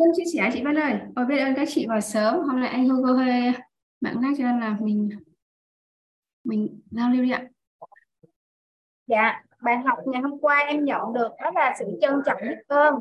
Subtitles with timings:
[0.00, 0.92] Vâng, chia sẻ chị Vân ơi.
[1.16, 2.40] Ôi, biết ơn các chị vào sớm.
[2.40, 3.52] Hôm nay anh Hugo hơi
[4.00, 5.08] bạn lách cho nên là mình
[6.44, 7.48] mình giao lưu đi ạ.
[9.06, 12.56] Dạ, bài học ngày hôm qua em nhận được đó là sự trân trọng biết
[12.66, 12.94] ơn.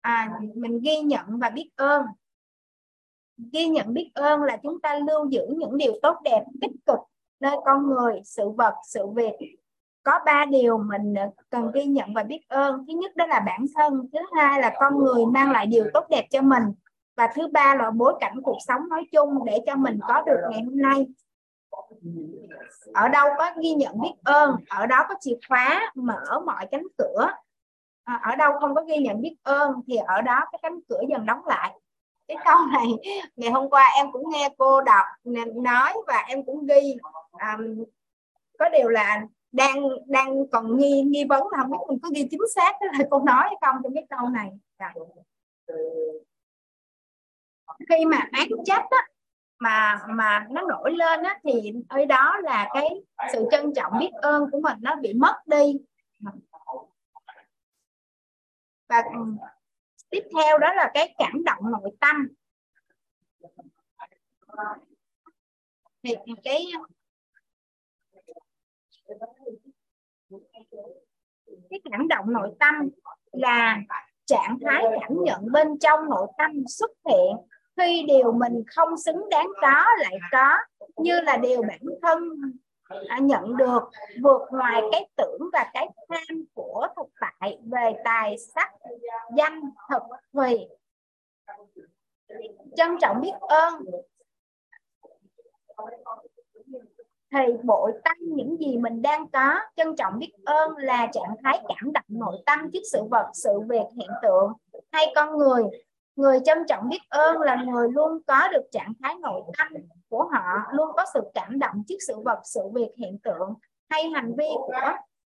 [0.00, 2.02] À, mình ghi nhận và biết ơn.
[3.52, 6.98] Ghi nhận biết ơn là chúng ta lưu giữ những điều tốt đẹp, tích cực
[7.40, 9.32] nơi con người, sự vật, sự việc.
[10.06, 12.84] Có ba điều mình ờ, cần ghi nhận và biết ơn.
[12.86, 16.06] Thứ nhất đó là bản thân, thứ hai là con người mang lại điều tốt
[16.10, 16.62] đẹp cho mình
[17.16, 20.40] và thứ ba là bối cảnh cuộc sống nói chung để cho mình có được
[20.50, 21.06] ngày hôm nay.
[22.94, 26.86] Ở đâu có ghi nhận biết ơn ở đó có chìa khóa mở mọi cánh
[26.98, 27.30] cửa.
[28.04, 31.00] À, ở đâu không có ghi nhận biết ơn thì ở đó cái cánh cửa
[31.08, 31.80] dần đóng lại.
[32.28, 32.86] Cái câu này
[33.36, 35.06] ngày hôm qua em cũng nghe cô đọc
[35.54, 36.96] nói và em cũng ghi.
[37.32, 37.84] Um,
[38.58, 39.22] có điều là
[39.56, 42.88] đang đang còn nghi nghi vấn là không biết mình có ghi chính xác cái
[42.92, 44.50] lời cô nói hay không trong cái câu này.
[44.78, 44.92] Dạ.
[47.88, 49.08] khi mà án trách á,
[49.58, 52.88] mà mà nó nổi lên á, thì ở đó là cái
[53.32, 55.78] sự trân trọng biết ơn của mình nó bị mất đi.
[58.88, 59.20] Và ừ,
[60.10, 62.28] tiếp theo đó là cái cảm động nội tâm.
[66.02, 66.66] Thì cái
[71.70, 72.74] cái cảm động nội tâm
[73.32, 73.78] là
[74.24, 77.36] trạng thái cảm nhận bên trong nội tâm xuất hiện.
[77.76, 80.56] Khi điều mình không xứng đáng có, lại có,
[80.96, 82.18] như là điều bản thân
[83.08, 83.82] à, nhận được,
[84.22, 88.72] vượt ngoài cái tưởng và cái tham của thực tại về tài sắc,
[89.36, 90.68] danh, thực thùy
[92.76, 93.84] trân trọng biết ơn.
[97.36, 99.60] Thì bội tâm những gì mình đang có.
[99.76, 103.60] Trân trọng biết ơn là trạng thái cảm động nội tâm trước sự vật, sự
[103.68, 104.52] việc, hiện tượng.
[104.92, 105.64] Hay con người
[106.16, 109.68] người trân trọng biết ơn là người luôn có được trạng thái nội tâm
[110.08, 113.54] của họ, luôn có sự cảm động trước sự vật, sự việc, hiện tượng.
[113.88, 114.72] Hay hành vi của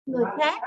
[0.05, 0.61] người khác.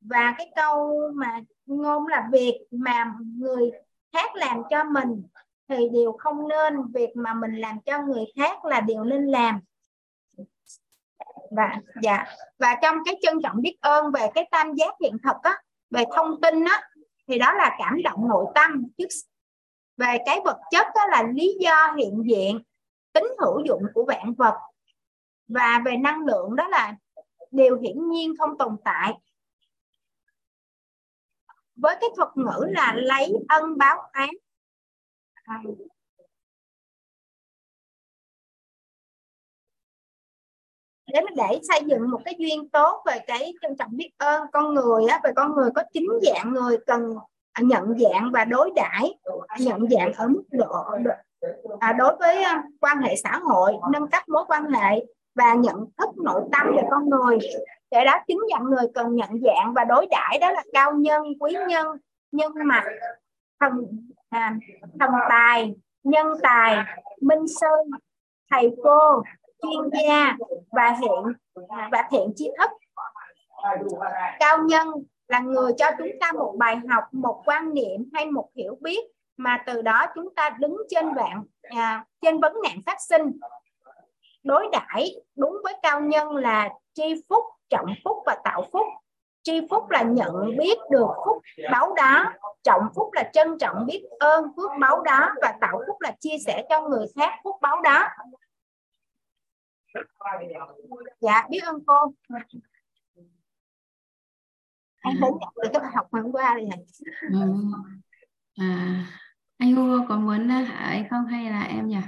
[0.00, 3.70] Và cái câu mà ngôn là việc mà người
[4.12, 5.22] khác làm cho mình
[5.68, 9.60] thì điều không nên, việc mà mình làm cho người khác là điều nên làm.
[11.50, 12.24] Và dạ.
[12.58, 16.04] Và trong cái trân trọng biết ơn về cái tam giác hiện thực á, về
[16.16, 16.82] thông tin á,
[17.28, 19.06] thì đó là cảm động nội tâm chứ
[19.96, 22.62] về cái vật chất đó là lý do hiện diện,
[23.12, 24.54] tính hữu dụng của vạn vật.
[25.48, 26.94] Và về năng lượng đó là
[27.50, 29.12] điều hiển nhiên không tồn tại.
[31.76, 34.30] Với cái thuật ngữ là lấy ân báo án
[35.46, 35.56] à.
[41.12, 44.46] để mình để xây dựng một cái duyên tốt về cái trân trọng biết ơn
[44.52, 47.14] con người á về con người có chính dạng người cần
[47.60, 49.14] nhận dạng và đối đãi
[49.60, 50.84] nhận dạng ở mức độ
[51.80, 55.76] à, đối với à, quan hệ xã hội nâng cấp mối quan hệ và nhận
[55.98, 57.38] thức nội tâm về con người
[57.90, 61.22] để đó chính dạng người cần nhận dạng và đối đãi đó là cao nhân
[61.40, 61.86] quý nhân
[62.32, 62.84] nhân mặt
[63.60, 63.72] thần
[64.36, 64.54] à,
[65.00, 66.76] thần tài nhân tài
[67.20, 67.66] minh sư,
[68.50, 69.22] thầy cô
[69.62, 70.36] chuyên gia
[70.70, 71.32] và hiện
[71.92, 72.70] và thiện tri thức
[74.38, 74.88] cao nhân
[75.28, 79.00] là người cho chúng ta một bài học một quan niệm hay một hiểu biết
[79.36, 83.38] mà từ đó chúng ta đứng trên vạn à, trên vấn nạn phát sinh.
[84.42, 88.86] Đối đãi đúng với cao nhân là tri phúc trọng phúc và tạo phúc
[89.46, 91.42] tri phúc là nhận biết được phúc
[91.72, 95.96] báo đá trọng phúc là trân trọng biết ơn phước báo đá và tạo phúc
[96.00, 98.16] là chia sẻ cho người khác phúc báo đá.
[101.20, 101.94] Dạ biết ơn cô.
[105.00, 106.66] Anh đến nhận được cái bài học hôm qua thì
[107.32, 107.54] ừ.
[108.56, 109.04] à,
[109.58, 111.98] anh Hugo có muốn à, hỏi không hay là em nhỉ?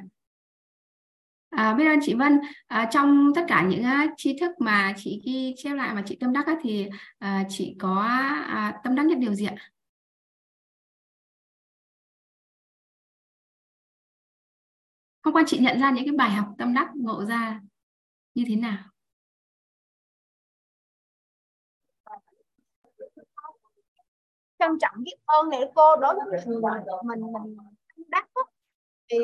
[1.50, 5.20] À, biết ơn chị Vân à, trong tất cả những uh, tri thức mà chị
[5.24, 6.88] ghi chép lại mà chị tâm đắc á, thì
[7.24, 8.08] uh, chị có
[8.68, 9.56] uh, tâm đắc nhất điều gì ạ?
[15.22, 17.60] Hôm qua chị nhận ra những cái bài học tâm đắc ngộ ra
[18.34, 18.78] như thế nào?
[24.58, 26.60] trân trọng biết ơn này cô đối với mình
[27.02, 27.56] mình mình
[28.08, 28.28] đắc
[29.08, 29.18] thì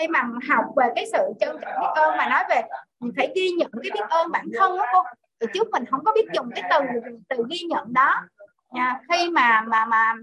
[0.00, 2.62] khi mà học về cái sự trân trọng biết ơn mà nói về
[3.00, 5.02] mình phải ghi nhận cái biết ơn bản thân đó cô
[5.38, 8.22] từ trước mình không có biết dùng cái từ từ ghi nhận đó.
[8.68, 10.14] À, khi mà mà mà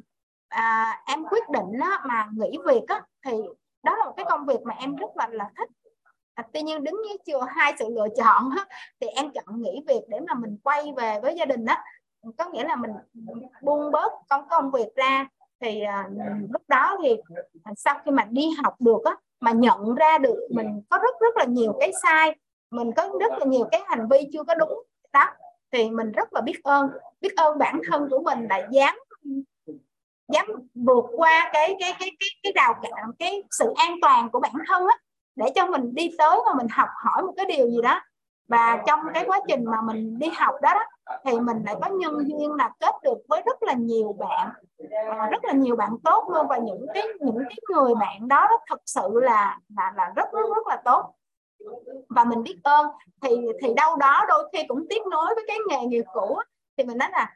[0.50, 3.32] à, em quyết định á, mà nghỉ việc á, thì
[3.84, 5.70] đó là một cái công việc mà em rất là là thích.
[6.34, 8.66] À, tuy nhiên đứng với chưa hai sự lựa chọn á,
[9.00, 11.76] thì em chọn nghỉ việc để mà mình quay về với gia đình đó
[12.38, 12.92] có nghĩa là mình
[13.62, 15.28] buông bớt công công việc ra
[15.60, 16.10] thì à,
[16.50, 17.18] lúc đó thì
[17.78, 21.38] sau khi mà đi học được á mà nhận ra được mình có rất rất
[21.38, 22.36] là nhiều cái sai
[22.72, 24.84] mình có rất là nhiều cái hành vi chưa có đúng
[25.14, 25.26] đó
[25.72, 26.90] thì mình rất là biết ơn
[27.22, 28.96] biết ơn bản thân của mình đã dám
[30.34, 30.46] dám
[30.76, 34.54] vượt qua cái cái cái cái cái rào cản cái sự an toàn của bản
[34.68, 34.98] thân á
[35.36, 38.02] để cho mình đi tới và mình học hỏi một cái điều gì đó.
[38.48, 40.86] Và trong cái quá trình mà mình đi học đó, đó
[41.26, 44.50] thì mình lại có nhân duyên là kết được với rất là nhiều bạn.
[44.90, 48.48] À, rất là nhiều bạn tốt luôn và những cái những cái người bạn đó,
[48.50, 51.14] đó thật sự là là là rất rất rất là tốt.
[52.10, 52.88] Và mình biết ơn.
[53.22, 53.30] Thì
[53.62, 56.38] thì đâu đó đôi khi cũng tiếp nối với cái nghề nghiệp cũ
[56.78, 57.36] thì mình nói là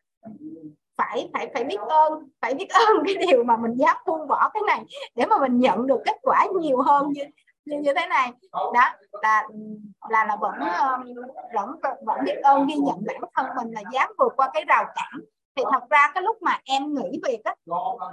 [0.98, 4.50] phải phải phải biết ơn phải biết ơn cái điều mà mình dám buông bỏ
[4.54, 4.84] cái này
[5.16, 7.14] để mà mình nhận được kết quả nhiều hơn
[7.66, 8.32] như như, thế này.
[8.52, 9.48] Đó là
[10.10, 11.00] là là vẫn ờ,
[11.54, 11.70] vẫn
[12.06, 15.22] vẫn biết ơn ghi nhận bản thân mình là dám vượt qua cái rào cản.
[15.56, 17.56] Thì thật ra cái lúc mà em nghỉ việc á,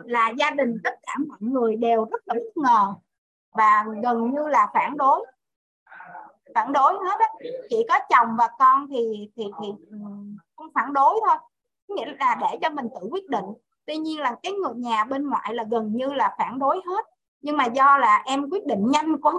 [0.04, 2.94] là gia đình tất cả mọi người đều rất là bất ngờ
[3.52, 5.26] và gần như là phản đối.
[6.54, 7.28] Phản đối hết á.
[7.68, 9.96] Chỉ có chồng và con thì thì thì ừ,
[10.56, 11.36] không phản đối thôi.
[11.88, 13.44] Nghĩa là để cho mình tự quyết định.
[13.86, 17.04] Tuy nhiên là cái người nhà bên ngoại là gần như là phản đối hết
[17.42, 19.32] nhưng mà do là em quyết định nhanh quá.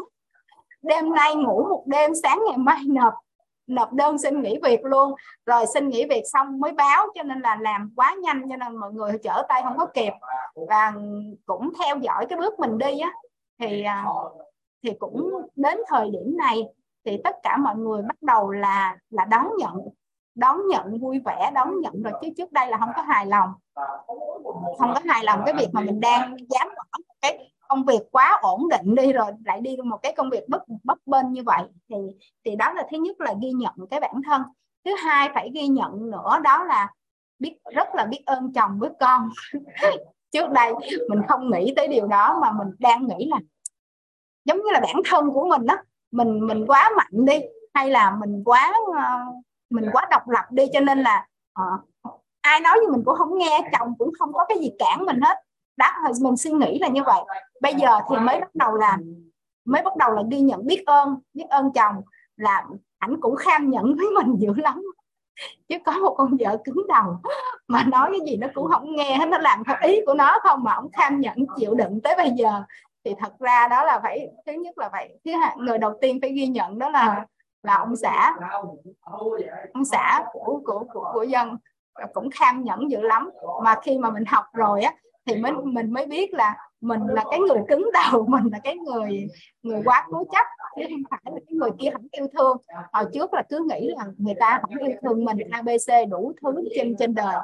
[0.81, 3.13] Đêm nay ngủ một đêm, sáng ngày mai nộp
[3.67, 5.13] nộp đơn xin nghỉ việc luôn.
[5.45, 8.75] Rồi xin nghỉ việc xong mới báo, cho nên là làm quá nhanh, cho nên
[8.75, 10.13] mọi người trở tay không có kịp.
[10.55, 10.93] Và
[11.45, 13.13] cũng theo dõi cái bước mình đi á.
[13.59, 14.05] Thì à,
[14.83, 16.63] thì cũng đến thời điểm này
[17.05, 19.73] thì tất cả mọi người bắt đầu là là đón nhận
[20.35, 23.49] đón nhận vui vẻ, đón nhận rồi chứ trước đây là không có hài lòng.
[24.79, 26.83] Không có hài lòng cái việc mà mình đang dám bỏ
[27.21, 30.63] cái công việc quá ổn định đi rồi lại đi một cái công việc bất
[30.83, 31.95] bất bên như vậy thì
[32.45, 34.41] thì đó là thứ nhất là ghi nhận cái bản thân.
[34.85, 36.91] Thứ hai phải ghi nhận nữa đó là
[37.39, 39.29] biết rất là biết ơn chồng với con.
[40.31, 40.73] Trước đây
[41.09, 43.37] mình không nghĩ tới điều đó mà mình đang nghĩ là
[44.45, 45.77] giống như là bản thân của mình đó
[46.11, 47.39] mình mình quá mạnh đi
[47.73, 49.03] hay là mình quá ờ,
[49.69, 51.63] mình quá độc lập đi cho nên là à,
[52.41, 55.21] ai nói gì mình cũng không nghe chồng cũng không có cái gì cản mình
[55.21, 55.37] hết
[55.77, 55.87] đó
[56.21, 57.21] mình suy nghĩ là như vậy.
[57.61, 59.23] Bây giờ thì mới bắt đầu làm
[59.65, 61.95] mới bắt đầu là ghi nhận biết ơn biết ơn chồng
[62.37, 62.65] là
[62.97, 64.83] ảnh cũng kham nhẫn với mình dữ lắm.
[65.67, 67.17] Chứ có một con vợ cứng đầu
[67.67, 70.37] mà nói cái gì nó cũng không nghe hết nó làm theo ý của nó
[70.41, 72.63] không mà ông kham nhẫn chịu đựng tới bây giờ.
[73.05, 76.19] Thì thật ra đó là phải thứ nhất là vậy thứ hai người đầu tiên
[76.21, 77.25] phải ghi nhận đó là
[77.63, 78.35] là ông xã.
[79.73, 81.57] Ông xã của của của, của dân
[82.13, 83.29] cũng kham nhẫn dữ lắm.
[83.63, 84.93] Mà khi mà mình học rồi á
[85.25, 88.75] thì mình mình mới biết là mình là cái người cứng đầu mình là cái
[88.75, 89.27] người
[89.63, 92.57] người quá cố chấp chứ không phải là cái người kia không yêu thương.
[92.93, 96.63] Hồi trước là cứ nghĩ là người ta không yêu thương mình abc đủ thứ
[96.75, 97.35] trên trên đời.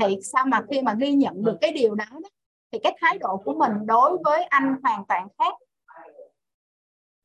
[0.00, 2.28] Thì sao mà khi mà ghi nhận được cái điều đó, đó
[2.72, 5.54] thì cái thái độ của mình đối với anh hoàn toàn khác.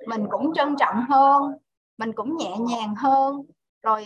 [0.07, 1.53] Mình cũng trân trọng hơn
[1.97, 3.45] mình cũng nhẹ nhàng hơn
[3.83, 4.05] rồi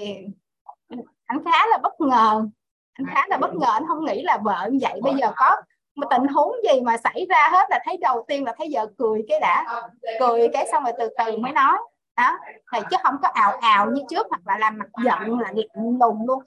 [1.25, 2.47] anh khá là bất ngờ
[2.93, 5.55] anh khá là bất ngờ anh không nghĩ là vợ như vậy bây giờ có
[5.95, 8.87] mà tình huống gì mà xảy ra hết là thấy đầu tiên là thấy vợ
[8.97, 9.81] cười cái đã.
[10.19, 11.77] Cười cái xong rồi từ từ mới nói.
[12.17, 12.37] Đó.
[12.73, 15.97] Thì chứ không có ào ào như trước hoặc là làm mặt giận, là lạnh
[15.99, 16.43] lùng luôn.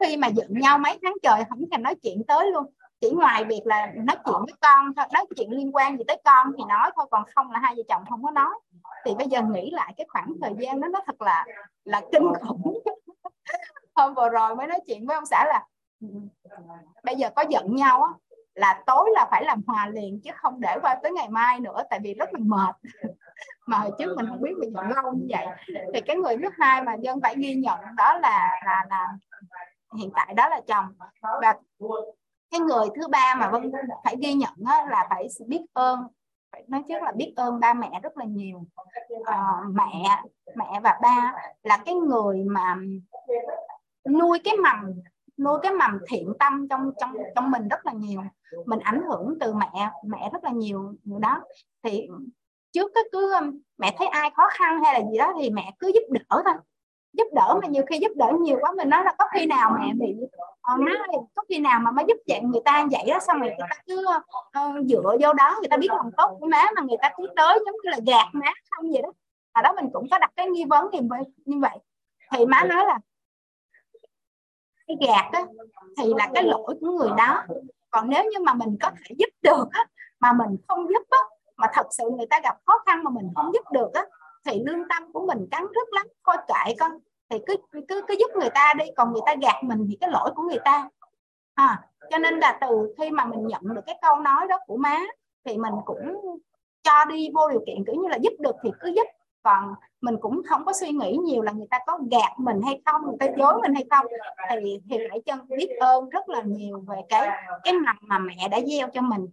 [0.00, 2.66] Khi mà giận nhau mấy tháng trời không thèm nói chuyện tới luôn.
[3.00, 6.20] Chỉ ngoài việc là nói chuyện với con thôi, nói chuyện liên quan gì tới
[6.24, 8.54] con thì nói thôi, còn không là hai vợ chồng không có nói.
[9.04, 11.44] Thì bây giờ nghĩ lại cái khoảng thời gian đó nó thật là
[11.84, 12.82] là kinh khủng.
[13.94, 15.64] Hôm vừa rồi mới nói chuyện với ông xã là
[16.00, 16.08] ừ,
[17.04, 18.12] bây giờ có giận nhau á
[18.56, 21.82] là tối là phải làm hòa liền chứ không để qua tới ngày mai nữa
[21.90, 22.76] tại vì rất là mệt.
[23.66, 25.46] Mà hồi trước mình không biết mình nhận lâu như vậy.
[25.94, 29.08] Thì cái người thứ hai mà dân phải ghi nhận đó là là là
[29.98, 30.84] hiện tại đó là chồng.
[31.22, 31.54] Và
[32.50, 33.72] cái người thứ ba mà vân
[34.04, 34.52] phải ghi nhận
[34.88, 36.00] là phải biết ơn
[36.52, 38.64] phải nói trước là biết ơn ba mẹ rất là nhiều.
[39.24, 40.22] À, mẹ
[40.56, 42.76] mẹ và ba là cái người mà
[44.08, 44.92] nuôi cái mầm
[45.38, 48.22] nuôi cái mầm thiện tâm trong trong trong mình rất là nhiều
[48.66, 51.40] mình ảnh hưởng từ mẹ mẹ rất là nhiều nhiều đó.
[51.82, 52.08] Thì
[52.72, 53.34] trước cái cứ
[53.78, 56.54] mẹ thấy ai khó khăn hay là gì đó thì mẹ cứ giúp đỡ thôi.
[57.12, 59.76] Giúp đỡ mà nhiều khi giúp đỡ nhiều quá mình nói là có khi nào
[59.80, 60.14] mẹ bị
[60.60, 60.92] ờ, má
[61.34, 63.76] có khi nào mà má giúp dạng người ta vậy đó xong rồi người ta
[63.86, 67.12] cứ uh, dựa vô đó người ta biết lòng tốt của má mà người ta
[67.16, 69.12] cứ tới giống như là gạt má không vậy đó.
[69.52, 70.98] Ở đó mình cũng có đặt cái nghi vấn thì
[71.44, 71.78] như vậy.
[72.32, 72.98] Thì má nói là
[74.86, 75.46] cái gạt đó,
[75.98, 77.44] thì là cái lỗi của người đó
[77.96, 79.86] còn nếu như mà mình có thể giúp được á,
[80.20, 81.18] mà mình không giúp á,
[81.56, 84.06] mà thật sự người ta gặp khó khăn mà mình không giúp được á,
[84.44, 86.92] thì lương tâm của mình cắn rứt lắm coi kệ con.
[87.30, 87.56] Thì cứ
[87.88, 90.42] cứ cứ giúp người ta đi còn người ta gạt mình thì cái lỗi của
[90.42, 90.88] người ta.
[91.54, 94.76] À, cho nên là từ khi mà mình nhận được cái câu nói đó của
[94.76, 94.98] má
[95.44, 96.38] thì mình cũng
[96.82, 99.06] cho đi vô điều kiện kiểu như là giúp được thì cứ giúp
[99.46, 102.80] còn mình cũng không có suy nghĩ nhiều là người ta có gạt mình hay
[102.86, 104.06] không, người ta dối mình hay không.
[104.50, 107.28] Thì thì phải chân biết ơn rất là nhiều về cái
[107.64, 109.26] cái mầm mà mẹ đã gieo cho mình.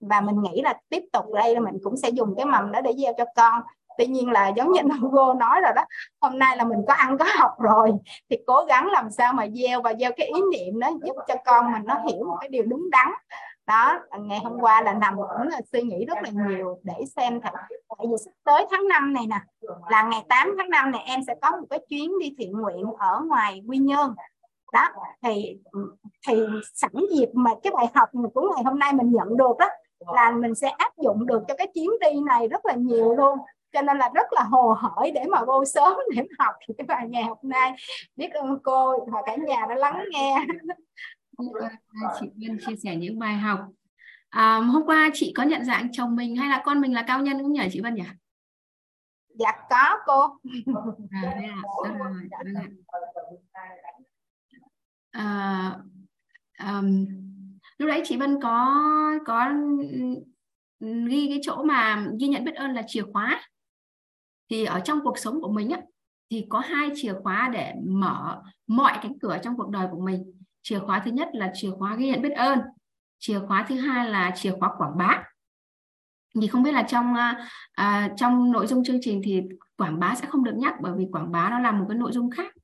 [0.00, 2.80] Và mình nghĩ là tiếp tục đây là mình cũng sẽ dùng cái mầm đó
[2.80, 3.62] để gieo cho con.
[3.98, 5.82] Tuy nhiên là giống như Hugo nói rồi đó,
[6.20, 7.92] hôm nay là mình có ăn, có học rồi,
[8.30, 11.34] thì cố gắng làm sao mà gieo và gieo cái ý niệm đó giúp cho
[11.44, 13.12] con mình nó hiểu một cái điều đúng đắn
[13.66, 17.40] đó, ngày hôm qua là nằm cũng là suy nghĩ rất là nhiều để xem
[17.40, 17.50] thật
[17.98, 19.40] tại vì sắp tới tháng 5 này nè,
[19.90, 22.84] là ngày 8 tháng 5 này, em sẽ có một cái chuyến đi thiện nguyện
[22.98, 24.14] ở ngoài Quy Nhơn.
[24.72, 24.88] Đó,
[25.22, 25.58] thì
[26.28, 29.68] thì sẵn dịp mà cái bài học của ngày hôm nay mình nhận được đó
[30.14, 33.38] là mình sẽ áp dụng được cho cái chuyến đi này rất là nhiều luôn.
[33.72, 37.06] Cho nên là rất là hồ hởi để mà vô sớm để học cái bài
[37.08, 37.72] ngày hôm nay.
[38.16, 40.46] Biết ơn cô, và cả nhà đã lắng nghe
[42.20, 43.60] chị Vân chia sẻ những bài học.
[44.28, 47.22] À, hôm qua chị có nhận dạng chồng mình hay là con mình là cao
[47.22, 48.04] nhân cũng nhờ chị Vân nhỉ?
[49.28, 50.38] Dạ có cô.
[51.10, 51.62] À, đây à,
[51.98, 52.28] rồi,
[55.10, 55.76] à,
[56.58, 57.06] um,
[57.78, 58.82] lúc đấy chị Vân có
[59.26, 59.52] có
[60.80, 63.48] ghi cái chỗ mà ghi nhận biết ơn là chìa khóa.
[64.50, 65.80] Thì ở trong cuộc sống của mình á
[66.30, 70.33] thì có hai chìa khóa để mở mọi cánh cửa trong cuộc đời của mình
[70.64, 72.58] chìa khóa thứ nhất là chìa khóa ghi nhận biết ơn.
[73.18, 75.22] Chìa khóa thứ hai là chìa khóa quảng bá.
[76.40, 77.14] Thì không biết là trong
[77.72, 79.42] à, trong nội dung chương trình thì
[79.76, 82.12] quảng bá sẽ không được nhắc bởi vì quảng bá nó là một cái nội
[82.12, 82.54] dung khác.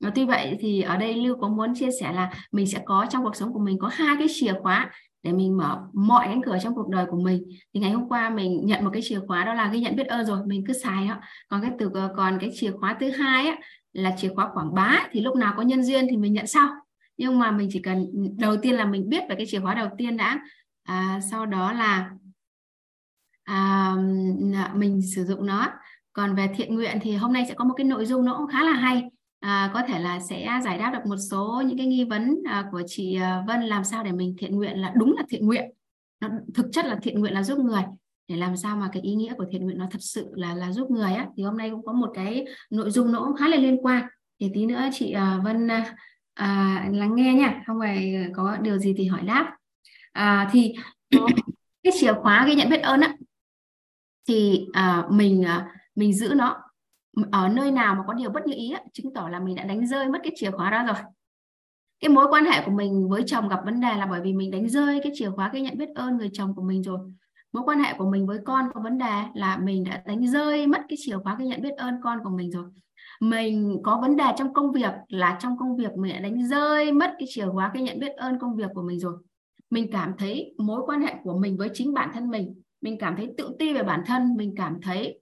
[0.00, 3.06] Và tuy vậy thì ở đây lưu có muốn chia sẻ là mình sẽ có
[3.10, 4.90] trong cuộc sống của mình có hai cái chìa khóa
[5.22, 7.42] để mình mở mọi cánh cửa trong cuộc đời của mình.
[7.74, 10.06] Thì ngày hôm qua mình nhận một cái chìa khóa đó là ghi nhận biết
[10.06, 13.46] ơn rồi mình cứ xài đó còn cái từ còn cái chìa khóa thứ hai
[13.46, 13.58] á,
[13.92, 16.68] là chìa khóa quảng bá thì lúc nào có nhân duyên thì mình nhận sau
[17.20, 18.06] nhưng mà mình chỉ cần
[18.38, 20.40] đầu tiên là mình biết về cái chìa khóa đầu tiên đã.
[20.82, 22.10] À, sau đó là
[23.44, 23.94] à,
[24.74, 25.68] mình sử dụng nó.
[26.12, 28.46] Còn về thiện nguyện thì hôm nay sẽ có một cái nội dung nó cũng
[28.46, 29.02] khá là hay.
[29.40, 32.68] À, có thể là sẽ giải đáp được một số những cái nghi vấn à,
[32.72, 35.70] của chị à, Vân làm sao để mình thiện nguyện là đúng là thiện nguyện.
[36.20, 37.82] Nó thực chất là thiện nguyện là giúp người.
[38.28, 40.72] Để làm sao mà cái ý nghĩa của thiện nguyện nó thật sự là là
[40.72, 41.26] giúp người á.
[41.36, 44.04] Thì hôm nay cũng có một cái nội dung nó cũng khá là liên quan.
[44.40, 45.94] Thì tí nữa chị uh, Vân à,
[46.42, 47.62] uh, lắng nghe nha.
[47.66, 49.56] Không phải có điều gì thì hỏi đáp.
[50.12, 50.74] À, thì
[51.82, 53.14] cái chìa khóa ghi nhận biết ơn á
[54.28, 55.62] thì uh, mình uh,
[55.94, 56.62] mình giữ nó
[57.32, 59.64] ở nơi nào mà có điều bất như ý á, chứng tỏ là mình đã
[59.64, 60.96] đánh rơi mất cái chìa khóa đó rồi.
[62.00, 64.50] Cái mối quan hệ của mình với chồng gặp vấn đề là bởi vì mình
[64.50, 66.98] đánh rơi cái chìa khóa cái nhận biết ơn người chồng của mình rồi.
[67.52, 70.66] Mối quan hệ của mình với con có vấn đề là mình đã đánh rơi
[70.66, 72.64] mất cái chìa khóa cái nhận biết ơn con của mình rồi
[73.20, 76.92] mình có vấn đề trong công việc là trong công việc mình đã đánh rơi
[76.92, 79.16] mất cái chìa khóa cái nhận biết ơn công việc của mình rồi.
[79.70, 83.16] Mình cảm thấy mối quan hệ của mình với chính bản thân mình mình cảm
[83.16, 85.20] thấy tự ti về bản thân mình cảm thấy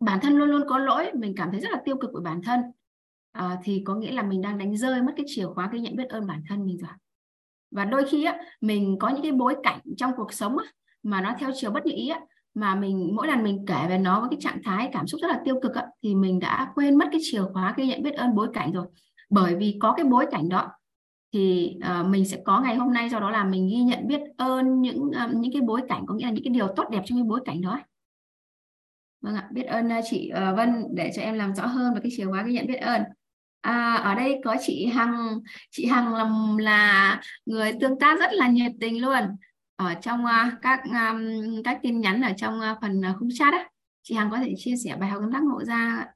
[0.00, 2.42] bản thân luôn luôn có lỗi mình cảm thấy rất là tiêu cực với bản
[2.42, 2.60] thân.
[3.32, 5.96] À, thì có nghĩa là mình đang đánh rơi mất cái chìa khóa cái nhận
[5.96, 6.90] biết ơn bản thân mình rồi
[7.70, 10.64] và đôi khi á, mình có những cái bối cảnh trong cuộc sống á,
[11.02, 12.20] mà nó theo chiều bất như ý á,
[12.54, 15.28] mà mình mỗi lần mình kể về nó với cái trạng thái cảm xúc rất
[15.28, 18.14] là tiêu cực á, thì mình đã quên mất cái chìa khóa cái nhận biết
[18.14, 18.86] ơn bối cảnh rồi.
[19.30, 20.70] Bởi vì có cái bối cảnh đó
[21.32, 24.20] thì uh, mình sẽ có ngày hôm nay do đó là mình ghi nhận biết
[24.36, 27.02] ơn những uh, những cái bối cảnh có nghĩa là những cái điều tốt đẹp
[27.04, 27.80] trong cái bối cảnh đó
[29.20, 32.00] vâng ạ biết ơn uh, chị uh, Vân để cho em làm rõ hơn về
[32.02, 33.02] cái chìa khóa cái nhận biết ơn.
[33.60, 35.40] À, ở đây có chị Hằng.
[35.70, 39.22] Chị Hằng là, là người tương tác rất là nhiệt tình luôn
[39.76, 41.22] ở trong uh, các um,
[41.64, 43.70] các tin nhắn ở trong uh, phần uh, khung chat á
[44.02, 46.06] chị Hằng có thể chia sẻ bài học tâm đắc ngộ ra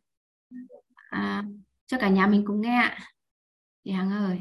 [1.11, 1.45] à,
[1.87, 2.99] cho cả nhà mình cùng nghe ạ.
[3.85, 4.39] Chị Hằng ơi.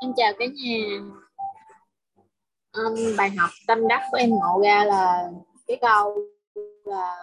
[0.00, 0.78] Em chào cả nhà.
[2.72, 5.30] Um, bài học tâm đắc của em ngộ ra là
[5.66, 6.18] cái câu
[6.84, 7.16] là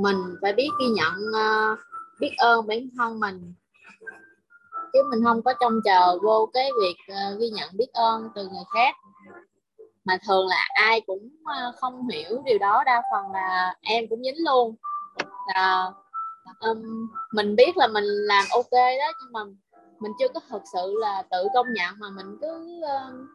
[0.00, 1.78] mình phải biết ghi nhận uh,
[2.20, 3.54] biết ơn bản thân mình
[4.92, 8.48] chứ mình không có trông chờ vô cái việc uh, ghi nhận biết ơn từ
[8.48, 8.96] người khác.
[10.04, 14.22] Mà thường là ai cũng uh, không hiểu điều đó đa phần là em cũng
[14.22, 14.74] dính luôn.
[15.54, 15.92] Là
[16.60, 19.40] um, mình biết là mình làm ok đó nhưng mà
[19.98, 23.28] mình chưa có thực sự là tự công nhận mà mình cứ uh,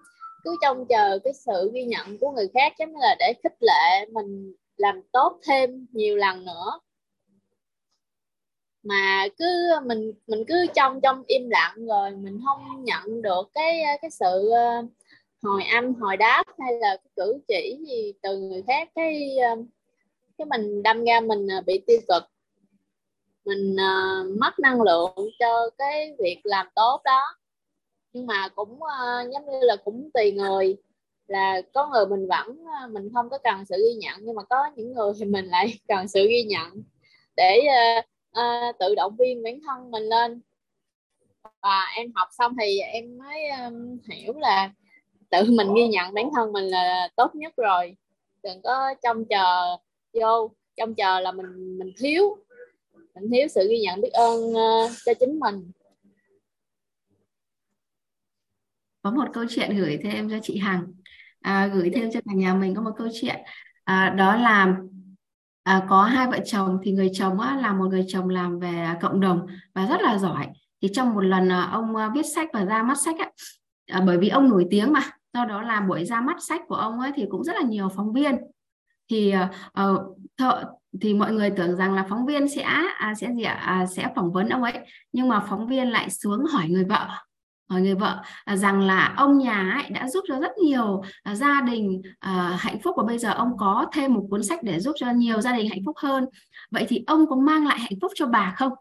[0.44, 3.58] cứ trông chờ cái sự ghi nhận của người khác giống như là để khích
[3.60, 6.80] lệ mình làm tốt thêm nhiều lần nữa
[8.84, 9.46] mà cứ
[9.86, 14.50] mình mình cứ trong trong im lặng rồi mình không nhận được cái cái sự
[14.50, 14.84] ờ,
[15.42, 19.56] hồi âm hồi đáp hay là cái cử chỉ gì từ người khác cái ờ,
[20.38, 22.24] cái mình đâm ra mình ờ, bị tiêu cực.
[23.46, 27.22] Mình uh, mất năng lượng cho cái việc làm tốt đó.
[28.14, 30.78] Nhưng mà cũng uh, giống như là cũng tùy người
[31.28, 34.72] là có người mình vẫn mình không có cần sự ghi nhận nhưng mà có
[34.76, 36.84] những người thì mình lại cần sự ghi nhận
[37.36, 37.60] để
[38.00, 38.06] uh,
[38.40, 40.42] uh, tự động viên bản thân mình lên.
[41.62, 44.72] Và em học xong thì em mới um, hiểu là
[45.30, 47.96] tự mình ghi nhận bản thân mình là tốt nhất rồi.
[48.44, 49.78] Đừng có trông chờ
[50.14, 52.38] vô trông chờ là mình mình thiếu
[53.16, 55.72] mình thiếu sự ghi nhận biết ơn uh, cho chính mình.
[59.02, 60.94] Có một câu chuyện gửi thêm cho chị Hằng.
[61.42, 63.36] À, gửi thêm cho cả nhà mình có một câu chuyện.
[63.84, 64.78] À, đó là
[65.64, 68.82] à, có hai vợ chồng thì người chồng á, là một người chồng làm về
[68.82, 70.48] à, cộng đồng và rất là giỏi.
[70.82, 73.30] Thì trong một lần à, ông à, viết sách và ra mắt sách á,
[73.92, 75.02] à, bởi vì ông nổi tiếng mà
[75.34, 77.90] do đó là buổi ra mắt sách của ông ấy thì cũng rất là nhiều
[77.96, 78.36] phóng viên.
[79.10, 79.34] Thì
[79.82, 80.64] uh, thợ
[81.02, 83.54] thì mọi người tưởng rằng là phóng viên sẽ à, sẽ gì ạ?
[83.54, 84.74] À, sẽ phỏng vấn ông ấy
[85.12, 87.08] nhưng mà phóng viên lại xuống hỏi người vợ
[87.72, 91.36] Ờ, người vợ à, rằng là ông nhà ấy đã giúp cho rất nhiều à,
[91.36, 94.80] gia đình à, hạnh phúc và bây giờ ông có thêm một cuốn sách để
[94.80, 96.26] giúp cho nhiều gia đình hạnh phúc hơn.
[96.72, 98.72] Vậy thì ông có mang lại hạnh phúc cho bà không?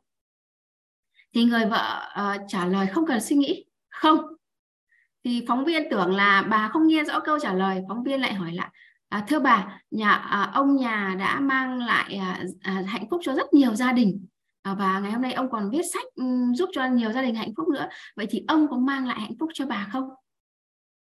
[1.34, 4.18] Thì người vợ ờ, trả lời không cần suy nghĩ không.
[5.24, 8.34] Thì phóng viên tưởng là bà không nghe rõ câu trả lời phóng viên lại
[8.34, 8.68] hỏi lại
[9.08, 13.34] à, thưa bà nhà à, ông nhà đã mang lại à, à, hạnh phúc cho
[13.34, 14.26] rất nhiều gia đình.
[14.62, 16.04] À, và ngày hôm nay ông còn viết sách
[16.54, 17.88] giúp cho nhiều gia đình hạnh phúc nữa.
[18.16, 20.08] Vậy thì ông có mang lại hạnh phúc cho bà không?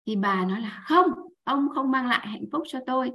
[0.08, 1.08] Thì bà nói là không,
[1.44, 3.12] ông không mang lại hạnh phúc cho tôi.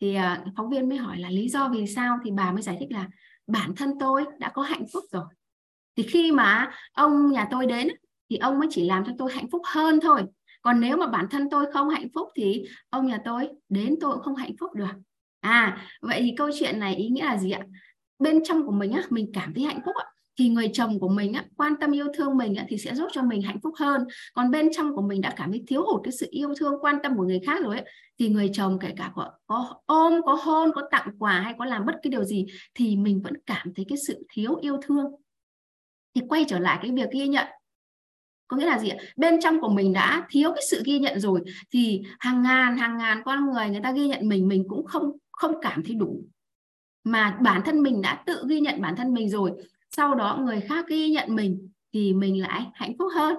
[0.00, 2.18] Thì à, phóng viên mới hỏi là lý do vì sao?
[2.24, 3.08] Thì bà mới giải thích là
[3.46, 5.24] bản thân tôi đã có hạnh phúc rồi.
[5.96, 7.88] Thì khi mà ông, nhà tôi đến
[8.30, 10.22] thì ông mới chỉ làm cho tôi hạnh phúc hơn thôi.
[10.62, 14.14] Còn nếu mà bản thân tôi không hạnh phúc thì ông, nhà tôi đến tôi
[14.14, 14.92] cũng không hạnh phúc được.
[15.40, 17.60] À vậy thì câu chuyện này ý nghĩa là gì ạ?
[18.20, 20.04] Bên trong của mình á mình cảm thấy hạnh phúc á
[20.40, 23.08] thì người chồng của mình á, quan tâm yêu thương mình á, thì sẽ giúp
[23.12, 24.04] cho mình hạnh phúc hơn.
[24.34, 26.96] Còn bên trong của mình đã cảm thấy thiếu hụt cái sự yêu thương quan
[27.02, 27.84] tâm của người khác rồi ấy,
[28.18, 31.64] thì người chồng kể cả có, có ôm có hôn có tặng quà hay có
[31.64, 35.06] làm bất cứ điều gì thì mình vẫn cảm thấy cái sự thiếu yêu thương.
[36.14, 37.46] Thì quay trở lại cái việc ghi nhận.
[38.48, 38.96] Có nghĩa là gì ạ?
[39.16, 41.40] Bên trong của mình đã thiếu cái sự ghi nhận rồi
[41.72, 45.12] thì hàng ngàn hàng ngàn con người người ta ghi nhận mình mình cũng không
[45.30, 46.24] không cảm thấy đủ
[47.04, 49.52] mà bản thân mình đã tự ghi nhận bản thân mình rồi
[49.96, 53.36] sau đó người khác ghi nhận mình thì mình lại hạnh phúc hơn.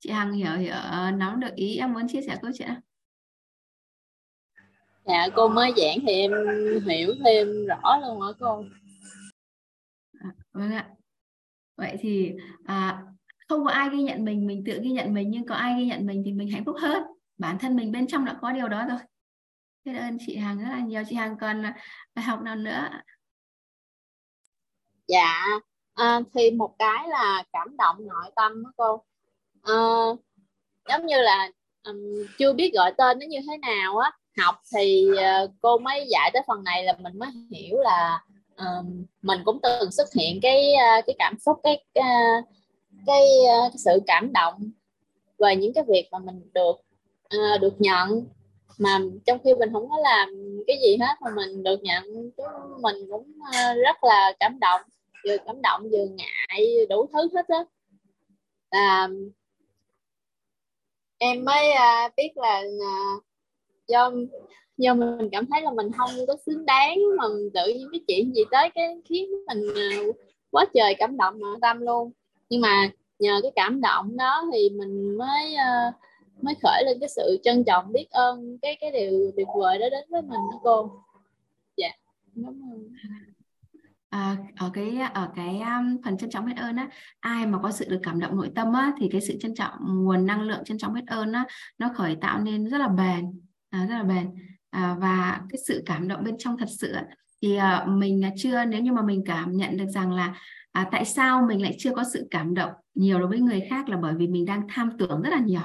[0.00, 0.74] Chị Hằng hiểu hiểu.
[0.74, 2.70] Ờ, nắm được ý em muốn chia sẻ câu chuyện
[5.06, 6.30] dạ cô mới giảng thì em
[6.86, 8.64] hiểu thêm rõ luôn hả cô?
[10.20, 10.88] À, vâng ạ.
[11.76, 12.32] Vậy thì
[12.64, 13.02] à,
[13.48, 15.86] không có ai ghi nhận mình mình tự ghi nhận mình nhưng có ai ghi
[15.86, 17.02] nhận mình thì mình hạnh phúc hơn.
[17.38, 18.98] Bản thân mình bên trong đã có điều đó rồi
[19.84, 21.02] biết ơn chị Hằng rất là nhiều.
[21.08, 21.74] Chị Hằng còn à,
[22.14, 22.88] bài học nào nữa?
[25.08, 25.44] Dạ
[25.94, 29.02] à, thì một cái là cảm động nội tâm đó cô.
[29.62, 29.74] À,
[30.88, 31.50] giống như là
[31.84, 31.96] um,
[32.38, 34.12] chưa biết gọi tên nó như thế nào á.
[34.38, 38.24] Học thì uh, cô mới dạy tới phần này là mình mới hiểu là
[38.56, 42.44] um, mình cũng từng xuất hiện cái uh, cái cảm xúc cái uh,
[43.06, 44.70] cái, uh, cái sự cảm động
[45.38, 46.76] về những cái việc mà mình được
[47.36, 48.26] uh, được nhận
[48.78, 50.28] mà trong khi mình không có làm
[50.66, 52.30] cái gì hết mà mình được nhận
[52.80, 54.80] mình cũng ờ, rất là cảm động
[55.24, 57.64] vừa cảm động vừa ngại đủ thứ hết á.
[58.70, 59.08] Là
[61.18, 63.20] em mới ờ, biết là ờ,
[63.88, 64.12] do
[64.76, 68.34] do mình cảm thấy là mình không có xứng đáng mà tự nhiên cái chuyện
[68.34, 69.60] gì tới cái khiến mình
[70.50, 72.10] quá trời cảm động nội tâm luôn.
[72.48, 75.94] Nhưng mà nhờ cái cảm động đó thì mình mới uh,
[76.42, 79.86] mới khởi lên cái sự trân trọng biết ơn cái cái điều tuyệt vời đó
[79.90, 80.90] đến với mình đó cô.
[81.76, 81.88] Dạ
[82.34, 82.92] cảm ơn.
[84.08, 86.88] À, ở cái ở cái um, phần trân trọng biết ơn á
[87.20, 89.72] ai mà có sự được cảm động nội tâm á thì cái sự trân trọng
[89.82, 91.44] nguồn năng lượng trân trọng biết ơn á
[91.78, 94.34] nó khởi tạo nên rất là bền à, rất là bền.
[94.70, 96.94] À, và cái sự cảm động bên trong thật sự
[97.42, 100.34] thì uh, mình à, chưa nếu như mà mình cảm nhận được rằng là
[100.72, 103.88] à, tại sao mình lại chưa có sự cảm động nhiều đối với người khác
[103.88, 105.60] là bởi vì mình đang tham tưởng rất là nhiều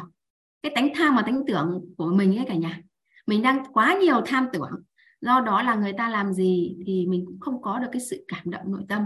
[0.68, 2.82] cái tánh tham và tánh tưởng của mình ấy cả nhà.
[3.28, 4.72] Mình đang quá nhiều tham tưởng
[5.22, 8.26] do đó là người ta làm gì thì mình cũng không có được cái sự
[8.28, 9.04] cảm động nội tâm.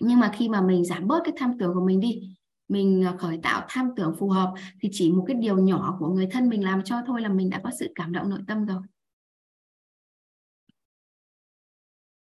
[0.00, 2.36] Nhưng mà khi mà mình giảm bớt cái tham tưởng của mình đi
[2.68, 6.08] mình à, khởi tạo tham tưởng phù hợp thì chỉ một cái điều nhỏ của
[6.08, 8.66] người thân mình làm cho thôi là mình đã có sự cảm động nội tâm
[8.66, 8.82] rồi.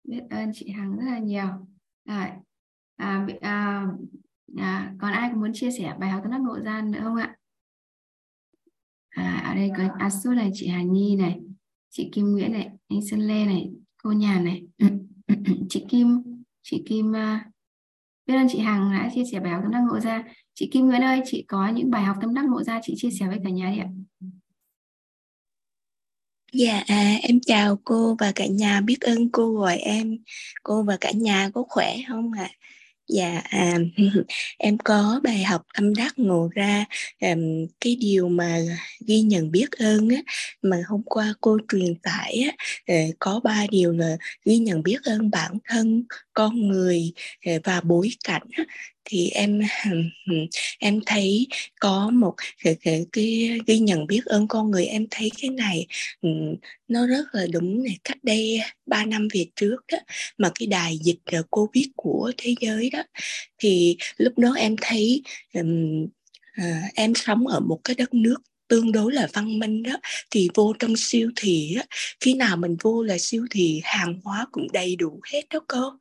[0.04, 1.46] Biết ơn chị Hằng rất là nhiều.
[2.04, 2.26] Rồi
[2.96, 3.86] à, à,
[4.56, 7.36] à, còn ai muốn chia sẻ bài học tâm đắc nội gian nữa không ạ?
[9.16, 11.40] À, ở đây có Asu này chị Hà Nhi này
[11.90, 13.70] chị Kim Nguyễn này anh Sơn Lê này
[14.02, 14.62] cô nhà này
[15.68, 16.22] chị Kim
[16.62, 17.40] chị Kim uh,
[18.26, 20.24] biết ơn chị Hằng đã chia sẻ bài học tâm đắc ngộ ra
[20.54, 23.10] chị Kim Nguyễn ơi chị có những bài học tâm đắc ngộ ra chị chia
[23.10, 23.88] sẻ với cả nhà đi ạ
[26.52, 30.18] Dạ, à, em chào cô và cả nhà, biết ơn cô gọi em.
[30.62, 32.50] Cô và cả nhà có khỏe không ạ?
[32.50, 32.56] À?
[33.08, 33.78] Dạ, à,
[34.58, 36.84] em có bài học tâm đắc ngộ ra
[37.20, 37.38] um,
[37.80, 38.58] cái điều mà
[39.06, 40.16] ghi nhận biết ơn á,
[40.62, 44.96] mà hôm qua cô truyền tải á, uh, có ba điều là ghi nhận biết
[45.04, 46.04] ơn bản thân,
[46.36, 47.12] con người
[47.46, 48.46] ờ, và bối cảnh
[49.04, 49.60] thì em
[50.78, 51.46] em thấy
[51.80, 55.30] có một ờ, ờ, cái, cái, cái ghi nhận biết ơn con người em thấy
[55.42, 55.86] cái này
[56.88, 59.98] nó rất là đúng này cách đây 3 năm về trước đó
[60.38, 61.18] mà cái đại dịch
[61.50, 63.02] covid của thế giới đó
[63.58, 65.22] thì lúc đó em thấy
[65.54, 66.06] um,
[66.52, 68.36] à, em sống ở một cái đất nước
[68.68, 69.92] tương đối là văn minh đó
[70.30, 71.84] thì vô trong siêu thị á
[72.20, 75.92] khi nào mình vô là siêu thị hàng hóa cũng đầy đủ hết đó cô.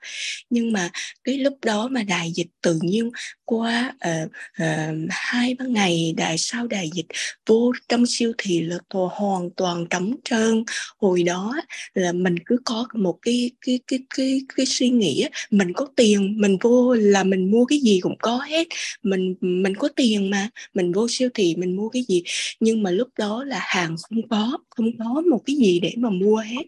[0.49, 0.89] Nhưng mà
[1.23, 3.11] cái lúc đó mà đại dịch tự nhiên
[3.45, 4.29] qua uh,
[4.61, 7.05] uh, hai ba ngày đại sau đại dịch
[7.45, 10.63] vô trong siêu thị là toàn hoàn toàn trống trơn.
[10.97, 11.55] Hồi đó
[11.93, 16.41] là mình cứ có một cái cái cái cái cái suy nghĩ mình có tiền
[16.41, 18.67] mình vô là mình mua cái gì cũng có hết.
[19.03, 22.23] Mình mình có tiền mà mình vô siêu thị mình mua cái gì
[22.59, 26.09] nhưng mà lúc đó là hàng không có không có một cái gì để mà
[26.09, 26.65] mua hết.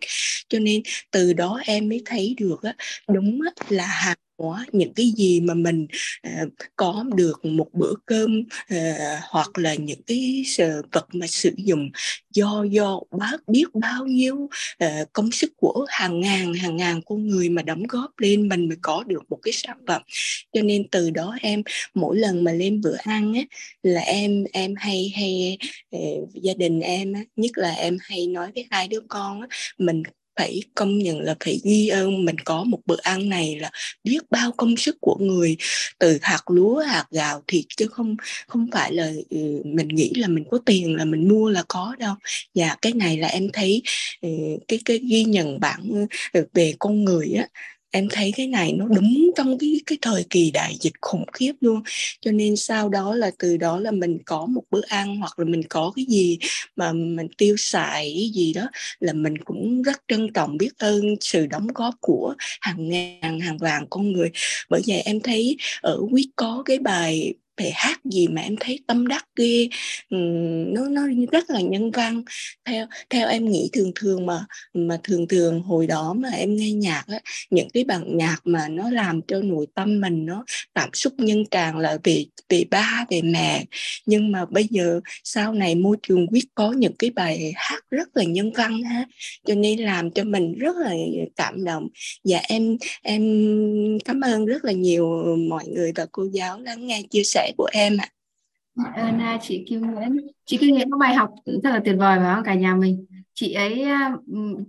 [0.49, 2.73] Cho nên từ đó em mới thấy được á,
[3.13, 5.87] đúng á, là hàng của những cái gì mà mình
[6.27, 8.39] uh, có được một bữa cơm
[8.73, 8.77] uh,
[9.29, 10.43] hoặc là những cái
[10.91, 11.89] vật mà sử dụng
[12.33, 17.27] do do bác biết bao nhiêu uh, công sức của hàng ngàn hàng ngàn con
[17.27, 20.01] người mà đóng góp lên mình mới có được một cái sản phẩm.
[20.53, 23.41] Cho nên từ đó em mỗi lần mà lên bữa ăn á
[23.83, 25.57] là em em hay hay
[25.95, 29.47] uh, gia đình em á nhất là em hay nói với hai đứa con á
[29.77, 30.03] mình
[30.37, 33.71] phải công nhận là phải ghi ơn, mình có một bữa ăn này là
[34.03, 35.57] biết bao công sức của người,
[35.99, 38.15] từ hạt lúa, hạt gạo thịt, chứ không
[38.47, 41.95] không phải là ừ, mình nghĩ là mình có tiền là mình mua là có
[41.99, 42.15] đâu.
[42.55, 43.81] Và cái này là em thấy
[44.21, 44.29] ừ,
[44.67, 47.47] cái cái ghi nhận bản ừ, về con người á
[47.91, 51.53] em thấy cái này nó đúng trong cái cái thời kỳ đại dịch khủng khiếp
[51.61, 51.81] luôn.
[52.21, 55.45] Cho nên sau đó là từ đó là mình có một bữa ăn hoặc là
[55.45, 56.37] mình có cái gì
[56.75, 58.67] mà mình tiêu xài, cái gì đó
[58.99, 63.57] là mình cũng rất trân trọng, biết ơn sự đóng góp của hàng ngàn, hàng
[63.57, 64.29] vàng con người.
[64.69, 68.79] Bởi vậy em thấy ở quyết có cái bài bài hát gì mà em thấy
[68.87, 69.69] tâm đắc ghê.
[70.09, 72.23] Nó nó rất là nhân văn.
[72.65, 76.71] Theo theo em nghĩ thường thường mà mà thường thường hồi đó mà em nghe
[76.71, 80.89] nhạc á, những cái bản nhạc mà nó làm cho nội tâm mình nó cảm
[80.93, 83.65] xúc nhân tràn là về về ba về mẹ.
[84.05, 88.17] Nhưng mà bây giờ sau này môi trường quyết có những cái bài hát rất
[88.17, 89.05] là nhân văn ha
[89.47, 90.93] cho nên làm cho mình rất là
[91.35, 91.87] cảm động.
[92.23, 93.23] Và em em
[94.05, 97.69] cảm ơn rất là nhiều mọi người và cô giáo lắng nghe chia sẻ của
[97.71, 98.07] em ạ.
[98.75, 100.17] Dạ, ờ, ơn à, chị Kim Nguyễn.
[100.45, 101.29] Chị Kim Nguyễn có bài học
[101.63, 103.05] rất là tuyệt vời phải không cả nhà mình?
[103.33, 103.85] Chị ấy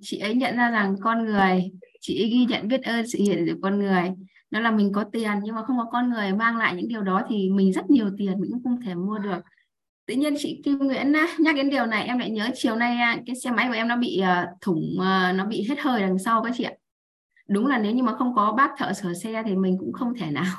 [0.00, 3.46] chị ấy nhận ra rằng con người, chị ấy ghi nhận biết ơn sự hiện
[3.46, 4.02] diện của con người.
[4.50, 7.02] Đó là mình có tiền nhưng mà không có con người mang lại những điều
[7.02, 9.40] đó thì mình rất nhiều tiền mình cũng không thể mua được.
[10.06, 13.36] Tự nhiên chị Kim Nguyễn nhắc đến điều này em lại nhớ chiều nay cái
[13.36, 16.42] xe máy của em nó bị ờ, thủng ờ, nó bị hết hơi đằng sau
[16.42, 16.72] các chị ạ.
[17.48, 20.14] Đúng là nếu như mà không có bác thợ sửa xe thì mình cũng không
[20.14, 20.54] thể nào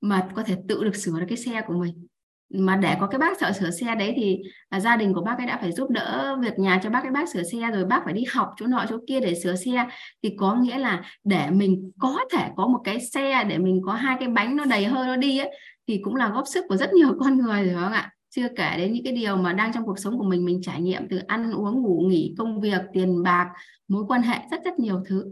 [0.00, 2.06] mà có thể tự được sửa được cái xe của mình.
[2.54, 5.38] Mà để có cái bác thợ sửa xe đấy thì à, gia đình của bác
[5.38, 8.02] ấy đã phải giúp đỡ việc nhà cho bác cái bác sửa xe rồi bác
[8.04, 9.86] phải đi học chỗ nọ chỗ kia để sửa xe.
[10.22, 13.92] Thì có nghĩa là để mình có thể có một cái xe để mình có
[13.92, 15.50] hai cái bánh nó đầy hơi nó đi ấy
[15.86, 18.12] thì cũng là góp sức của rất nhiều con người rồi không ạ?
[18.30, 20.80] Chưa kể đến những cái điều mà đang trong cuộc sống của mình mình trải
[20.80, 23.48] nghiệm từ ăn uống ngủ nghỉ công việc tiền bạc
[23.88, 25.24] mối quan hệ rất rất nhiều thứ.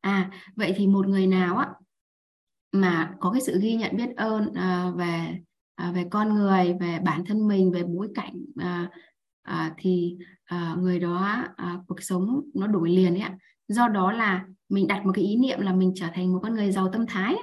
[0.00, 1.66] À vậy thì một người nào á
[2.80, 5.38] mà có cái sự ghi nhận biết ơn à, về
[5.74, 8.90] à, về con người về bản thân mình về bối cảnh à,
[9.42, 13.36] à, thì à, người đó à, cuộc sống nó đổi liền ấy ạ.
[13.68, 16.54] Do đó là mình đặt một cái ý niệm là mình trở thành một con
[16.54, 17.34] người giàu tâm thái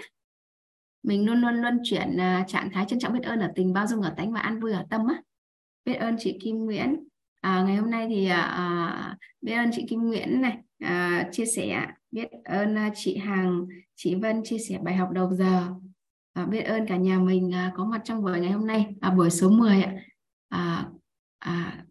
[1.04, 3.88] mình luôn luôn luôn chuyển à, trạng thái trân trọng biết ơn ở tình bao
[3.88, 5.22] dung ở tánh và an vui ở tâm á.
[5.86, 7.08] Biết ơn chị Kim Nguyễn.
[7.42, 11.46] À, ngày hôm nay thì à, à biết ơn chị Kim Nguyễn này à, chia
[11.46, 15.68] sẻ biết ơn à, chị Hằng chị Vân chia sẻ bài học đầu giờ.
[16.34, 19.12] À, biết ơn cả nhà mình à, có mặt trong buổi ngày hôm nay à,
[19.12, 19.96] buổi số 10 ạ.
[20.50, 20.90] À,
[21.40, 21.86] à,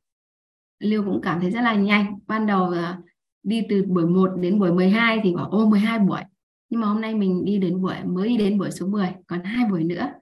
[0.78, 2.18] Lưu cũng cảm thấy rất là nhanh.
[2.26, 2.98] Ban đầu à,
[3.42, 6.20] đi từ buổi 1 đến buổi 12 thì bảo ô 12 buổi.
[6.68, 9.44] Nhưng mà hôm nay mình đi đến buổi mới đi đến buổi số 10 còn
[9.44, 10.12] hai buổi nữa.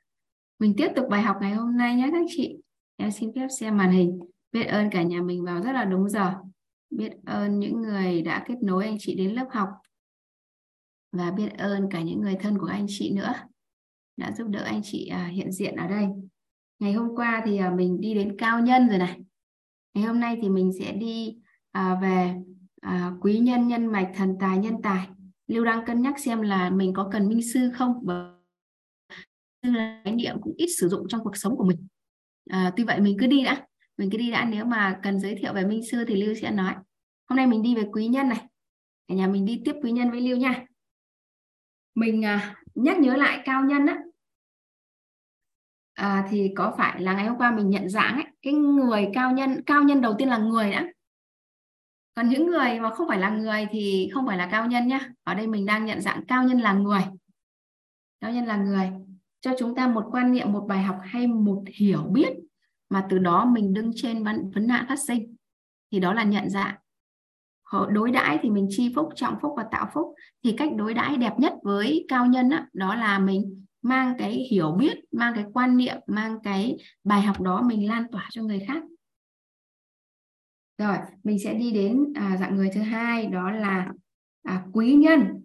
[0.58, 2.56] Mình tiếp tục bài học ngày hôm nay nhé các chị.
[2.96, 4.18] Em xin phép xem màn hình.
[4.52, 6.34] Biết ơn cả nhà mình vào rất là đúng giờ.
[6.90, 9.68] Biết ơn những người đã kết nối anh chị đến lớp học
[11.12, 13.34] và biết ơn cả những người thân của anh chị nữa
[14.16, 16.06] đã giúp đỡ anh chị à, hiện diện ở đây.
[16.78, 19.20] Ngày hôm qua thì à, mình đi đến cao nhân rồi này.
[19.94, 21.36] Ngày hôm nay thì mình sẽ đi
[21.72, 22.34] à, về
[23.20, 25.08] quý nhân nhân mạch thần tài nhân tài.
[25.46, 27.94] Lưu đang cân nhắc xem là mình có cần minh sư không?
[28.02, 28.24] Bởi
[29.62, 31.86] là cái niệm cũng ít sử dụng trong cuộc sống của mình.
[32.50, 33.66] À, tuy vậy mình cứ đi đã.
[33.98, 34.44] Mình cứ đi đã.
[34.44, 36.74] Nếu mà cần giới thiệu về minh sư thì lưu sẽ nói.
[37.28, 38.46] Hôm nay mình đi về quý nhân này.
[39.08, 40.64] Cả nhà mình đi tiếp quý nhân với lưu nha
[41.94, 43.98] mình à, nhắc nhớ lại cao nhân á.
[45.94, 49.32] À, thì có phải là ngày hôm qua mình nhận dạng ấy cái người cao
[49.32, 50.86] nhân cao nhân đầu tiên là người đã.
[52.14, 55.10] Còn những người mà không phải là người thì không phải là cao nhân nhá.
[55.22, 57.02] Ở đây mình đang nhận dạng cao nhân là người.
[58.20, 58.90] Cao nhân là người.
[59.40, 62.28] Cho chúng ta một quan niệm một bài học hay một hiểu biết
[62.88, 65.36] mà từ đó mình đứng trên vấn, vấn nạn phát sinh.
[65.92, 66.76] Thì đó là nhận dạng
[67.90, 70.14] đối đãi thì mình chi phúc trọng phúc và tạo phúc.
[70.44, 74.32] Thì cách đối đãi đẹp nhất với cao nhân đó, đó là mình mang cái
[74.50, 78.42] hiểu biết mang cái quan niệm mang cái bài học đó mình lan tỏa cho
[78.42, 78.82] người khác.
[80.78, 83.92] Rồi mình sẽ đi đến à, dạng người thứ hai đó là
[84.42, 85.44] à, quý nhân.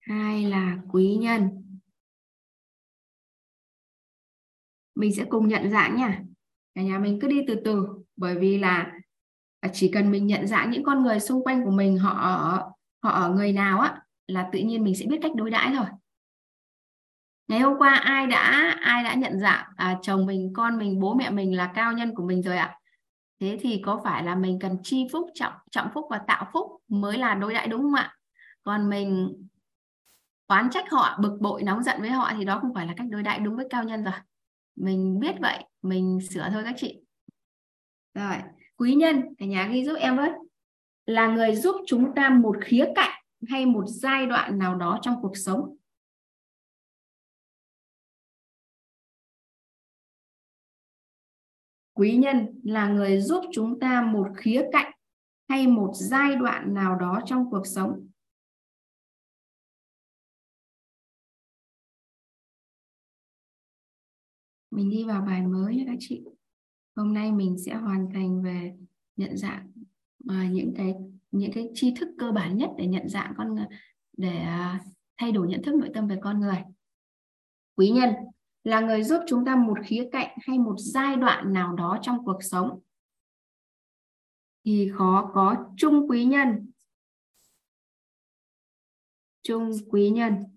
[0.00, 1.48] Hai là quý nhân.
[4.94, 6.22] Mình sẽ cùng nhận dạng nha.
[6.74, 8.95] Cả nhà mình cứ đi từ từ bởi vì là
[9.72, 12.12] chỉ cần mình nhận dạng những con người xung quanh của mình họ
[13.02, 15.86] họ ở người nào á là tự nhiên mình sẽ biết cách đối đãi rồi.
[17.48, 21.14] Ngày hôm qua ai đã ai đã nhận dạng à, chồng mình con mình bố
[21.14, 22.78] mẹ mình là cao nhân của mình rồi ạ?
[23.40, 26.66] Thế thì có phải là mình cần chi phúc trọng trọng phúc và tạo phúc
[26.88, 28.14] mới là đối đãi đúng không ạ?
[28.62, 29.32] Còn mình
[30.46, 33.06] oán trách họ bực bội nóng giận với họ thì đó không phải là cách
[33.10, 34.14] đối đãi đúng với cao nhân rồi.
[34.76, 37.00] Mình biết vậy mình sửa thôi các chị.
[38.14, 38.36] Rồi
[38.76, 40.30] quý nhân cả nhà ghi giúp em với.
[41.06, 45.22] Là người giúp chúng ta một khía cạnh hay một giai đoạn nào đó trong
[45.22, 45.76] cuộc sống.
[51.92, 54.92] Quý nhân, là người giúp chúng ta một khía cạnh
[55.48, 58.08] hay một giai đoạn nào đó trong cuộc sống.
[64.70, 66.35] Mình đi vào bài mới nha các chị
[66.96, 68.74] hôm nay mình sẽ hoàn thành về
[69.16, 69.72] nhận dạng
[70.24, 70.94] uh, những cái
[71.30, 73.56] những cái tri thức cơ bản nhất để nhận dạng con
[74.16, 74.80] để à,
[75.16, 76.62] thay đổi nhận thức nội tâm về con người.
[77.76, 78.10] Quý nhân
[78.64, 82.24] là người giúp chúng ta một khía cạnh hay một giai đoạn nào đó trong
[82.24, 82.80] cuộc sống?
[84.64, 85.72] Thì khó có.
[85.76, 86.70] Trung quý nhân.
[89.42, 90.55] Trung quý nhân.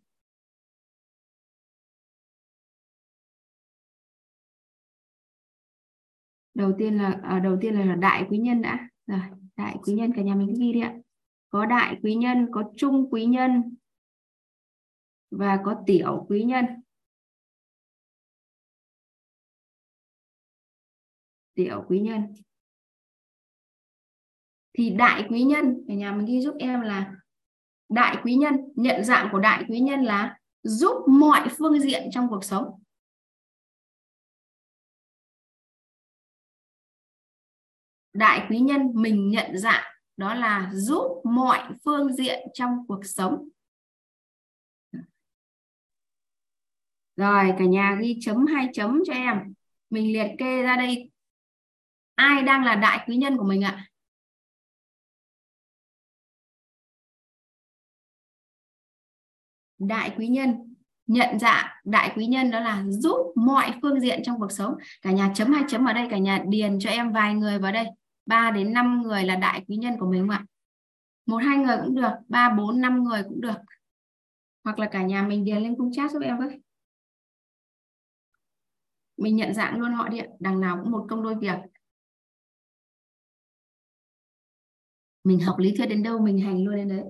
[6.59, 8.89] Đầu tiên là à, đầu tiên là đại quý nhân đã.
[9.07, 9.19] Rồi
[9.55, 10.95] đại quý nhân cả nhà mình ghi đi ạ.
[11.49, 13.75] Có đại quý nhân có trung quý nhân
[15.31, 16.65] và có tiểu quý nhân.
[21.53, 22.33] Tiểu quý nhân.
[24.73, 27.15] Thì đại quý nhân cả nhà mình ghi giúp em là
[27.89, 32.29] đại quý nhân nhận dạng của đại quý nhân là giúp mọi phương diện trong
[32.29, 32.78] cuộc sống.
[38.19, 39.83] Đại quý nhân mình nhận dạng,
[40.17, 43.49] đó là giúp mọi phương diện trong cuộc sống.
[47.15, 49.53] Rồi, cả nhà ghi chấm hai chấm cho em.
[49.89, 51.11] Mình liệt kê ra đây.
[52.15, 53.89] Ai đang là đại quý nhân của mình ạ?
[59.77, 60.75] Đại quý nhân,
[61.07, 64.75] nhận dạng đại quý nhân đó là giúp mọi phương diện trong cuộc sống.
[65.01, 67.71] Cả nhà chấm hai chấm ở đây, cả nhà điền cho em vài người vào
[67.71, 67.85] đây.
[68.29, 70.45] 3 đến 5 người là đại quý nhân của mình không ạ?
[71.25, 72.11] Một, hai người cũng được.
[72.27, 73.57] Ba, bốn, năm người cũng được.
[74.63, 76.61] Hoặc là cả nhà mình điền lên cung chat giúp em với.
[79.17, 81.55] Mình nhận dạng luôn họ đi đằng nào cũng một công đôi việc.
[85.23, 87.03] Mình học lý thuyết đến đâu mình hành luôn đến đấy.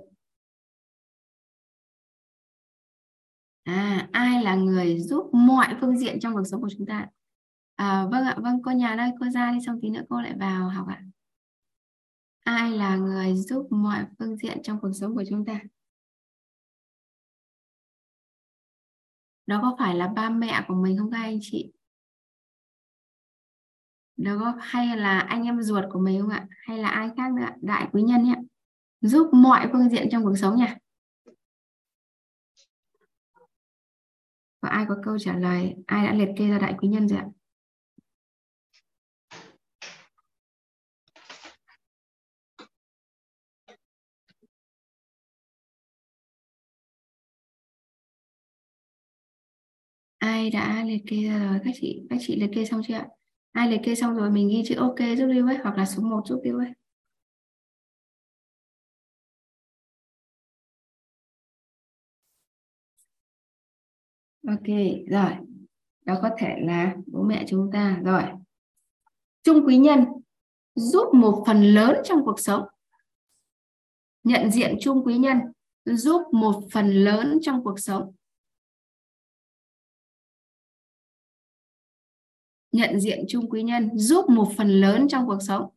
[3.63, 7.07] À ai là người giúp mọi phương diện trong cuộc sống của chúng ta
[7.79, 10.33] à, vâng ạ vâng cô nhà đây cô ra đi xong tí nữa cô lại
[10.39, 11.03] vào học ạ.
[12.43, 15.59] Ai là người giúp mọi phương diện trong cuộc sống của chúng ta?
[19.47, 21.71] Đó có phải là ba mẹ của mình không các anh chị?
[24.17, 26.47] Đó có hay là anh em ruột của mình không ạ?
[26.49, 28.39] Hay là ai khác nữa đại quý nhân ạ.
[29.01, 30.77] giúp mọi phương diện trong cuộc sống nha.
[34.61, 35.75] Và ai có câu trả lời?
[35.87, 37.25] Ai đã liệt kê ra đại quý nhân rồi ạ?
[50.39, 51.59] Ai đã liệt kê ra rồi?
[51.63, 53.07] Các chị các chị liệt kê xong chưa ạ?
[53.51, 56.03] Ai liệt kê xong rồi mình ghi chữ ok giúp lưu ấy, hoặc là số
[56.03, 56.69] 1 giúp lưu ấy.
[64.47, 64.67] Ok,
[65.09, 65.31] rồi.
[66.05, 67.99] Đó có thể là bố mẹ chúng ta.
[68.05, 68.23] Rồi.
[69.43, 70.05] Trung quý nhân,
[70.75, 72.63] giúp một phần lớn trong cuộc sống.
[74.23, 75.37] Nhận diện trung quý nhân,
[75.85, 78.11] giúp một phần lớn trong cuộc sống.
[82.71, 85.69] Nhận diện chung quý nhân, giúp một phần lớn trong cuộc sống.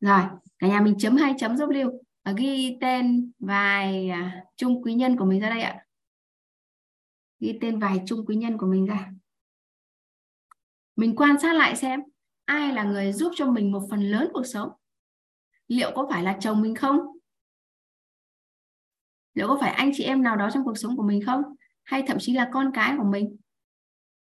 [0.00, 0.20] Rồi,
[0.58, 1.90] cả nhà mình chấm hai chấm giúp lưu
[2.36, 5.84] ghi tên vài à, chung quý nhân của mình ra đây ạ.
[7.40, 9.12] Ghi tên vài chung quý nhân của mình ra.
[10.96, 12.02] Mình quan sát lại xem
[12.44, 14.68] ai là người giúp cho mình một phần lớn cuộc sống.
[15.68, 16.96] Liệu có phải là chồng mình không?
[19.34, 21.42] Liệu có phải anh chị em nào đó trong cuộc sống của mình không?
[21.82, 23.36] Hay thậm chí là con cái của mình?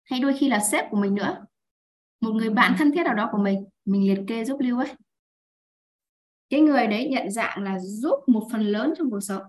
[0.04, 1.46] Hay đôi khi là sếp của mình nữa?
[2.19, 4.93] Một người bạn thân thiết nào đó của mình mình liệt kê giúp lưu ấy.
[6.49, 9.43] Cái người đấy nhận dạng là giúp một phần lớn trong cuộc sống.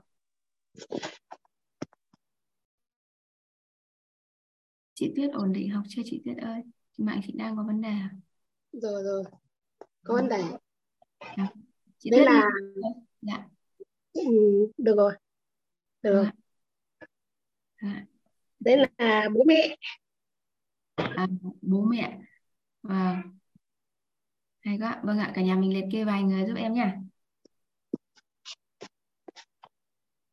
[4.94, 6.62] Chị Tuyết ổn định học chưa chị Tuyết ơi?
[6.98, 8.10] Mạng chị đang có vấn đề à?
[8.72, 9.24] rồi rồi.
[10.04, 10.42] Có vấn đề.
[11.36, 11.48] Dạ.
[11.98, 12.42] chị đây Tuyết là
[13.22, 13.48] dạ.
[14.12, 14.22] ừ,
[14.78, 15.12] được rồi.
[16.02, 16.26] Được rồi.
[17.82, 18.04] Dạ.
[18.60, 19.76] đấy là bố mẹ.
[20.94, 21.26] À,
[21.62, 22.18] bố mẹ
[22.82, 23.38] Vâng.
[24.60, 25.00] Hay quá.
[25.04, 26.96] Vâng ạ, cả nhà mình liệt kê vài người giúp em nha.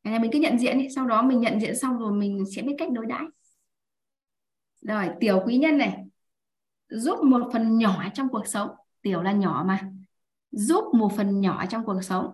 [0.04, 2.44] Cả nhà mình cứ nhận diện đi, sau đó mình nhận diện xong rồi mình
[2.56, 3.24] sẽ biết cách đối đãi.
[4.82, 5.98] Rồi, tiểu quý nhân này.
[6.90, 8.70] Giúp một phần nhỏ trong cuộc sống.
[9.02, 9.92] Tiểu là nhỏ mà.
[10.52, 12.32] Giúp một phần nhỏ trong cuộc sống.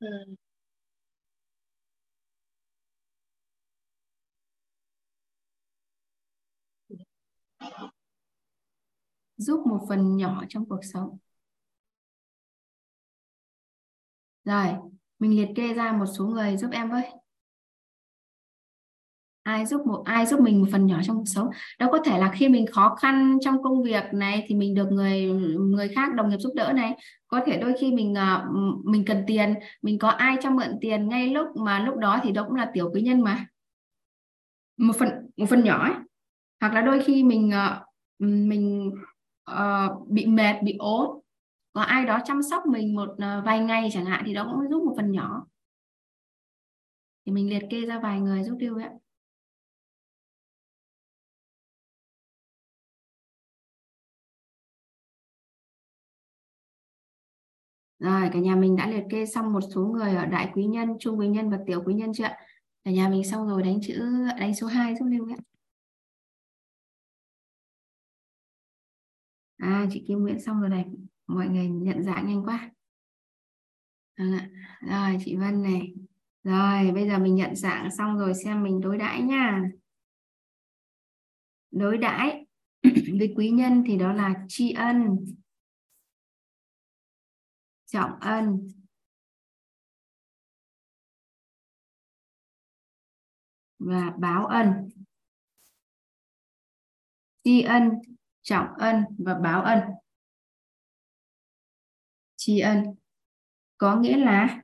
[0.00, 0.34] ừ.
[9.36, 11.18] Giúp một phần nhỏ trong cuộc sống.
[14.44, 14.66] Rồi,
[15.18, 17.10] mình liệt kê ra một số người giúp em với.
[19.42, 21.50] Ai giúp một ai giúp mình một phần nhỏ trong cuộc sống.
[21.78, 24.86] Đó có thể là khi mình khó khăn trong công việc này thì mình được
[24.90, 25.22] người
[25.58, 26.96] người khác đồng nghiệp giúp đỡ này.
[27.28, 28.44] Có thể đôi khi mình ờ,
[28.84, 32.32] mình cần tiền, mình có ai cho mượn tiền ngay lúc mà lúc đó thì
[32.32, 33.46] đó cũng là tiểu quý nhân mà.
[34.76, 36.03] Một phần một phần nhỏ ấy.
[36.64, 37.84] Hoặc là đôi khi mình ờ,
[38.18, 38.92] mình
[39.50, 41.18] uh, bị mệt bị ốm
[41.72, 44.68] có ai đó chăm sóc mình một ờ, vài ngày chẳng hạn thì đó cũng
[44.70, 45.46] giúp một phần nhỏ
[47.26, 48.90] thì mình liệt kê ra vài người giúp điều ạ
[57.98, 60.88] Rồi, cả nhà mình đã liệt kê xong một số người ở đại quý nhân,
[61.00, 62.38] trung quý nhân và tiểu quý nhân chưa ạ?
[62.84, 64.04] Cả nhà mình xong rồi đánh chữ
[64.38, 65.53] đánh số 2 giúp lưu ạ.
[69.56, 70.84] À chị Kim Nguyễn xong rồi này.
[71.26, 72.70] Mọi người nhận dạng nhanh quá.
[74.14, 75.94] À, rồi chị Vân này.
[76.44, 79.62] Rồi bây giờ mình nhận dạng xong rồi xem mình đối đãi nha.
[81.70, 82.46] Đối đãi
[83.18, 85.26] với quý nhân thì đó là tri ân.
[87.86, 88.68] Trọng ân.
[93.78, 94.88] Và báo ân.
[97.44, 97.90] Tri ân
[98.44, 99.80] trọng ân và báo ân.
[102.36, 102.84] Tri ân.
[103.78, 104.60] Có nghĩa là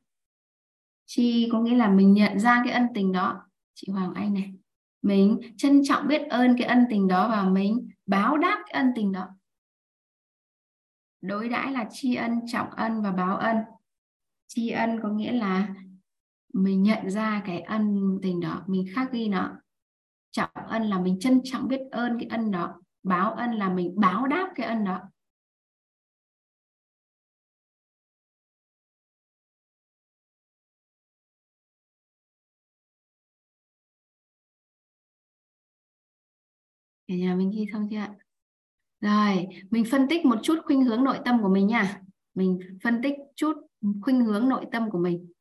[1.07, 3.47] chi có nghĩa là mình nhận ra cái ân tình đó.
[3.75, 4.55] Chị Hoàng Anh này,
[5.03, 8.93] mình trân trọng biết ơn cái ân tình đó và mình báo đáp cái ân
[8.97, 9.29] tình đó.
[11.21, 13.57] Đối đãi là tri ân, trọng ân và báo ân.
[14.47, 15.75] Tri ân có nghĩa là
[16.53, 19.53] mình nhận ra cái ân tình đó, mình khắc ghi nó.
[20.31, 23.95] Trọng ân là mình trân trọng biết ơn cái ân đó báo ân là mình
[23.97, 25.01] báo đáp cái ân đó
[37.11, 38.15] Cả nhà mình ghi xong chưa ạ?
[39.01, 42.01] Rồi, mình phân tích một chút khuynh hướng nội tâm của mình nha.
[42.35, 43.53] Mình phân tích chút
[44.03, 45.33] khuynh hướng nội tâm của mình.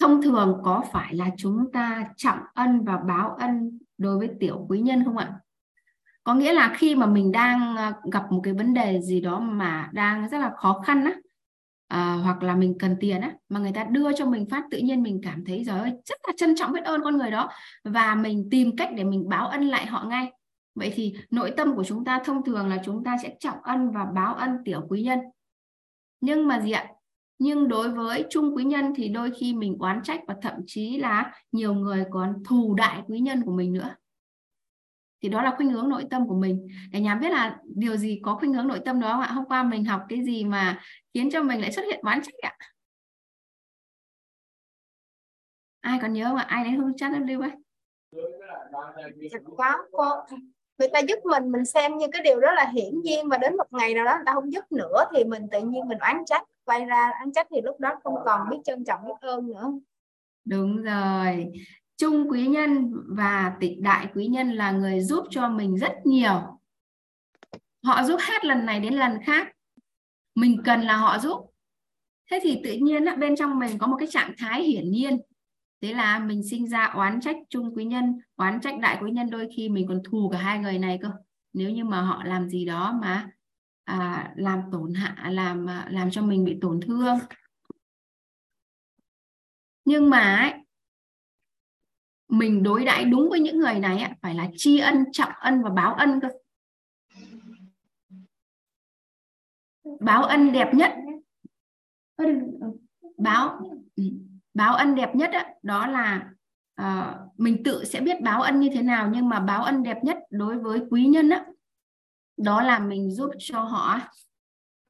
[0.00, 4.66] Thông thường có phải là chúng ta trọng ân và báo ân đối với tiểu
[4.68, 5.40] quý nhân không ạ?
[6.24, 9.40] Có nghĩa là khi mà mình đang à, gặp một cái vấn đề gì đó
[9.40, 11.12] mà đang rất là khó khăn á
[11.88, 14.78] à, hoặc là mình cần tiền á mà người ta đưa cho mình phát tự
[14.78, 17.50] nhiên mình cảm thấy rồi rất là trân trọng biết ơn con người đó.
[17.84, 20.32] Và mình tìm cách để mình báo ân lại họ ngay.
[20.74, 23.90] Vậy thì nội tâm của chúng ta thông thường là chúng ta sẽ trọng ân
[23.90, 25.18] và báo ân tiểu quý nhân.
[26.20, 26.86] Nhưng mà gì ạ?
[27.38, 30.98] Nhưng đối với trung quý nhân thì đôi khi mình oán trách và thậm chí
[30.98, 33.90] là nhiều người còn thù đại quý nhân của mình nữa
[35.22, 36.68] thì đó là khuynh hướng nội tâm của mình.
[36.92, 39.26] Cả nhà biết là điều gì có khuynh hướng nội tâm đó không ạ?
[39.26, 40.80] Hôm qua mình học cái gì mà
[41.14, 42.56] khiến cho mình lại xuất hiện oán trách ạ?
[45.80, 46.44] Ai còn nhớ không ạ?
[46.48, 47.50] Ai đến hương chat lưu ấy?
[49.56, 50.04] Có cô.
[50.78, 53.56] Người ta giúp mình mình xem như cái điều đó là hiển nhiên và đến
[53.56, 56.24] một ngày nào đó người ta không giúp nữa thì mình tự nhiên mình oán
[56.26, 56.42] trách.
[56.64, 59.72] Quay ra oán trách thì lúc đó không còn biết trân trọng biết ơn nữa.
[60.44, 61.52] Đúng rồi
[61.98, 66.60] trung quý nhân và tịch đại quý nhân là người giúp cho mình rất nhiều.
[67.84, 69.48] Họ giúp hết lần này đến lần khác.
[70.34, 71.50] Mình cần là họ giúp.
[72.30, 75.20] Thế thì tự nhiên bên trong mình có một cái trạng thái hiển nhiên.
[75.80, 79.30] Thế là mình sinh ra oán trách trung quý nhân oán trách đại quý nhân.
[79.30, 81.10] Đôi khi mình còn thù cả hai người này cơ.
[81.52, 83.30] Nếu như mà họ làm gì đó mà
[83.84, 87.18] à, làm tổn hạ làm à, làm cho mình bị tổn thương.
[89.84, 90.52] Nhưng mà ấy,
[92.28, 95.70] mình đối đãi đúng với những người này phải là tri ân trọng ân và
[95.70, 96.28] báo ân cơ.
[100.00, 100.94] Báo ân đẹp nhất.
[103.16, 103.60] Báo
[103.96, 104.02] ừ,
[104.54, 106.30] báo ân đẹp nhất đó, đó là
[106.82, 109.98] uh, mình tự sẽ biết báo ân như thế nào nhưng mà báo ân đẹp
[110.02, 111.44] nhất đối với quý nhân đó,
[112.36, 113.98] đó là mình giúp cho họ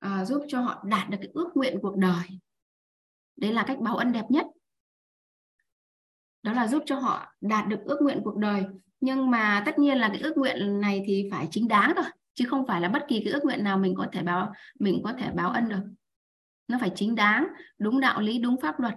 [0.07, 2.25] uh, giúp cho họ đạt được cái ước nguyện cuộc đời.
[3.37, 4.47] Đấy là cách báo ân đẹp nhất
[6.49, 8.65] đó là giúp cho họ đạt được ước nguyện cuộc đời.
[9.01, 12.45] Nhưng mà tất nhiên là cái ước nguyện này thì phải chính đáng thôi chứ
[12.49, 15.13] không phải là bất kỳ cái ước nguyện nào mình có thể báo mình có
[15.13, 15.83] thể báo ân được.
[16.69, 17.47] Nó phải chính đáng
[17.79, 18.95] đúng đạo lý đúng pháp luật.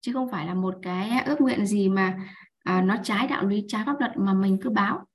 [0.00, 2.18] Chứ không phải là một cái ước nguyện gì mà
[2.58, 5.06] à, nó trái đạo lý trái pháp luật mà mình cứ báo.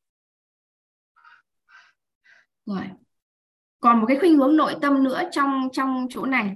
[2.66, 2.84] Rồi.
[3.80, 6.56] Còn một cái khuynh hướng nội tâm nữa trong trong chỗ này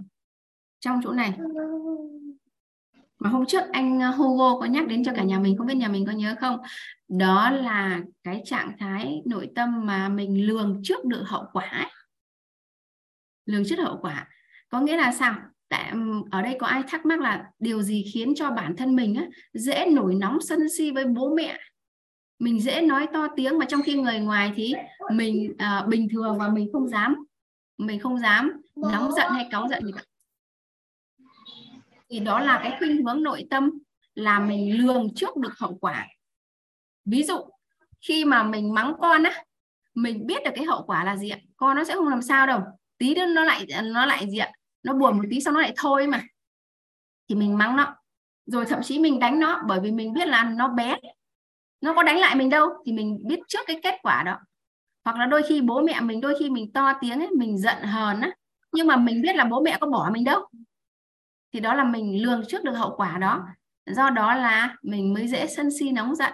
[0.80, 1.34] trong chỗ này.
[1.38, 1.44] Ờ
[3.24, 5.76] mà hôm trước anh à, Hugo có nhắc đến cho cả nhà mình không biết
[5.76, 6.58] nhà mình có nhớ không?
[7.08, 11.92] Đó là cái trạng thái nội tâm mà mình lường trước được hậu quả ấy.
[13.46, 14.28] lường trước hậu quả.
[14.70, 15.36] Có nghĩa là sao?
[15.70, 15.94] Tại
[16.32, 19.26] ở đây có ai thắc mắc là điều gì khiến cho bản thân mình á,
[19.54, 21.60] dễ nổi nóng sân si với bố mẹ?
[22.40, 24.74] Mình dễ nói to tiếng mà trong khi người ngoài thì
[25.12, 27.16] mình à, bình thường và mình không dám.
[27.78, 30.02] Mình không dám nóng giận hay cáu giận gì cả
[32.14, 33.72] thì đó là cái khuynh hướng nội tâm
[34.16, 36.08] là mình lường trước được hậu quả.
[37.06, 37.38] Ví dụ
[38.02, 39.44] khi mà mình mắng con á
[39.94, 41.40] mình biết được cái hậu quả là gì ạ?
[41.56, 42.62] Con nó sẽ không làm sao đâu.
[42.98, 44.52] Tí nữa nó lại nó lại gì ạ?
[44.84, 46.22] Nó buồn một tí xong nó lại thôi mà.
[47.30, 47.96] Thì mình mắng nó.
[48.46, 50.96] Rồi thậm chí mình đánh nó bởi vì mình biết là nó bé.
[51.82, 52.70] Nó có đánh lại mình đâu.
[52.86, 54.38] Thì mình biết trước cái kết quả đó.
[55.06, 57.84] Hoặc là đôi khi bố mẹ mình đôi khi mình to tiếng ấy, mình giận
[57.84, 58.32] hờn á.
[58.72, 60.48] Nhưng mà mình biết là bố mẹ có bỏ mình đâu
[61.54, 63.48] thì đó là mình lường trước được hậu quả đó.
[63.86, 66.34] Do đó là mình mới dễ sân si nóng giận.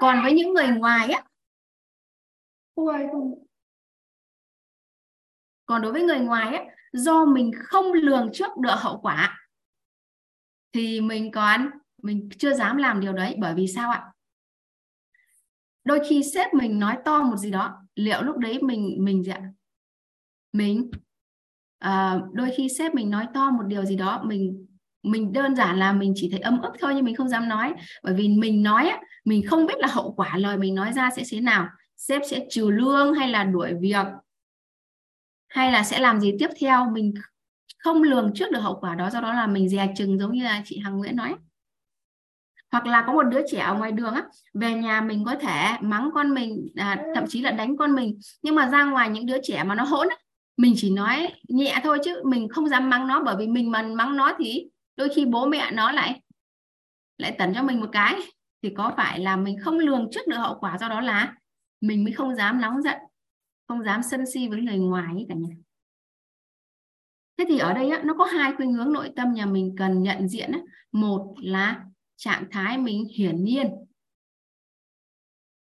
[0.00, 1.24] Còn với những người ngoài á,
[5.66, 9.48] còn đối với người ngoài á, do mình không lường trước được hậu quả,
[10.72, 11.70] thì mình còn,
[12.02, 13.36] mình chưa dám làm điều đấy.
[13.38, 14.12] Bởi vì sao ạ?
[15.84, 19.30] Đôi khi sếp mình nói to một gì đó, liệu lúc đấy mình mình gì
[19.30, 19.42] ạ?
[20.52, 20.90] Mình
[21.84, 24.66] à, đôi khi sếp mình nói to một điều gì đó mình
[25.02, 27.74] mình đơn giản là mình chỉ thấy ấm ức thôi nhưng mình không dám nói.
[28.02, 31.10] Bởi vì mình nói á, mình không biết là hậu quả lời mình nói ra
[31.16, 31.68] sẽ thế nào.
[31.96, 34.06] Sếp sẽ trừ lương hay là đuổi việc
[35.48, 36.90] hay là sẽ làm gì tiếp theo.
[36.90, 37.14] Mình
[37.78, 40.44] không lường trước được hậu quả đó do đó là mình dè chừng giống như
[40.44, 41.34] là chị Hằng Nguyễn nói.
[42.72, 44.24] Hoặc là có một đứa trẻ ở ngoài đường á
[44.54, 48.18] về nhà mình có thể mắng con mình à, thậm chí là đánh con mình.
[48.42, 50.16] Nhưng mà ra ngoài những đứa trẻ mà nó hỗn á
[50.56, 53.82] mình chỉ nói nhẹ thôi chứ mình không dám mắng nó bởi vì mình mà
[53.82, 56.20] mắng nó thì đôi khi bố mẹ nó lại
[57.18, 58.20] lại tẩn cho mình một cái.
[58.62, 61.34] Thì có phải là mình không lường trước được hậu quả do đó là
[61.80, 62.98] mình mới không dám nóng giận
[63.68, 65.54] không dám sân si với người ngoài ấy cả nhà?
[67.38, 70.02] Thế thì ở đây á, nó có hai khuynh hướng nội tâm nhà mình cần
[70.02, 70.60] nhận diện á.
[70.92, 71.84] một là
[72.16, 73.66] trạng thái mình hiển nhiên.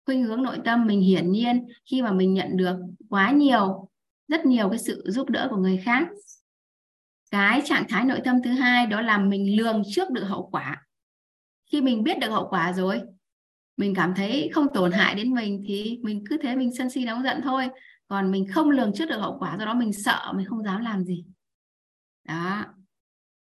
[0.07, 2.77] Khuynh hướng nội tâm mình hiển nhiên khi mà mình nhận được
[3.09, 3.89] quá nhiều
[4.33, 6.09] rất nhiều cái sự giúp đỡ của người khác.
[7.31, 10.87] Cái trạng thái nội tâm thứ hai đó là mình lường trước được hậu quả.
[11.73, 13.01] Khi mình biết được hậu quả rồi,
[13.77, 17.05] mình cảm thấy không tổn hại đến mình thì mình cứ thế mình sân si
[17.05, 17.69] nóng giận thôi.
[18.09, 20.81] Còn mình không lường trước được hậu quả do đó mình sợ, mình không dám
[20.81, 21.25] làm gì.
[22.25, 22.65] Đó.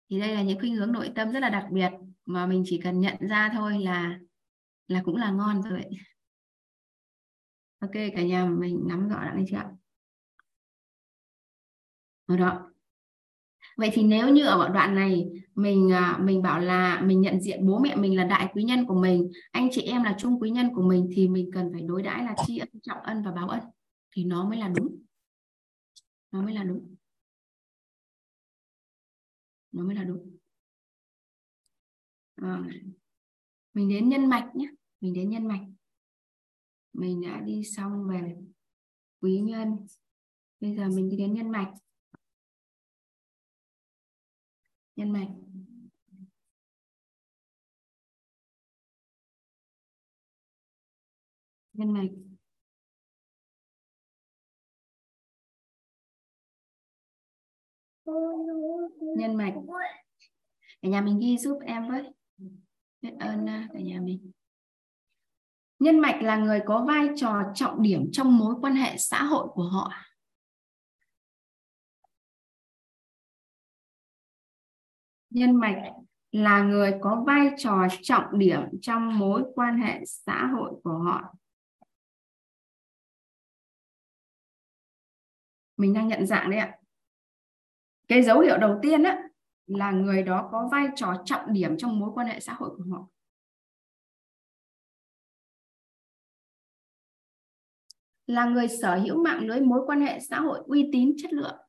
[0.09, 1.91] Thì đây là những khuynh hướng nội tâm rất là đặc biệt
[2.25, 4.19] mà mình chỉ cần nhận ra thôi là
[4.87, 5.83] là cũng là ngon rồi.
[7.79, 9.69] Ok, cả nhà mình nắm rõ đã chưa ạ?
[12.27, 12.71] Vâng đó
[13.77, 17.67] vậy thì nếu như ở đoạn này mình à, mình bảo là mình nhận diện
[17.67, 20.49] bố mẹ mình là đại quý nhân của mình anh chị em là trung quý
[20.49, 23.31] nhân của mình thì mình cần phải đối đãi là tri ân trọng ân và
[23.31, 23.59] báo ân.
[24.11, 25.03] Thì nó mới là đúng.
[26.31, 26.95] Nó mới là đúng.
[29.71, 30.37] Nó mới là đúng.
[32.35, 32.63] À,
[33.73, 34.71] mình đến nhân mạch nhé.
[35.01, 35.65] Mình đến nhân mạch.
[36.93, 38.35] Mình đã đi xong về
[39.21, 39.87] quý nhân.
[40.59, 41.73] Bây giờ mình đi đến nhân mạch.
[44.95, 45.27] Nhân mạch.
[51.73, 52.09] Nhân mạch.
[59.17, 59.53] Nhân mạch.
[60.81, 62.03] Cả nhà mình ghi giúp em với.
[63.01, 64.31] Biết ơn à, cả nhà mình.
[65.79, 69.47] Nhân mạch là người có vai trò trọng điểm trong mối quan hệ xã hội
[69.53, 69.91] của họ.
[75.35, 75.75] Nhân mạch
[76.31, 81.35] là người có vai trò trọng điểm trong mối quan hệ xã hội của họ.
[85.77, 86.77] Mình đang nhận dạng đấy ạ.
[88.07, 89.23] Cái dấu hiệu đầu tiên á,
[89.65, 92.83] là người đó có vai trò trọng điểm trong mối quan hệ xã hội của
[92.91, 93.07] họ.
[98.27, 101.64] Là người sở hữu mạng lưới mối quan hệ xã hội uy tín chất lượng.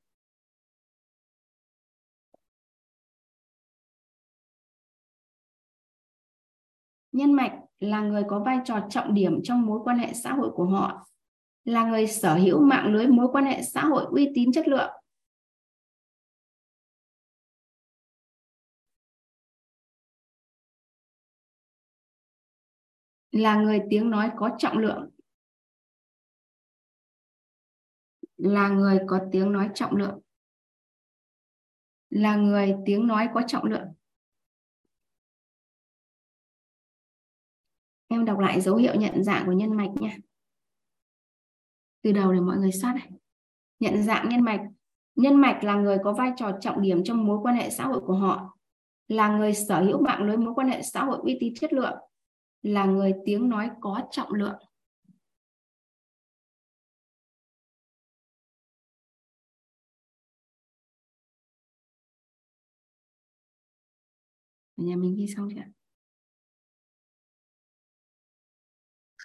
[7.17, 10.51] Nhân mạch là người có vai trò trọng điểm trong mối quan hệ xã hội
[10.55, 11.09] của họ,
[11.65, 14.91] là người sở hữu mạng lưới mối quan hệ xã hội uy tín chất lượng.
[23.33, 25.11] Là người tiếng nói có trọng lượng.
[28.37, 30.21] Là người có tiếng nói trọng lượng.
[32.11, 33.89] Là người tiếng nói có trọng lượng.
[38.09, 40.17] Em đọc lại dấu hiệu nhận dạng của nhân mạch nha.
[42.03, 43.11] Từ đầu để mọi người soát này.
[43.81, 44.61] Nhận dạng nhân mạch.
[45.15, 48.01] Nhân mạch là người có vai trò trọng điểm trong mối quan hệ xã hội
[48.07, 48.59] của họ.
[49.09, 51.99] Là người sở hữu mạng lưới mối quan hệ xã hội uy tín chất lượng.
[52.63, 54.59] Là người tiếng nói có trọng lượng.
[64.77, 65.76] Nhà mình ghi xong chưa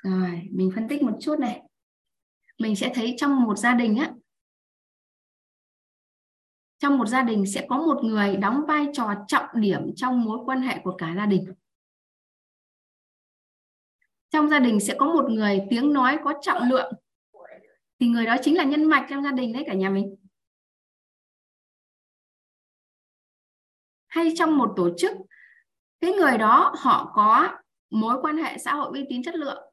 [0.03, 1.61] rồi, mình phân tích một chút này.
[2.59, 4.13] Mình sẽ thấy trong một gia đình á,
[6.79, 10.39] trong một gia đình sẽ có một người đóng vai trò trọng điểm trong mối
[10.45, 11.53] quan hệ của cả gia đình.
[14.29, 16.93] Trong gia đình sẽ có một người tiếng nói có trọng lượng.
[17.99, 20.15] Thì người đó chính là nhân mạch trong gia đình đấy cả nhà mình.
[24.07, 25.11] Hay trong một tổ chức,
[25.99, 27.57] cái người đó họ có
[27.89, 29.70] mối quan hệ xã hội uy tín chất lượng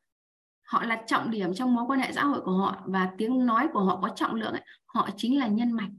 [0.68, 3.68] họ là trọng điểm trong mối quan hệ xã hội của họ và tiếng nói
[3.72, 5.90] của họ có trọng lượng ấy, họ chính là nhân mạch.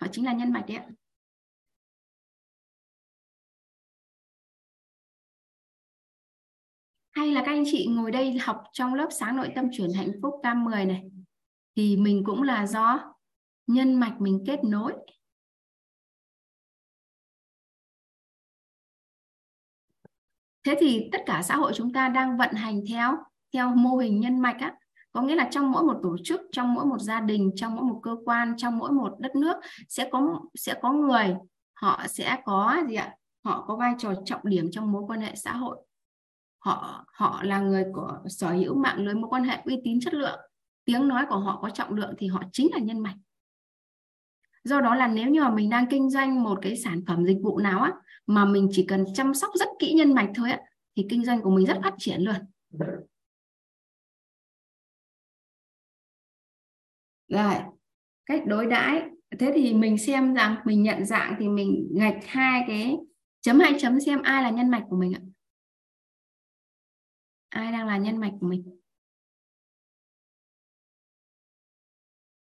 [0.00, 0.86] Họ chính là nhân mạch đấy ạ.
[7.10, 10.12] Hay là các anh chị ngồi đây học trong lớp sáng nội tâm chuyển hạnh
[10.22, 11.02] phúc K10 này
[11.76, 13.14] thì mình cũng là do
[13.66, 14.92] nhân mạch mình kết nối.
[20.66, 23.16] Thế thì tất cả xã hội chúng ta đang vận hành theo
[23.52, 24.74] theo mô hình nhân mạch á.
[25.12, 27.84] Có nghĩa là trong mỗi một tổ chức, trong mỗi một gia đình, trong mỗi
[27.84, 29.56] một cơ quan, trong mỗi một đất nước
[29.88, 31.34] sẽ có sẽ có người,
[31.74, 33.14] họ sẽ có gì ạ?
[33.44, 35.76] Họ có vai trò trọng điểm trong mối quan hệ xã hội.
[36.58, 40.14] Họ họ là người của sở hữu mạng lưới mối quan hệ uy tín chất
[40.14, 40.38] lượng.
[40.84, 43.16] Tiếng nói của họ có trọng lượng thì họ chính là nhân mạch.
[44.64, 47.38] Do đó là nếu như mà mình đang kinh doanh một cái sản phẩm dịch
[47.42, 47.92] vụ nào á
[48.26, 50.60] mà mình chỉ cần chăm sóc rất kỹ nhân mạch thôi á
[50.96, 52.36] thì kinh doanh của mình rất phát triển luôn.
[57.28, 57.54] Rồi,
[58.26, 59.02] cách đối đãi.
[59.38, 62.96] Thế thì mình xem rằng, mình nhận dạng thì mình gạch hai cái
[63.40, 65.20] chấm hai chấm xem ai là nhân mạch của mình ạ.
[67.48, 68.78] Ai đang là nhân mạch của mình?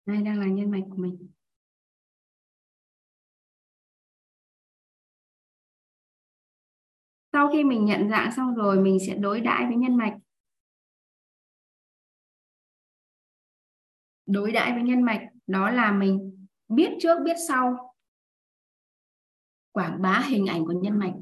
[0.04, 1.28] Ai đang là nhân mạch của mình?
[7.36, 10.18] Sau khi mình nhận dạng xong rồi, mình sẽ đối đãi với nhân mạch.
[14.26, 17.94] Đối đãi với nhân mạch, đó là mình biết trước, biết sau.
[19.72, 21.12] Quảng bá hình ảnh của nhân mạch.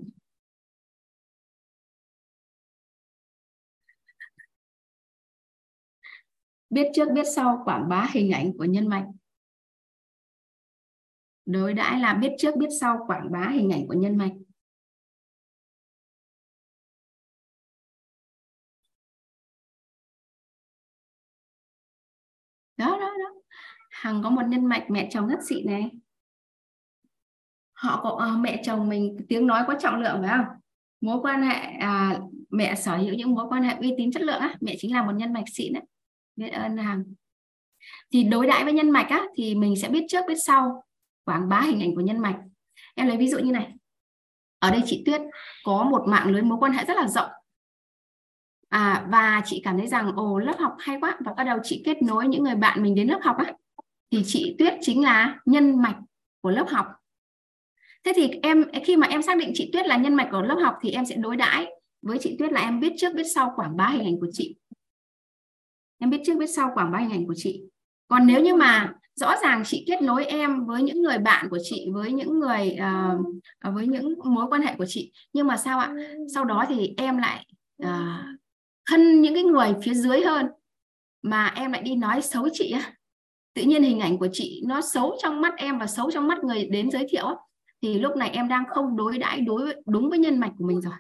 [6.70, 9.06] Biết trước, biết sau, quảng bá hình ảnh của nhân mạch.
[11.46, 14.43] Đối đãi là biết trước, biết sau, quảng bá hình ảnh của nhân mạch.
[24.04, 25.90] Hằng có một nhân mạch mẹ chồng rất xịn này.
[27.72, 30.46] Họ có à, mẹ chồng mình tiếng nói có trọng lượng phải không?
[31.00, 32.18] Mối quan hệ à,
[32.50, 35.02] mẹ sở hữu những mối quan hệ uy tín chất lượng á mẹ chính là
[35.02, 35.82] một nhân mạch xịn đấy
[36.36, 37.04] biết ơn hằng.
[38.12, 40.84] Thì đối đãi với nhân mạch á thì mình sẽ biết trước biết sau
[41.24, 42.38] quảng bá hình ảnh của nhân mạch.
[42.94, 43.74] Em lấy ví dụ như này.
[44.58, 45.20] Ở đây chị Tuyết
[45.64, 47.30] có một mạng lưới mối quan hệ rất là rộng.
[48.68, 51.82] À, và chị cảm thấy rằng ồ lớp học hay quá và bắt đầu chị
[51.84, 53.52] kết nối những người bạn mình đến lớp học á
[54.14, 55.98] thì chị Tuyết chính là nhân mạch
[56.40, 56.86] của lớp học.
[58.04, 60.58] Thế thì em khi mà em xác định chị Tuyết là nhân mạch của lớp
[60.62, 61.66] học thì em sẽ đối đãi
[62.02, 64.56] với chị Tuyết là em biết trước biết sau quảng bá hình ảnh của chị.
[65.98, 67.62] Em biết trước biết sau quảng bá hình ảnh của chị.
[68.08, 71.58] Còn nếu như mà rõ ràng chị kết nối em với những người bạn của
[71.62, 72.76] chị với những người
[73.68, 75.94] uh, với những mối quan hệ của chị nhưng mà sao ạ?
[76.34, 77.46] Sau đó thì em lại
[77.82, 77.88] uh,
[78.86, 80.46] thân những cái người phía dưới hơn
[81.22, 82.92] mà em lại đi nói xấu chị á
[83.54, 86.38] tự nhiên hình ảnh của chị nó xấu trong mắt em và xấu trong mắt
[86.44, 87.26] người đến giới thiệu
[87.82, 90.80] thì lúc này em đang không đối đãi đối đúng với nhân mạch của mình
[90.80, 90.94] rồi.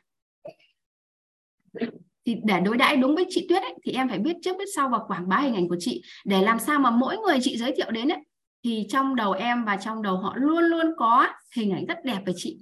[2.26, 4.64] Thì để đối đãi đúng với chị Tuyết ấy, thì em phải biết trước biết
[4.74, 6.02] sau và quảng bá hình ảnh của chị.
[6.24, 8.18] Để làm sao mà mỗi người chị giới thiệu đến ấy,
[8.64, 11.26] thì trong đầu em và trong đầu họ luôn luôn có
[11.56, 12.58] hình ảnh rất đẹp về chị.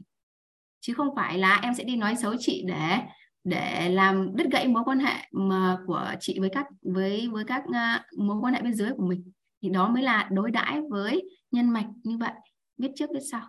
[0.81, 2.99] Chứ không phải là em sẽ đi nói xấu chị để
[3.45, 7.63] để làm đứt gãy mối quan hệ mà của chị với các với với các
[7.69, 9.33] uh, mối quan hệ bên dưới của mình
[9.63, 12.33] thì đó mới là đối đãi với nhân mạch như vậy.
[12.77, 13.43] Biết trước, biết sau.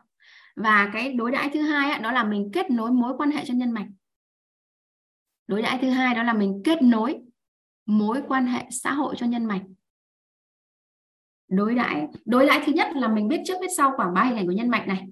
[0.55, 3.53] Và cái đối đãi thứ hai đó là mình kết nối mối quan hệ cho
[3.53, 3.87] nhân mạch.
[5.47, 7.21] Đối đãi thứ hai đó là mình kết nối
[7.85, 9.61] mối quan hệ xã hội cho nhân mạch.
[11.47, 14.37] Đối đãi đối đãi thứ nhất là mình biết trước, biết sau quảng bá hình
[14.37, 15.07] ảnh của nhân mạch này.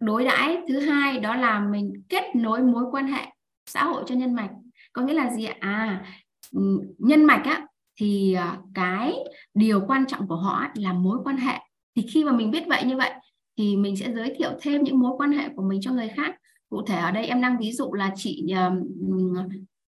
[0.00, 3.26] Đối đãi thứ hai đó là mình kết nối mối quan hệ
[3.66, 4.50] xã hội cho nhân mạch.
[4.92, 5.56] Có nghĩa là gì ạ?
[5.60, 6.04] À
[6.52, 7.65] ừ, nhân mạch á
[7.96, 9.14] thì à, cái
[9.54, 11.58] điều quan trọng của họ là mối quan hệ.
[11.96, 13.10] Thì khi mà mình biết vậy như vậy
[13.58, 16.34] thì mình sẽ giới thiệu thêm những mối quan hệ của mình cho người khác.
[16.68, 18.72] Cụ thể ở đây em đang ví dụ là chị à,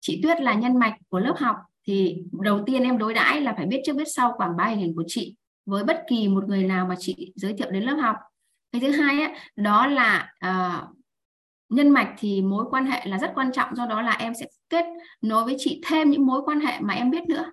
[0.00, 1.56] chị Tuyết là nhân mạch của lớp học.
[1.86, 4.80] Thì đầu tiên em đối đãi là phải biết trước biết sau quảng bá hình
[4.80, 5.36] ảnh của chị
[5.66, 8.16] với bất kỳ một người nào mà chị giới thiệu đến lớp học.
[8.72, 10.96] Cái thứ hai á, đó là uh,
[11.68, 14.46] nhân mạch thì mối quan hệ là rất quan trọng do đó là em sẽ
[14.68, 14.84] kết
[15.22, 17.52] nối với chị thêm những mối quan hệ mà em biết nữa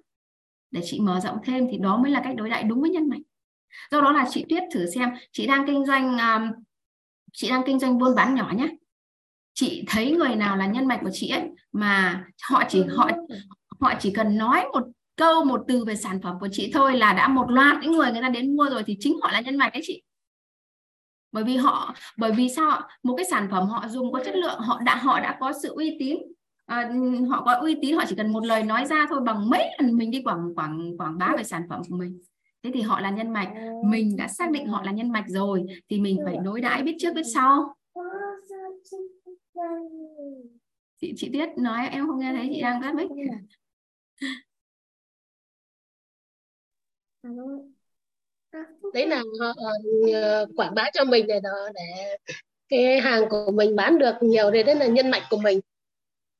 [0.71, 3.09] để chị mở rộng thêm thì đó mới là cách đối đại đúng với nhân
[3.09, 3.21] mạch.
[3.91, 6.51] Do đó là chị Tuyết thử xem chị đang kinh doanh um,
[7.33, 8.67] chị đang kinh doanh buôn bán nhỏ nhé.
[9.53, 13.09] Chị thấy người nào là nhân mạch của chị ấy mà họ chỉ họ
[13.79, 14.83] họ chỉ cần nói một
[15.15, 18.11] câu một từ về sản phẩm của chị thôi là đã một loạt những người
[18.11, 20.03] người ta đến mua rồi thì chính họ là nhân mạch đấy chị.
[21.31, 24.59] Bởi vì họ bởi vì sao một cái sản phẩm họ dùng có chất lượng
[24.59, 26.17] họ đã họ đã có sự uy tín
[26.69, 26.91] à,
[27.29, 29.97] họ có uy tín họ chỉ cần một lời nói ra thôi bằng mấy lần
[29.97, 32.21] mình đi quảng quảng quảng bá về sản phẩm của mình.
[32.63, 33.53] Thế thì họ là nhân mạch.
[33.85, 36.95] Mình đã xác định họ là nhân mạch rồi thì mình phải đối đãi biết
[36.99, 37.75] trước biết sau.
[41.01, 43.07] Chị chị Tiết nói em không nghe thấy chị đang tắt mic
[48.93, 51.39] đấy là uh, quảng bá cho mình để
[51.73, 52.17] để
[52.69, 55.59] cái hàng của mình bán được nhiều thì đấy là nhân mạch của mình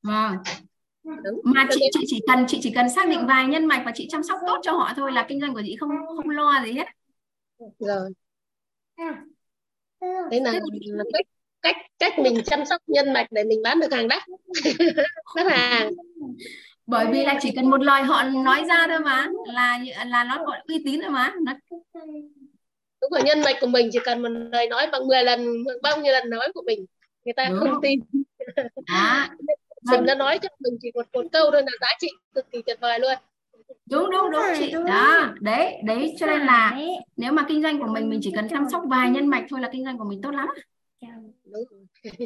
[0.01, 0.37] vâng.
[1.03, 1.41] Đúng.
[1.43, 4.07] mà chị chị chỉ cần chị chỉ cần xác định vài nhân mạch và chị
[4.11, 6.73] chăm sóc tốt cho họ thôi là kinh doanh của chị không không lo gì
[6.73, 6.85] hết.
[7.79, 8.13] Rồi.
[10.31, 10.59] Đấy là
[11.13, 11.25] cách
[11.61, 14.23] cách cách mình chăm sóc nhân mạch để mình bán được hàng đắt.
[15.35, 15.91] Đắt hàng.
[16.87, 20.43] Bởi vì là chỉ cần một lời họ nói ra thôi mà là là nó
[20.45, 21.33] gọi uy tín thôi mà.
[21.45, 21.53] Nó
[23.01, 25.45] đúng rồi nhân mạch của mình chỉ cần một lời nói bằng 10 lần
[25.83, 26.85] bao nhiêu lần nói của mình
[27.25, 27.59] người ta đúng.
[27.59, 27.99] không tin.
[28.85, 29.29] À,
[29.91, 32.61] mình đã nói cho mình chỉ một một câu thôi là giá trị cực kỳ
[32.61, 33.13] tuyệt vời luôn.
[33.89, 34.41] Đúng đúng đúng.
[34.59, 36.77] Chị đó đấy đấy cho nên là
[37.17, 39.61] nếu mà kinh doanh của mình mình chỉ cần chăm sóc vài nhân mạch thôi
[39.61, 40.47] là kinh doanh của mình tốt lắm.
[41.45, 41.63] Đúng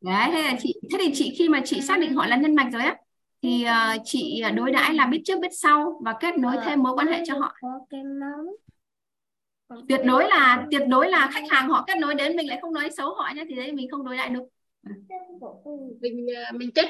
[0.00, 2.54] đấy thế là chị thế thì chị khi mà chị xác định họ là nhân
[2.54, 2.96] mạch rồi á
[3.42, 6.92] thì uh, chị đối đãi là biết trước biết sau và kết nối thêm mối
[6.96, 7.56] quan hệ cho họ.
[9.88, 12.74] Tuyệt đối là tuyệt đối là khách hàng họ kết nối đến mình lại không
[12.74, 14.42] nói xấu họ nhé thì đấy mình không đối đãi được
[16.00, 16.86] mình ờ, mình kết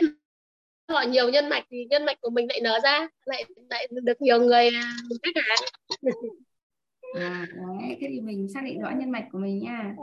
[0.88, 4.22] họ nhiều nhân mạch thì nhân mạch của mình lại nở ra lại lại được
[4.22, 5.58] nhiều người ờ, khách hàng
[7.14, 7.46] à,
[7.80, 9.94] đấy thế thì mình xác định rõ nhân mạch của mình nha.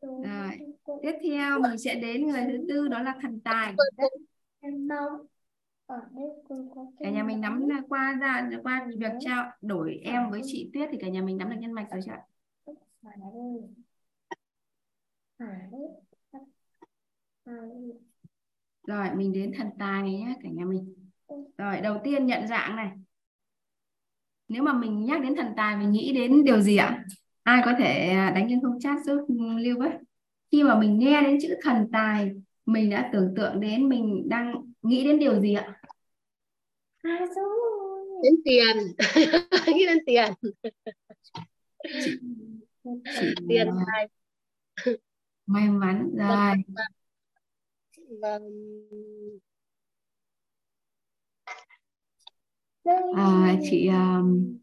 [0.00, 0.50] Rồi
[1.02, 3.74] tiếp theo mình sẽ đến người thứ tư đó là thần tài.
[7.00, 10.88] Cả nhà mình nắm ờ, qua ra qua việc trao đổi em với chị Tuyết
[10.92, 12.22] thì cả nhà mình nắm được nhân mạch rồi chưa ạ
[18.86, 20.94] rồi mình đến thần tài nhé cả nhà mình.
[21.58, 22.90] Rồi đầu tiên nhận dạng này.
[24.48, 27.04] Nếu mà mình nhắc đến thần tài mình nghĩ đến điều gì ạ?
[27.42, 29.26] Ai có thể đánh lên không chat giúp
[29.58, 29.90] lưu với?
[30.52, 32.30] Khi mà mình nghe đến chữ thần tài
[32.66, 35.80] mình đã tưởng tượng đến mình đang nghĩ đến điều gì ạ?
[38.22, 38.76] Đến tiền.
[39.66, 40.32] Nghĩ đến tiền.
[43.48, 44.08] Tiền tài.
[45.46, 46.52] May mắn rồi
[53.16, 54.58] à, chị um,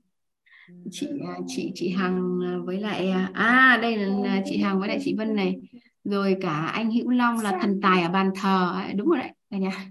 [0.91, 4.99] chị à, chị chị Hằng à, với lại à đây là chị Hằng với lại
[5.03, 5.55] chị Vân này.
[6.03, 9.57] Rồi cả anh Hữu Long là thần tài ở bàn thờ đúng rồi đấy cả
[9.57, 9.89] nhà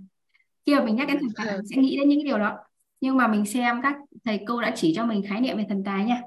[0.66, 2.58] khi mà mình nhắc đến thần tài mình sẽ nghĩ đến những cái điều đó.
[3.00, 5.84] Nhưng mà mình xem các thầy cô đã chỉ cho mình khái niệm về thần
[5.84, 6.22] tài nha.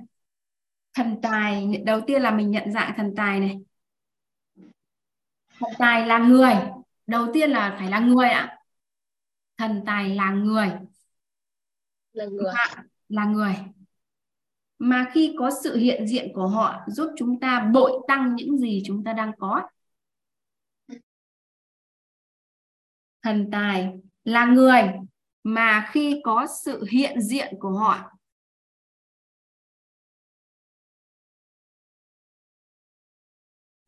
[0.94, 3.58] Thần tài đầu tiên là mình nhận dạng thần tài này.
[5.60, 6.54] Thần tài là người
[7.08, 8.58] đầu tiên là phải là người ạ.
[9.58, 10.72] Thần tài là người.
[12.14, 12.53] Là người.
[13.10, 13.56] Là người.
[14.80, 18.84] Mà khi có sự hiện diện của họ giúp chúng ta bội tăng những gì
[18.86, 19.62] chúng ta đang có.
[23.22, 23.93] Thần tài
[24.24, 24.84] là người.
[25.43, 28.14] Mà khi có sự hiện diện của họ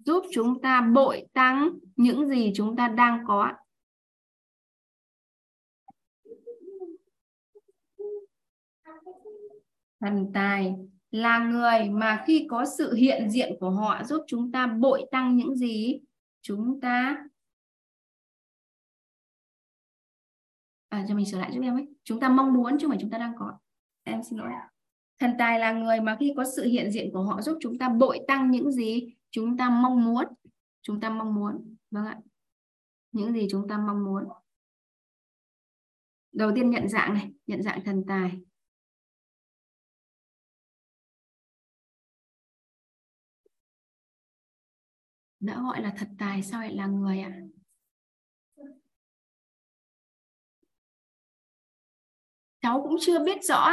[0.08, 3.51] giúp chúng ta bội tăng những gì chúng ta đang có
[9.99, 10.76] thần tài
[11.12, 15.36] là người mà khi có sự hiện diện của họ giúp chúng ta bội tăng
[15.36, 15.99] những gì?
[16.41, 17.18] Chúng ta
[20.89, 21.88] à cho mình sửa lại giúp em ấy.
[22.03, 23.60] Chúng ta mong muốn chứ không phải chúng ta đang có
[24.03, 24.51] em xin lỗi
[25.20, 27.89] thần tài là người mà khi có sự hiện diện của họ giúp chúng ta
[27.89, 29.16] bội tăng những gì?
[29.32, 30.25] Chúng ta mong muốn.
[30.82, 31.75] Chúng ta mong muốn.
[31.91, 32.19] Vâng ạ.
[33.11, 34.23] Những gì chúng ta mong muốn.
[36.32, 38.41] Đầu tiên nhận dạng này nhận dạng thần tài.
[45.39, 47.41] Đã gọi là thật tài sao lại là người ạ?
[52.61, 53.71] Cháu cũng chưa biết rõ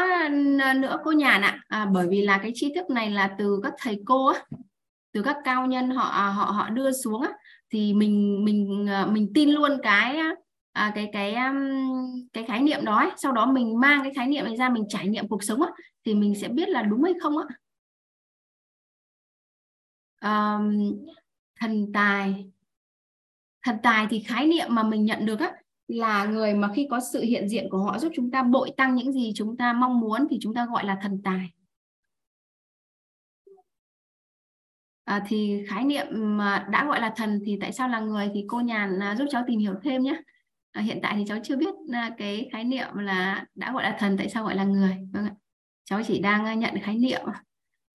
[0.76, 1.64] nữa cô nhàn ạ.
[1.68, 4.44] À, bởi vì là cái tri thức này là từ các thầy cô á
[5.14, 7.32] từ các cao nhân họ à, họ họ đưa xuống á
[7.70, 10.18] thì mình mình à, mình tin luôn cái
[10.72, 11.56] à, cái cái um,
[12.32, 13.10] cái khái niệm đó ấy.
[13.16, 15.68] sau đó mình mang cái khái niệm này ra mình trải nghiệm cuộc sống á
[16.04, 17.44] thì mình sẽ biết là đúng hay không á.
[21.60, 22.50] Thần tài.
[23.62, 25.52] Thần tài thì khái niệm mà mình nhận được á
[25.88, 28.94] là người mà khi có sự hiện diện của họ giúp chúng ta bội tăng
[28.94, 31.50] những gì chúng ta mong muốn thì chúng ta gọi là thần tài.
[35.04, 38.44] À, thì khái niệm mà đã gọi là thần thì tại sao là người thì
[38.48, 40.22] cô nhàn à, giúp cháu tìm hiểu thêm nhé
[40.74, 43.82] à, ờ, hiện tại thì cháu chưa biết à, cái khái niệm là đã gọi
[43.82, 44.98] là thần tại sao gọi là người.
[45.12, 45.34] Vâng ạ.
[45.84, 47.20] Cháu chỉ đang à, nhận khái niệm.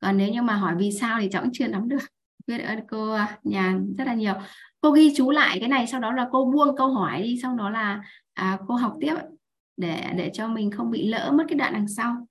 [0.01, 2.03] Còn nếu như mà hỏi vì sao thì cháu cũng chưa nắm được.
[2.47, 4.34] Biết ơn cô à, nhàn rất là nhiều.
[4.82, 7.55] Cô ghi chú lại cái này sau đó là cô buông câu hỏi đi sau
[7.55, 8.01] đó là
[8.34, 9.16] à, cô học tiếp
[9.78, 12.28] để để cho mình không bị lỡ mất cái đoạn đằng sau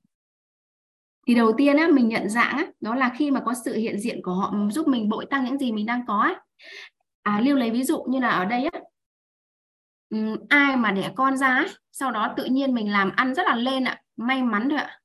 [1.28, 4.00] thì đầu tiên á, mình nhận dạng á, đó là khi mà có sự hiện
[4.00, 6.40] diện của họ giúp mình bội tăng những gì mình đang có á.
[7.22, 8.80] À, lưu lấy ví dụ như là ở đây á,
[10.48, 13.84] ai mà đẻ con ra sau đó tự nhiên mình làm ăn rất là lên
[13.84, 15.00] ạ may mắn thôi ạ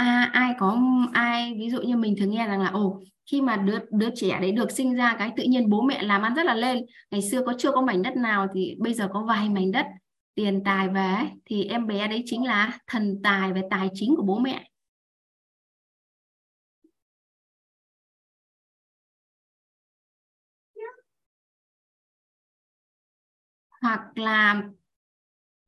[0.00, 0.78] à, ai có
[1.12, 4.38] ai ví dụ như mình thường nghe rằng là ồ khi mà đứa đứa trẻ
[4.40, 7.22] đấy được sinh ra cái tự nhiên bố mẹ làm ăn rất là lên ngày
[7.22, 9.86] xưa có chưa có mảnh đất nào thì bây giờ có vài mảnh đất
[10.34, 14.22] tiền tài về thì em bé đấy chính là thần tài về tài chính của
[14.22, 14.66] bố mẹ.
[23.82, 24.62] Hoặc là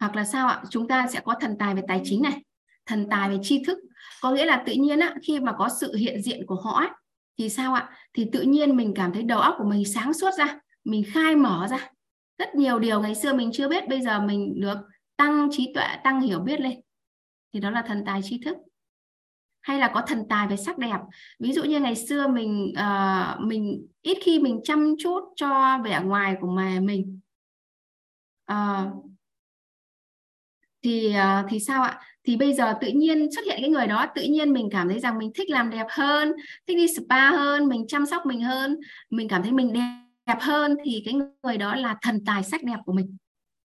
[0.00, 0.62] hoặc là sao ạ?
[0.70, 2.42] Chúng ta sẽ có thần tài về tài chính này
[2.86, 3.78] thần tài về tri thức
[4.22, 6.88] có nghĩa là tự nhiên á, khi mà có sự hiện diện của họ ấy,
[7.38, 7.90] thì sao ạ?
[8.14, 11.36] Thì tự nhiên mình cảm thấy đầu óc của mình sáng suốt ra mình khai
[11.36, 11.90] mở ra.
[12.38, 14.78] Rất nhiều điều ngày xưa mình chưa biết bây giờ mình được
[15.16, 16.80] tăng trí tuệ tăng hiểu biết lên.
[17.52, 18.56] Thì đó là thần tài tri thức.
[19.60, 20.98] Hay là có thần tài về sắc đẹp.
[21.38, 26.00] Ví dụ như ngày xưa mình uh, mình ít khi mình chăm chút cho vẻ
[26.04, 27.20] ngoài của mà mình.
[28.52, 29.04] Uh,
[30.82, 32.00] thì uh, thì sao ạ?
[32.24, 35.00] Thì bây giờ tự nhiên xuất hiện cái người đó, tự nhiên mình cảm thấy
[35.00, 36.32] rằng mình thích làm đẹp hơn,
[36.66, 38.76] thích đi spa hơn, mình chăm sóc mình hơn,
[39.10, 39.72] mình cảm thấy mình
[40.26, 43.16] đẹp hơn thì cái người đó là thần tài sắc đẹp của mình.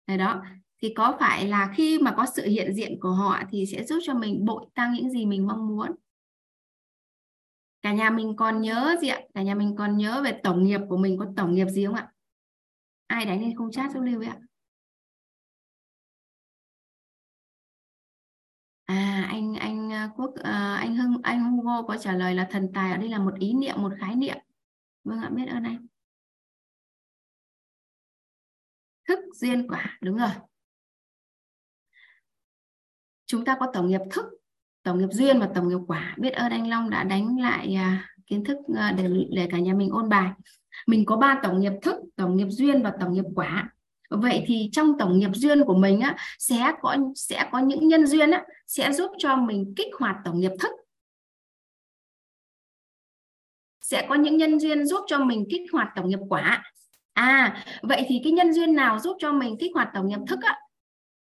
[0.07, 0.41] Đấy đó.
[0.81, 3.99] Thì có phải là khi mà có sự hiện diện của họ thì sẽ giúp
[4.03, 5.91] cho mình bội tăng những gì mình mong muốn?
[7.81, 9.21] Cả nhà mình còn nhớ gì ạ?
[9.33, 11.95] Cả nhà mình còn nhớ về tổng nghiệp của mình có tổng nghiệp gì không
[11.95, 12.11] ạ?
[13.07, 14.37] Ai đánh lên không chat giúp lưu ạ?
[18.85, 20.45] À anh anh à, quốc uh,
[20.79, 23.53] anh hưng anh hugo có trả lời là thần tài ở đây là một ý
[23.53, 24.37] niệm một khái niệm.
[25.03, 25.87] Vâng ạ biết ơn anh.
[29.07, 30.29] Thức duyên quả đúng rồi.
[33.25, 34.25] Chúng ta có tổng nghiệp thức
[34.83, 36.15] tổng nghiệp duyên và tổng nghiệp quả.
[36.17, 38.57] Biết ơn anh Long đã đánh lại à, kiến thức
[38.97, 40.31] để để cả nhà mình ôn bài.
[40.87, 43.74] Mình có ba tổng nghiệp thức tổng nghiệp duyên và tổng nghiệp quả
[44.09, 48.07] vậy thì trong tổng nghiệp duyên của mình á sẽ có sẽ có những nhân
[48.07, 50.71] duyên á sẽ giúp cho mình kích hoạt tổng nghiệp thức.
[53.81, 56.63] Sẽ có những nhân duyên giúp cho mình kích hoạt tổng nghiệp quả.
[57.13, 60.39] À vậy thì cái nhân duyên nào giúp cho mình kích hoạt tổng nghiệp thức
[60.41, 60.59] á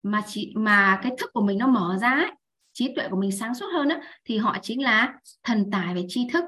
[0.03, 2.30] mà chỉ mà cái thức của mình nó mở ra ấy,
[2.72, 6.05] trí tuệ của mình sáng suốt hơn á thì họ chính là thần tài về
[6.09, 6.45] tri thức.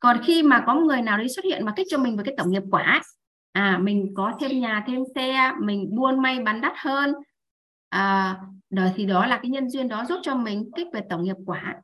[0.00, 2.34] Còn khi mà có người nào đấy xuất hiện mà kích cho mình với cái
[2.38, 3.00] tổng nghiệp quả ấy,
[3.52, 7.14] à mình có thêm nhà thêm xe mình buôn may bán đắt hơn.
[7.88, 8.36] À,
[8.70, 11.36] đời thì đó là cái nhân duyên đó giúp cho mình kích về tổng nghiệp
[11.46, 11.74] quả.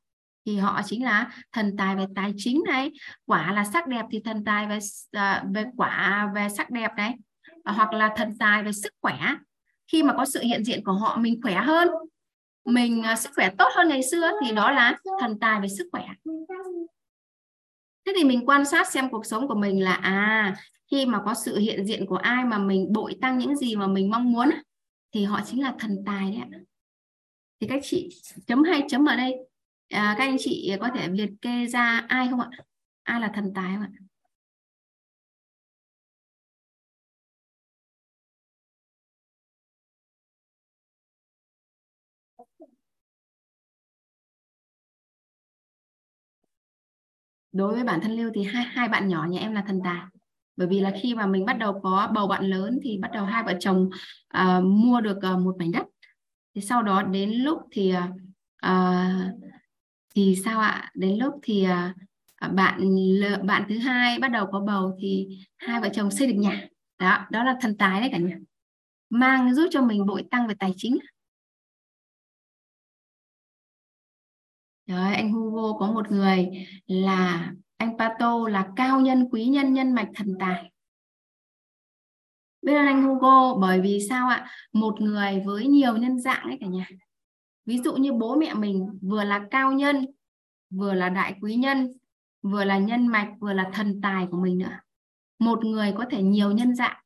[0.47, 2.91] Thì họ chính là thần tài về tài chính này
[3.25, 4.79] quả là sắc đẹp thì thần tài về
[5.13, 7.15] à, về quả về sắc đẹp này.
[7.65, 9.19] À, hoặc là thần tài về sức khỏe.
[9.93, 11.89] Khi mà có sự hiện diện của họ mình khỏe hơn.
[12.65, 15.89] Mình uh, sức khỏe tốt hơn ngày xưa thì đó là thần tài về sức
[15.93, 16.07] khỏe.
[18.07, 20.55] Thế thì mình quan sát xem cuộc sống của mình là à
[20.91, 23.87] khi mà có sự hiện diện của ai mà mình bội tăng những gì mà
[23.87, 24.51] mình mong muốn
[25.13, 26.59] thì họ chính là thần tài đấy ạ.
[27.61, 28.09] Thì các chị
[28.47, 29.35] chấm hay chấm ở đây.
[29.89, 32.51] À, các anh chị có thể liệt kê ra ai không ạ?
[33.03, 33.91] Ai là thần tài không ạ?
[47.53, 50.03] Đối với bản thân lưu thì hai hai bạn nhỏ nhà em là thần tài
[50.57, 53.25] bởi vì là khi mà mình bắt đầu có bầu bạn lớn thì bắt đầu
[53.25, 53.91] hai vợ chồng
[54.39, 55.87] uh, mua được uh, một mảnh đất.
[56.55, 57.95] Thì sau đó đến lúc thì
[58.67, 58.71] uh,
[60.15, 60.91] thì sao ạ?
[60.95, 62.81] Đến lúc thì uh, bạn
[63.47, 66.69] bạn thứ hai bắt đầu có bầu thì hai vợ chồng xây được nhà.
[66.99, 68.37] Đó đó là thần tài đấy cả nhà.
[69.11, 70.99] Mang giúp cho mình bội tăng về tài chính.
[74.87, 79.93] Rồi, anh Hugo có một người là anh Pato là cao nhân, quý nhân, nhân
[79.93, 80.73] mạch thần tài.
[82.63, 84.51] Biết ơn anh Hugo bởi vì sao ạ?
[84.73, 86.89] Một người với nhiều nhân dạng ấy cả nhà.
[87.65, 90.07] Ví dụ như bố mẹ mình vừa là cao nhân,
[90.71, 91.93] vừa là đại quý nhân,
[92.43, 94.79] vừa là nhân mạch, vừa là thần tài của mình nữa.
[95.39, 97.03] Một người có thể nhiều nhân dạng.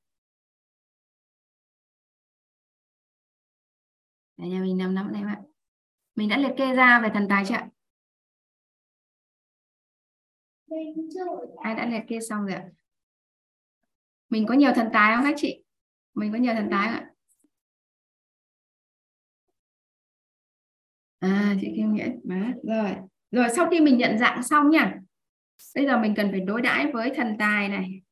[4.36, 5.42] Để nhà mình nắm nắm đây bạn.
[6.14, 7.68] Mình đã liệt kê ra về thần tài chưa ạ?
[11.62, 12.64] Ai đã liệt kê xong rồi ạ?
[14.30, 15.64] Mình có nhiều thần tài không các chị?
[16.14, 17.10] Mình có nhiều thần tài không ạ?
[21.18, 22.52] À, chị Kim Nguyễn má.
[22.62, 22.96] Rồi.
[23.30, 25.00] Rồi sau khi mình nhận dạng xong nha.
[25.74, 28.02] Bây giờ mình cần phải đối đãi với thần tài này.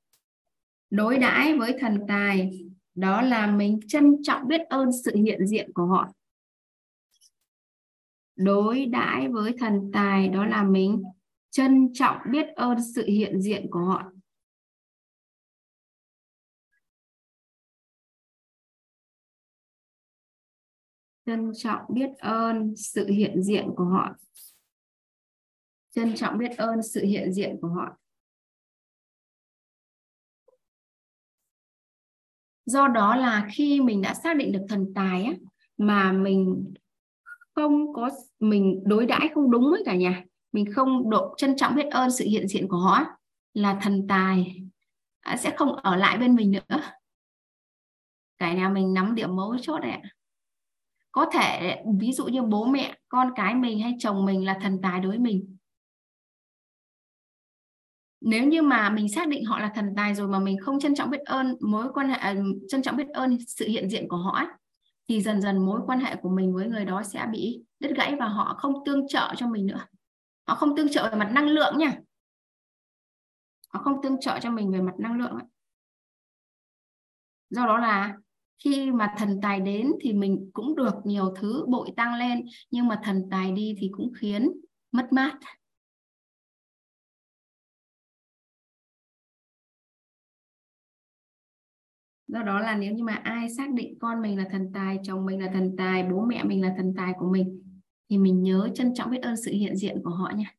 [0.90, 2.50] Đối đãi với thần tài
[2.94, 6.12] đó là mình trân trọng biết ơn sự hiện diện của họ
[8.38, 11.02] đối đãi với thần tài đó là mình
[11.50, 14.12] trân trọng biết ơn sự hiện diện của họ.
[21.26, 24.14] Trân trọng biết ơn sự hiện diện của họ.
[25.90, 27.96] Trân trọng biết ơn sự hiện diện của họ.
[32.66, 35.32] Do đó là khi mình đã xác định được thần tài á,
[35.76, 36.74] mà mình
[37.54, 40.24] không có mình đối đãi không đúng với cả nhà
[40.58, 43.04] mình không độ trân trọng biết ơn sự hiện diện của họ
[43.54, 44.62] là thần tài
[45.20, 46.80] à, sẽ không ở lại bên mình nữa.
[48.38, 50.02] Cái nào mình nắm điểm mấu chốt đấy ạ.
[51.12, 54.78] Có thể, ví dụ như bố mẹ, con cái mình hay chồng mình là thần
[54.82, 55.56] tài đối với mình.
[58.20, 60.94] Nếu như mà mình xác định họ là thần tài rồi mà mình không trân
[60.94, 62.34] trọng biết ơn, mối quan hệ à,
[62.68, 64.44] trân trọng biết ơn sự hiện diện của họ
[65.08, 68.16] thì dần dần mối quan hệ của mình với người đó sẽ bị đứt gãy
[68.18, 69.80] và họ không tương trợ cho mình nữa
[70.48, 71.98] họ không tương trợ về mặt năng lượng nha.
[73.68, 75.38] Họ không tương trợ cho mình về mặt năng lượng
[77.50, 78.16] do đó là
[78.64, 82.88] khi mà thần tài đến thì mình cũng được nhiều thứ bội tăng lên, nhưng
[82.88, 84.52] mà thần tài đi thì cũng khiến
[84.92, 85.38] mất mát.
[92.26, 95.26] Do đó là nếu như mà ai xác định con mình là thần tài, chồng
[95.26, 97.67] mình là thần tài, bố mẹ mình là thần tài của mình
[98.10, 100.54] thì mình nhớ trân trọng biết ơn sự hiện diện của họ nha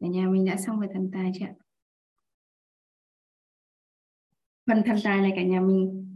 [0.00, 1.54] Cả nhà mình đã xong về thần tài chưa ạ?
[4.66, 6.06] Phần thần tài này cả nhà mình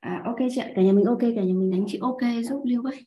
[0.00, 2.62] à, ok chị ạ, cả nhà mình ok, cả nhà mình đánh chữ ok giúp
[2.64, 3.04] Lưu với.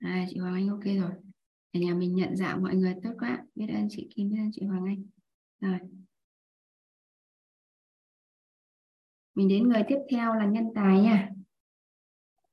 [0.00, 1.33] À, chị Hoàng Anh ok rồi.
[1.74, 3.44] Cả nhà mình nhận dạng mọi người tốt quá.
[3.54, 5.04] Biết ơn chị Kim, biết ơn chị Hoàng Anh.
[5.60, 5.78] Rồi.
[9.34, 11.30] Mình đến người tiếp theo là nhân tài nha.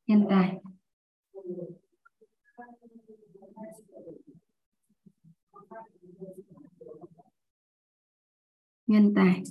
[0.07, 0.57] Nhân tài.
[8.87, 9.43] Nhân tài.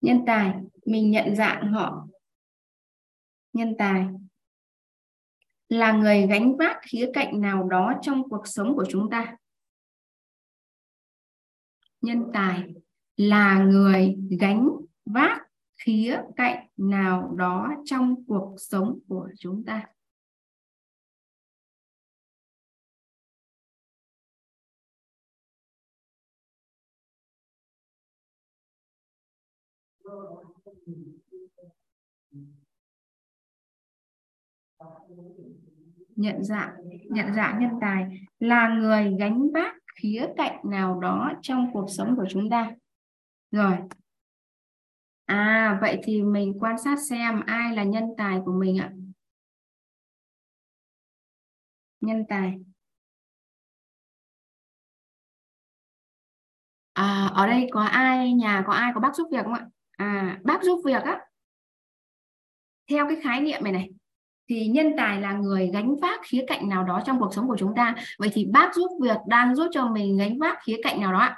[0.00, 0.54] Nhân tài,
[0.84, 2.08] mình nhận dạng họ.
[3.52, 4.06] Nhân tài
[5.68, 9.36] là người gánh vác khía cạnh nào đó trong cuộc sống của chúng ta.
[12.00, 12.74] Nhân tài
[13.16, 14.68] là người gánh
[15.04, 15.42] vác
[15.76, 19.86] khía cạnh nào đó trong cuộc sống của chúng ta
[36.16, 36.74] nhận dạng
[37.10, 42.16] nhận dạng nhân tài là người gánh vác khía cạnh nào đó trong cuộc sống
[42.16, 42.70] của chúng ta.
[43.50, 43.76] Rồi.
[45.24, 48.92] À vậy thì mình quan sát xem ai là nhân tài của mình ạ.
[52.00, 52.58] Nhân tài.
[56.92, 59.66] À ở đây có ai, nhà có ai có bác giúp việc không ạ?
[59.96, 61.20] À bác giúp việc á.
[62.90, 63.90] Theo cái khái niệm này này
[64.48, 67.56] thì nhân tài là người gánh vác khía cạnh nào đó trong cuộc sống của
[67.58, 67.94] chúng ta.
[68.18, 71.18] Vậy thì bác giúp việc, đang giúp cho mình gánh vác khía cạnh nào đó
[71.18, 71.36] ạ?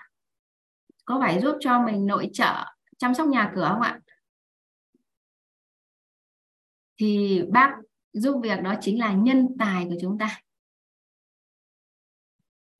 [1.05, 2.65] Có phải giúp cho mình nội trợ,
[2.99, 4.01] chăm sóc nhà cửa không ạ?
[7.01, 7.75] Thì bác
[8.13, 10.41] giúp việc đó chính là nhân tài của chúng ta.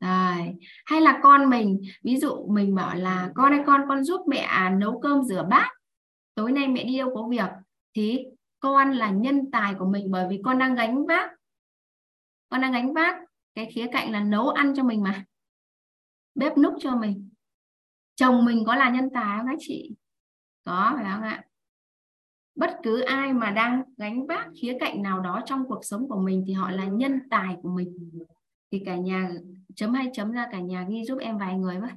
[0.01, 0.55] Rồi,
[0.87, 4.71] hay là con mình, ví dụ mình bảo là, con ơi, con con giúp mẹ
[4.71, 5.69] nấu cơm rửa bát,
[6.35, 7.51] tối nay mẹ đi đâu có việc?
[7.95, 8.25] Thì
[8.61, 11.31] con là nhân tài của mình bởi vì con đang gánh vác.
[12.49, 13.17] Con đang gánh vác
[13.55, 15.25] cái khía cạnh là nấu ăn cho mình mà.
[16.35, 17.31] Bếp núc cho mình.
[18.15, 19.95] Chồng mình có là nhân tài không các chị?
[20.65, 21.45] Có, phải không ạ?
[22.55, 26.21] Bất cứ ai mà đang gánh vác khía cạnh nào đó trong cuộc sống của
[26.21, 28.11] mình thì họ là nhân tài của mình.
[28.71, 29.31] Thì cả nhà
[29.75, 31.91] chấm hay chấm ra, cả nhà ghi giúp em vài người với.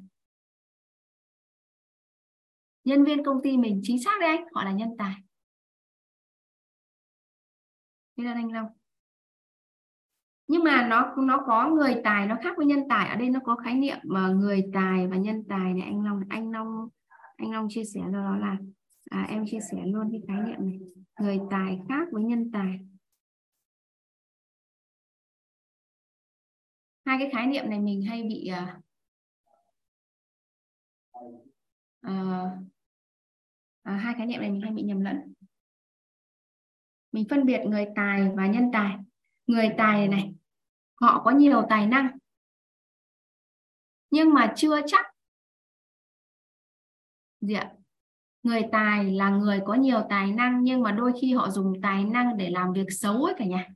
[2.83, 5.15] Nhân viên công ty mình chính xác đấy anh, họ là nhân tài
[8.23, 8.67] thế là anh Long
[10.51, 13.09] nhưng mà nó nó có người tài nó khác với nhân tài.
[13.09, 15.81] Ở đây nó có khái niệm mà người tài và nhân tài này.
[15.81, 16.89] Anh Long anh Long
[17.37, 18.57] anh Long chia sẻ cho đó là
[19.09, 20.79] à, em chia sẻ luôn cái khái niệm này.
[21.19, 22.79] Người tài khác với nhân tài.
[27.05, 28.79] Hai cái khái niệm này mình hay bị à,
[32.01, 35.33] à, hai khái niệm này mình hay bị nhầm lẫn
[37.11, 38.97] mình phân biệt người tài và nhân tài.
[39.47, 40.33] Người tài này,
[41.01, 42.07] họ có nhiều tài năng,
[44.09, 45.05] nhưng mà chưa chắc
[47.41, 47.71] gì ạ?
[48.43, 52.03] Người tài là người có nhiều tài năng, nhưng mà đôi khi họ dùng tài
[52.03, 53.67] năng để làm việc xấu ấy cả nhà.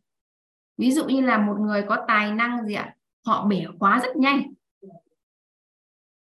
[0.78, 2.96] Ví dụ như là một người có tài năng gì ạ?
[3.26, 4.54] Họ bẻ khóa rất nhanh.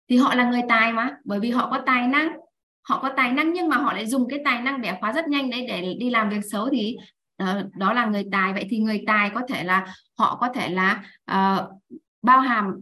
[0.10, 2.39] Thì họ là người tài mà, bởi vì họ có tài năng
[2.82, 5.27] họ có tài năng nhưng mà họ lại dùng cái tài năng bẻ khóa rất
[5.27, 6.97] nhanh đấy để đi làm việc xấu thì
[7.38, 8.53] đó, đó là người tài.
[8.53, 11.82] Vậy thì người tài có thể là họ có thể là uh,
[12.21, 12.75] bao hàm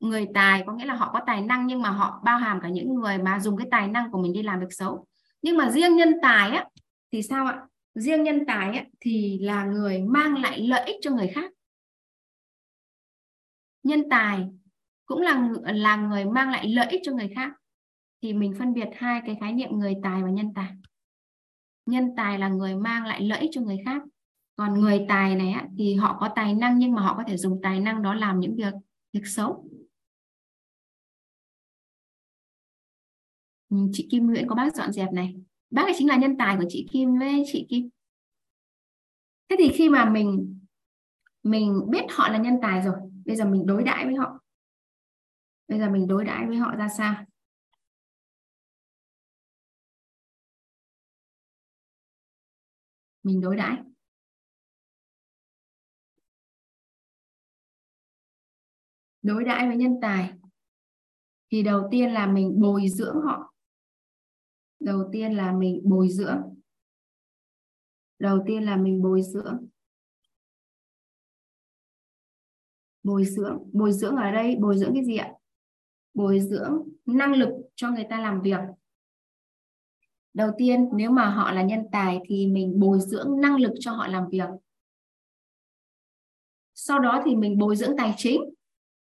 [0.00, 2.68] người tài có nghĩa là họ có tài năng nhưng mà họ bao hàm cả
[2.68, 5.06] những người mà dùng cái tài năng của mình đi làm việc xấu.
[5.42, 6.64] Nhưng mà riêng nhân tài á
[7.12, 7.60] thì sao ạ?
[7.94, 11.52] Riêng nhân tài á, thì là người mang lại lợi ích cho người khác.
[13.82, 14.46] Nhân tài
[15.06, 17.52] cũng là là người mang lại lợi ích cho người khác
[18.22, 20.72] thì mình phân biệt hai cái khái niệm người tài và nhân tài.
[21.86, 24.02] Nhân tài là người mang lại lợi ích cho người khác.
[24.56, 27.36] Còn người tài này á, thì họ có tài năng nhưng mà họ có thể
[27.36, 28.74] dùng tài năng đó làm những việc
[29.12, 29.68] việc xấu.
[33.70, 35.34] Ừ, chị Kim Nguyễn có bác dọn dẹp này.
[35.70, 37.88] Bác ấy chính là nhân tài của chị Kim với chị Kim.
[39.48, 40.58] Thế thì khi mà mình
[41.42, 42.94] mình biết họ là nhân tài rồi
[43.24, 44.40] bây giờ mình đối đãi với họ.
[45.68, 47.24] Bây giờ mình đối đãi với họ ra sao?
[53.30, 53.78] mình đối đãi.
[59.22, 60.32] Đối đãi với nhân tài
[61.50, 63.54] thì đầu tiên là mình bồi dưỡng họ.
[64.80, 66.60] Đầu tiên là mình bồi dưỡng.
[68.18, 69.66] Đầu tiên là mình bồi dưỡng.
[73.02, 73.70] Bồi dưỡng.
[73.72, 75.32] Bồi dưỡng ở đây, bồi dưỡng cái gì ạ?
[76.14, 78.60] Bồi dưỡng năng lực cho người ta làm việc
[80.34, 83.92] đầu tiên nếu mà họ là nhân tài thì mình bồi dưỡng năng lực cho
[83.92, 84.48] họ làm việc.
[86.74, 88.42] Sau đó thì mình bồi dưỡng tài chính.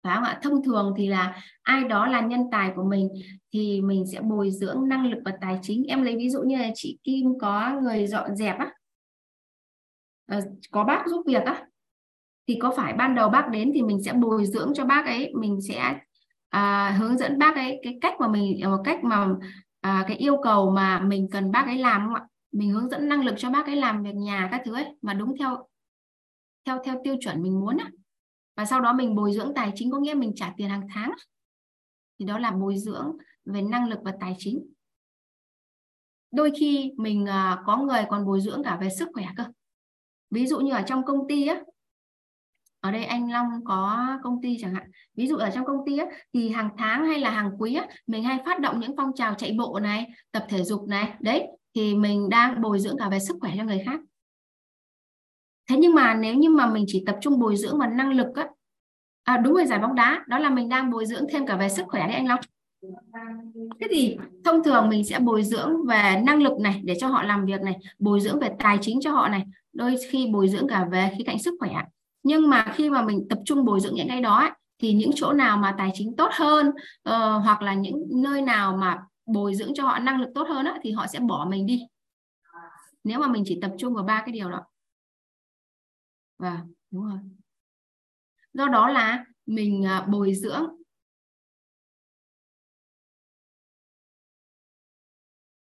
[0.03, 0.41] Phải không ạ?
[0.43, 3.09] Thông thường thì là ai đó là nhân tài của mình
[3.53, 5.85] thì mình sẽ bồi dưỡng năng lực và tài chính.
[5.85, 8.73] Em lấy ví dụ như là chị Kim có người dọn dẹp á.
[10.27, 10.41] Ờ,
[10.71, 11.67] có bác giúp việc á.
[12.49, 15.33] Thì có phải ban đầu bác đến thì mình sẽ bồi dưỡng cho bác ấy.
[15.35, 16.01] Mình sẽ
[16.49, 19.29] à, hướng dẫn bác ấy cái cách mà mình một cách mà
[19.81, 22.27] à, cái yêu cầu mà mình cần bác ấy làm không ạ?
[22.53, 25.15] Mình hướng dẫn năng lực cho bác ấy làm việc nhà các thứ ấy mà
[25.15, 25.69] đúng theo
[26.65, 27.91] theo theo tiêu chuẩn mình muốn á.
[28.57, 31.13] Và sau đó mình bồi dưỡng tài chính có nghĩa mình trả tiền hàng tháng
[32.19, 34.73] thì đó là bồi dưỡng về năng lực và tài chính.
[36.31, 39.45] Đôi khi mình à, có người còn bồi dưỡng cả về sức khỏe cơ.
[40.31, 41.63] Ví dụ như ở trong công ty á
[42.81, 44.91] ở đây anh Long có công ty chẳng hạn.
[45.17, 47.87] Ví dụ ở trong công ty á, thì hàng tháng hay là hàng quý á,
[48.07, 51.15] mình hay phát động những phong trào chạy bộ này tập thể dục này.
[51.21, 54.01] Đấy thì mình đang bồi dưỡng cả về sức khỏe cho người khác.
[55.71, 58.27] Thế nhưng mà nếu như mà mình chỉ tập trung bồi dưỡng vào năng lực
[58.35, 58.49] á
[59.25, 61.69] à, đúng rồi giải bóng đá đó là mình đang bồi dưỡng thêm cả về
[61.69, 62.41] sức khỏe đấy anh Long.
[63.81, 67.23] Thế thì thông thường mình sẽ bồi dưỡng về năng lực này để cho họ
[67.23, 70.69] làm việc này bồi dưỡng về tài chính cho họ này đôi khi bồi dưỡng
[70.69, 71.83] cả về khía cạnh sức khỏe
[72.23, 75.11] nhưng mà khi mà mình tập trung bồi dưỡng những cái đó ấy, thì những
[75.15, 76.75] chỗ nào mà tài chính tốt hơn uh,
[77.45, 80.79] hoặc là những nơi nào mà bồi dưỡng cho họ năng lực tốt hơn á,
[80.83, 81.83] thì họ sẽ bỏ mình đi.
[83.05, 84.61] Nếu mà mình chỉ tập trung vào ba cái điều đó.
[86.39, 86.61] Và
[86.91, 87.19] đúng rồi.
[88.53, 90.67] Do đó là mình à, bồi dưỡng.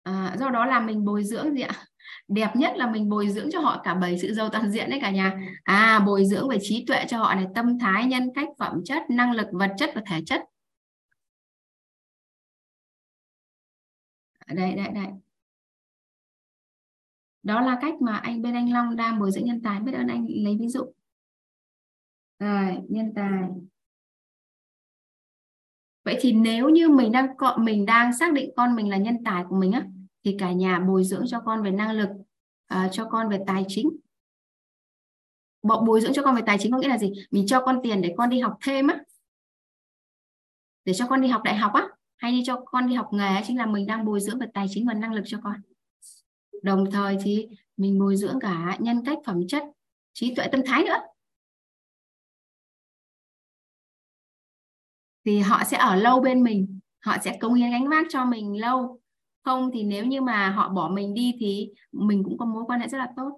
[0.04, 1.86] À, do đó là mình bồi dưỡng gì ạ?
[2.28, 5.00] Đẹp nhất là mình bồi dưỡng cho họ cả bảy sự giàu toàn diện đấy
[5.02, 5.40] cả nhà.
[5.64, 9.04] À bồi dưỡng về trí tuệ cho họ này tâm thái nhân cách phẩm chất
[9.10, 10.42] năng lực vật chất và thể chất.
[14.48, 15.08] Đây đây đây
[17.44, 19.80] đó là cách mà anh bên anh Long đang bồi dưỡng nhân tài.
[19.80, 20.94] Biết ơn anh lấy ví dụ.
[22.40, 23.50] Rồi nhân tài.
[26.04, 27.28] Vậy thì nếu như mình đang
[27.60, 29.86] mình đang xác định con mình là nhân tài của mình á
[30.28, 32.10] thì cả nhà bồi dưỡng cho con về năng lực
[32.74, 33.90] uh, cho con về tài chính.
[35.62, 37.14] Bộ bồi dưỡng cho con về tài chính có nghĩa là gì?
[37.32, 39.04] Mình cho con tiền để con đi học thêm á.
[40.86, 43.42] Để cho con đi học đại học á hay đi cho con đi học nghề
[43.48, 45.62] chính là mình đang bồi dưỡng về tài chính và năng lực cho con.
[46.64, 47.48] Đồng thời thì
[47.78, 49.64] mình bồi dưỡng cả nhân cách phẩm chất
[50.14, 51.00] trí tuệ tâm thái nữa.
[55.26, 58.62] Thì họ sẽ ở lâu bên mình họ sẽ cống hiến gánh vác cho mình
[58.62, 59.00] lâu
[59.48, 62.80] không thì nếu như mà họ bỏ mình đi thì mình cũng có mối quan
[62.80, 63.38] hệ rất là tốt.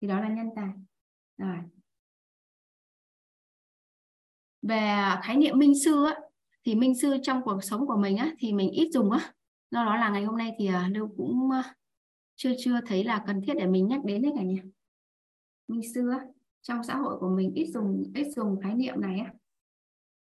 [0.00, 0.72] Thì đó là nhân tài.
[1.38, 1.56] Rồi.
[4.62, 6.14] Về à, khái niệm minh sư á,
[6.64, 9.32] thì minh sư trong cuộc sống của mình á, thì mình ít dùng á.
[9.70, 11.74] Do đó là ngày hôm nay thì à, lưu cũng à,
[12.36, 14.62] chưa chưa thấy là cần thiết để mình nhắc đến đấy cả nhà.
[15.68, 16.20] Minh sư á,
[16.62, 19.32] trong xã hội của mình ít dùng ít dùng khái niệm này á.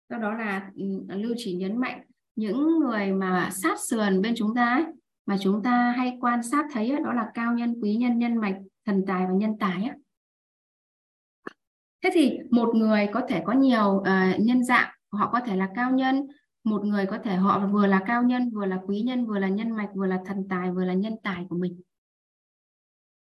[0.10, 2.02] Do đó là ừ, lưu chỉ nhấn mạnh
[2.36, 4.86] những người mà sát sườn bên chúng ta ấy,
[5.26, 8.58] mà chúng ta hay quan sát thấy đó là cao nhân quý nhân nhân mạch
[8.86, 9.96] thần tài và nhân tài á.
[12.04, 15.70] thế thì một người có thể có nhiều uh, nhân dạng họ có thể là
[15.76, 16.28] cao nhân.
[16.64, 19.48] Một người có thể họ vừa là cao nhân vừa là quý nhân vừa là
[19.48, 21.82] nhân mạch vừa là thần tài vừa là nhân tài của mình.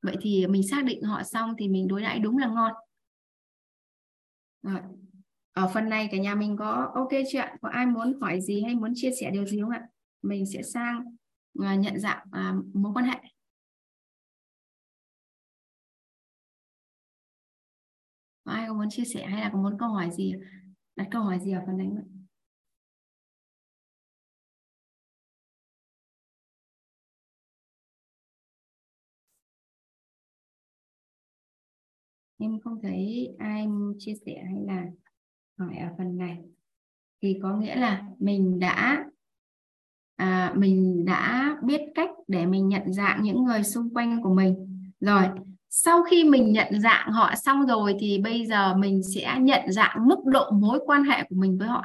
[0.02, 2.72] Vậy thì mình xác định họ xong thì mình đối đãi đúng là ngon.
[4.62, 4.80] Rồi
[5.52, 7.56] ở phần này cả nhà mình có ok chưa ạ?
[7.62, 9.88] Có ai muốn hỏi gì hay muốn chia sẻ điều gì không ạ?
[10.22, 11.16] Mình sẽ sang
[11.62, 13.18] À, nhận dạng à, mối quan hệ.
[18.44, 20.34] Có ai có muốn chia sẻ hay là có muốn câu hỏi gì?
[20.96, 22.14] Đặt câu hỏi gì ở phần này không ạ
[32.38, 33.66] em không thấy ai
[33.98, 34.86] chia sẻ hay là
[35.58, 36.38] hỏi ở phần này.
[37.22, 39.04] Thì có nghĩa là mình đã
[40.24, 44.54] à, mình đã biết cách để mình nhận dạng những người xung quanh của mình.
[45.00, 45.24] Rồi
[45.70, 50.08] sau khi mình nhận dạng họ xong rồi thì bây giờ mình sẽ nhận dạng
[50.08, 51.84] mức độ mối quan hệ của mình với họ.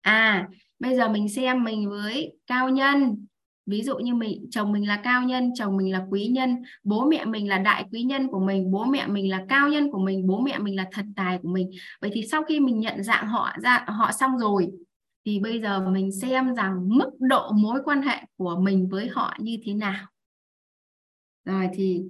[0.00, 0.48] À
[0.78, 3.26] bây giờ mình xem mình với cao nhân.
[3.66, 6.62] Ví dụ như mình chồng mình là cao nhân chồng mình là quý nhân.
[6.84, 9.90] Bố mẹ mình là đại quý nhân của mình bố mẹ mình là cao nhân
[9.90, 11.70] của mình bố mẹ mình là thần tài của mình.
[12.00, 14.68] Vậy thì sau khi mình nhận dạng họ ra họ xong rồi
[15.24, 19.36] thì bây giờ mình xem rằng mức độ mối quan hệ của mình với họ
[19.40, 20.06] như thế nào.
[21.44, 22.04] Rồi thì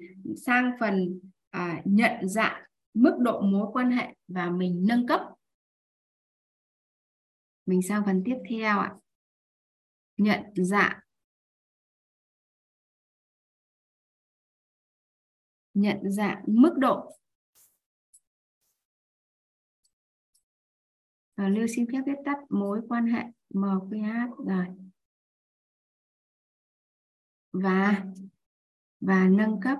[0.46, 1.20] sang phần
[1.50, 2.62] à, nhận dạng
[2.94, 5.20] mức độ mối quan hệ và mình nâng cấp.
[7.66, 8.94] Mình sang phần tiếp theo ạ.
[10.16, 10.98] Nhận dạng.
[15.74, 17.16] Nhận dạng mức độ
[21.36, 23.22] và lưu xin phép viết tắt mối quan hệ
[23.54, 24.66] MQH rồi
[27.52, 28.04] và
[29.00, 29.78] và nâng cấp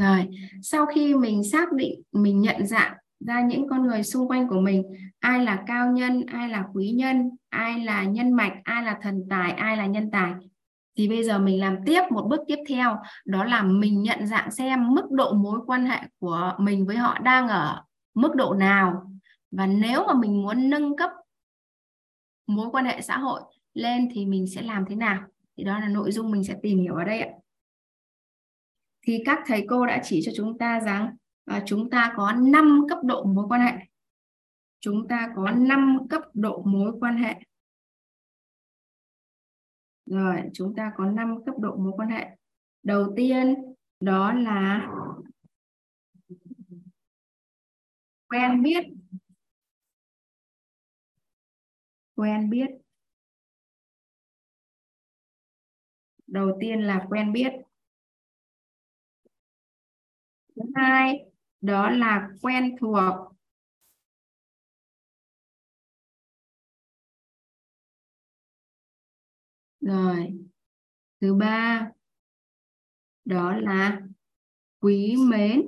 [0.00, 0.28] Rồi,
[0.62, 4.60] sau khi mình xác định, mình nhận dạng ra những con người xung quanh của
[4.60, 4.82] mình,
[5.18, 9.26] ai là cao nhân, ai là quý nhân, ai là nhân mạch, ai là thần
[9.30, 10.32] tài, ai là nhân tài.
[11.00, 14.50] Thì bây giờ mình làm tiếp một bước tiếp theo, đó là mình nhận dạng
[14.50, 19.12] xem mức độ mối quan hệ của mình với họ đang ở mức độ nào.
[19.50, 21.10] Và nếu mà mình muốn nâng cấp
[22.46, 23.40] mối quan hệ xã hội
[23.74, 25.22] lên thì mình sẽ làm thế nào?
[25.56, 27.30] Thì đó là nội dung mình sẽ tìm hiểu ở đây ạ
[29.06, 32.86] thì các thầy cô đã chỉ cho chúng ta rằng à, chúng ta có 5
[32.88, 33.72] cấp độ mối quan hệ.
[34.80, 37.34] Chúng ta có 5 cấp độ mối quan hệ.
[40.10, 42.26] Rồi, chúng ta có 5 cấp độ mối quan hệ.
[42.82, 43.54] Đầu tiên
[44.00, 44.88] đó là
[48.28, 48.84] quen biết.
[52.14, 52.70] Quen biết.
[56.26, 57.52] Đầu tiên là quen biết
[60.56, 61.24] thứ hai
[61.60, 63.14] đó là quen thuộc
[69.80, 70.38] rồi.
[71.20, 71.90] Thứ ba,
[73.24, 74.00] đó là
[74.80, 75.62] quý mến.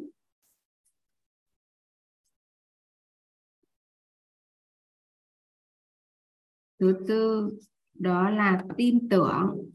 [6.78, 7.50] Thứ tư,
[7.94, 9.70] đó là tin tưởng.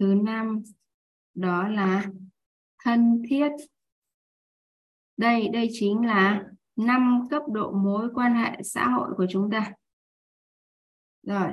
[0.00, 0.62] Thứ năm,
[1.34, 2.06] đó là
[2.78, 3.48] thân thiết
[5.20, 6.44] đây đây chính là
[6.76, 9.72] năm cấp độ mối quan hệ xã hội của chúng ta.
[11.22, 11.52] Rồi.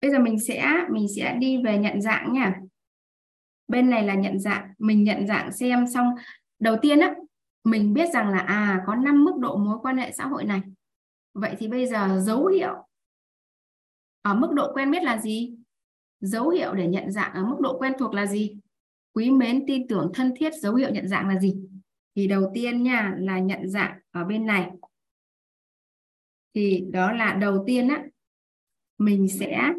[0.00, 2.60] Bây giờ mình sẽ mình sẽ đi về nhận dạng nha.
[3.68, 6.06] Bên này là nhận dạng, mình nhận dạng xem xong.
[6.58, 7.14] Đầu tiên á,
[7.64, 10.60] mình biết rằng là à có năm mức độ mối quan hệ xã hội này.
[11.32, 12.74] Vậy thì bây giờ dấu hiệu
[14.22, 15.63] ở mức độ quen biết là gì?
[16.26, 18.56] Dấu hiệu để nhận dạng ở mức độ quen thuộc là gì?
[19.12, 21.56] Quý mến tin tưởng thân thiết dấu hiệu nhận dạng là gì?
[22.14, 24.70] Thì đầu tiên nha, là nhận dạng ở bên này.
[26.54, 28.04] Thì đó là đầu tiên á,
[28.98, 29.72] mình sẽ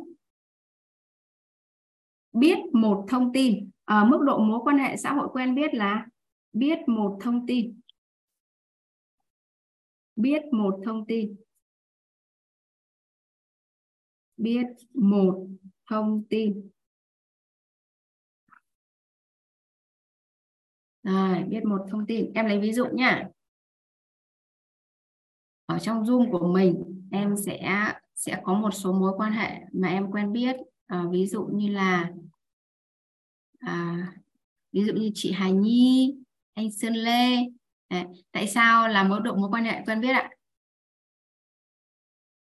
[2.33, 3.69] biết một thông tin.
[3.85, 6.07] Ở mức độ mối quan hệ xã hội quen biết là
[6.53, 7.79] biết một thông tin.
[10.15, 11.35] Biết một thông tin.
[14.37, 15.47] Biết một
[15.89, 16.69] thông tin
[21.05, 22.33] Rồi, biết một thông tin.
[22.33, 23.27] Em lấy ví dụ nha.
[25.65, 29.87] Ở trong Zoom của mình, em sẽ sẽ có một số mối quan hệ mà
[29.87, 30.55] em quen biết.
[30.87, 32.09] À, ví dụ như là
[33.59, 34.07] à,
[34.71, 36.15] ví dụ như chị Hà Nhi,
[36.53, 37.35] anh Sơn Lê.
[37.87, 40.29] À, tại sao là mối độ mối quan hệ quen biết ạ?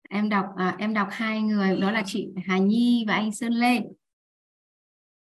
[0.09, 3.53] Em đọc à, em đọc hai người đó là chị Hà Nhi và anh Sơn
[3.53, 3.81] Lê.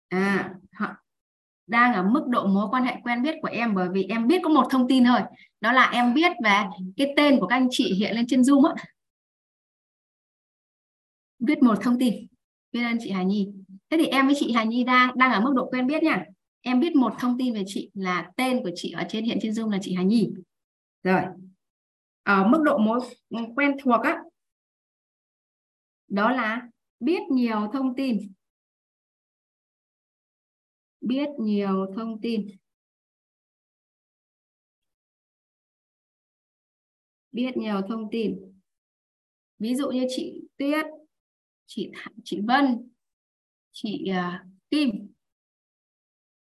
[0.08, 0.94] À họ
[1.66, 4.40] đang ở mức độ mối quan hệ quen biết của em bởi vì em biết
[4.42, 5.20] có một thông tin thôi.
[5.60, 6.62] Đó là em biết về
[6.96, 8.84] cái tên của các anh chị hiện lên trên Zoom á.
[11.38, 12.26] Biết một thông tin
[12.72, 13.48] biết ơn chị Hà Nhi.
[13.90, 16.24] Thế thì em với chị Hà Nhi đang đang ở mức độ quen biết nha.
[16.60, 19.52] Em biết một thông tin về chị là tên của chị ở trên hiện trên
[19.52, 20.30] Zoom là chị Hà Nhi.
[21.02, 21.22] Rồi
[22.22, 23.00] ở mức độ mối
[23.56, 24.18] quen thuộc á
[26.08, 26.68] đó là
[27.00, 28.32] biết nhiều thông tin.
[31.00, 32.46] Biết nhiều thông tin.
[37.32, 38.52] Biết nhiều thông tin.
[39.58, 40.86] Ví dụ như chị Tuyết
[41.66, 41.90] chị
[42.24, 42.90] chị Vân
[43.72, 45.12] chị uh, Kim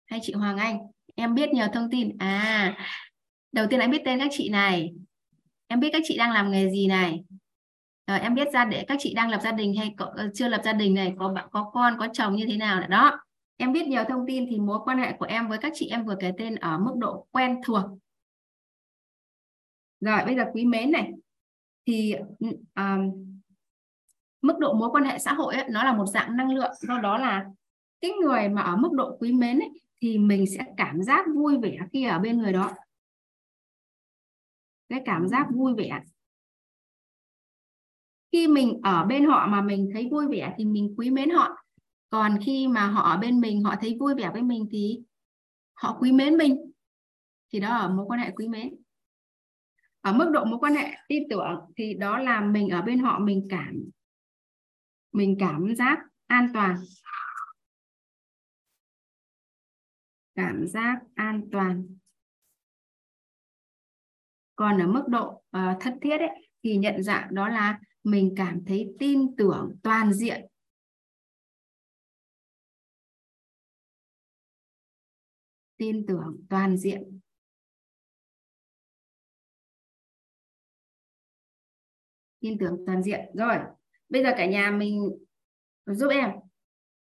[0.05, 0.79] hay chị Hoàng Anh
[1.15, 2.17] em biết nhiều thông tin.
[2.17, 2.77] À
[3.51, 4.93] đầu tiên em biết tên các chị này.
[5.67, 7.23] Em biết các chị đang làm nghề gì này
[8.07, 10.47] rồi em biết ra để các chị đang lập gia đình hay có, ờ, chưa
[10.47, 13.19] lập gia đình này có bạn có con có chồng như thế nào đó.
[13.57, 16.05] Em biết nhiều thông tin thì mối quan hệ của em với các chị em
[16.05, 17.83] vừa kể tên ở mức độ quen thuộc.
[19.99, 21.11] Rồi bây giờ quý mến này.
[21.85, 22.15] Thì
[22.75, 23.25] um,
[24.41, 26.71] mức độ mối quan hệ xã hội ấy, nó là một dạng năng lượng.
[26.79, 27.45] Do đó là
[28.01, 29.69] cái người mà ở mức độ quý mến ấy,
[30.01, 32.71] thì mình sẽ cảm giác vui vẻ khi ở bên người đó.
[34.89, 36.01] Cái cảm giác vui vẻ
[38.31, 41.49] khi mình ở bên họ mà mình thấy vui vẻ thì mình quý mến họ.
[42.09, 44.99] Còn khi mà họ ở bên mình họ thấy vui vẻ với mình thì
[45.73, 46.71] họ quý mến mình.
[47.53, 48.75] Thì đó là mối quan hệ quý mến.
[50.01, 53.19] Ở mức độ mối quan hệ tin tưởng thì đó là mình ở bên họ
[53.19, 53.83] mình cảm
[55.11, 56.75] mình cảm giác an toàn.
[60.35, 61.97] Cảm giác an toàn.
[64.55, 68.33] Còn ở mức độ ờ, uh, thân thiết ấy, thì nhận dạng đó là mình
[68.37, 70.45] cảm thấy tin tưởng toàn diện.
[75.77, 77.19] Tin tưởng toàn diện.
[82.39, 83.19] Tin tưởng toàn diện.
[83.33, 83.55] Rồi,
[84.09, 85.09] bây giờ cả nhà mình
[85.85, 86.31] giúp em.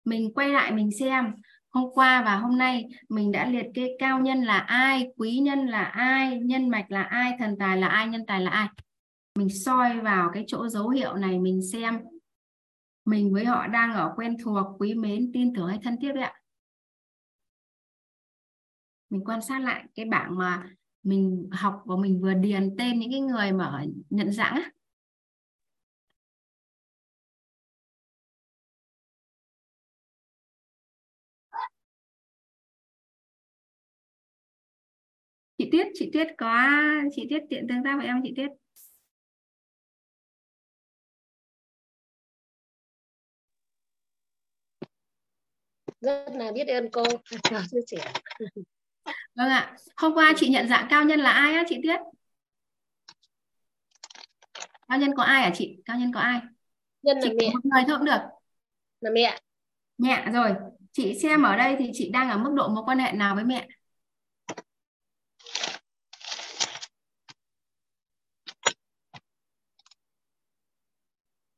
[0.05, 1.35] Mình quay lại mình xem.
[1.69, 5.67] Hôm qua và hôm nay mình đã liệt kê cao nhân là ai, quý nhân
[5.67, 8.69] là ai, nhân mạch là ai, thần tài là ai, nhân tài là ai?
[9.37, 12.01] Mình soi vào cái chỗ dấu hiệu này, mình xem
[13.05, 16.25] mình với họ đang ở quen thuộc, quý mến, tin tưởng hay thân thiết đấy
[16.25, 16.33] ạ.
[19.11, 20.71] Mình quan sát lại cái bảng mà
[21.03, 24.71] mình học và mình vừa điền tên những cái người mà ở nhận dạng á.
[35.59, 36.69] Chị Tiết chị Tiết có,
[37.17, 38.49] chị Tiết tiện tương tác với em chị Tiết
[46.07, 47.05] rất là biết ơn cô.
[47.43, 48.13] Cho chia sẻ
[49.35, 49.77] vâng ạ.
[49.97, 51.97] Hôm qua chị nhận dạng cao nhân là ai á chị Tiết
[54.89, 55.83] cao nhân có ai hả chị?
[55.85, 56.41] Cao nhân có ai?
[57.03, 57.47] Nhân là chị mẹ.
[57.53, 58.21] một người thôi cũng được.
[59.01, 59.41] Là mẹ.
[59.99, 60.55] Mẹ rồi.
[60.93, 63.45] Chị xem ở đây thì chị đang ở mức độ mối quan hệ nào với
[63.45, 63.69] mẹ?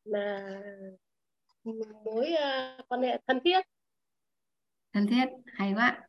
[0.04, 0.40] Là
[2.04, 3.60] mối uh, quan hệ thân thiết
[4.98, 5.24] thân thiết.
[5.46, 6.08] Hay quá.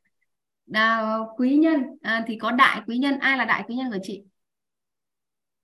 [0.74, 1.84] À, quý nhân.
[2.02, 3.20] À, thì có đại quý nhân.
[3.20, 4.24] Ai là đại quý nhân của chị?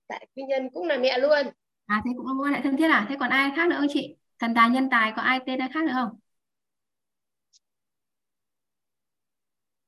[0.10, 1.48] Đại quý nhân cũng là mẹ luôn.
[1.86, 3.06] À thế cũng là quan hệ thân thiết à?
[3.10, 4.16] Thế còn ai khác nữa không chị?
[4.40, 6.20] Thần tài nhân tài có ai tên ai khác nữa không?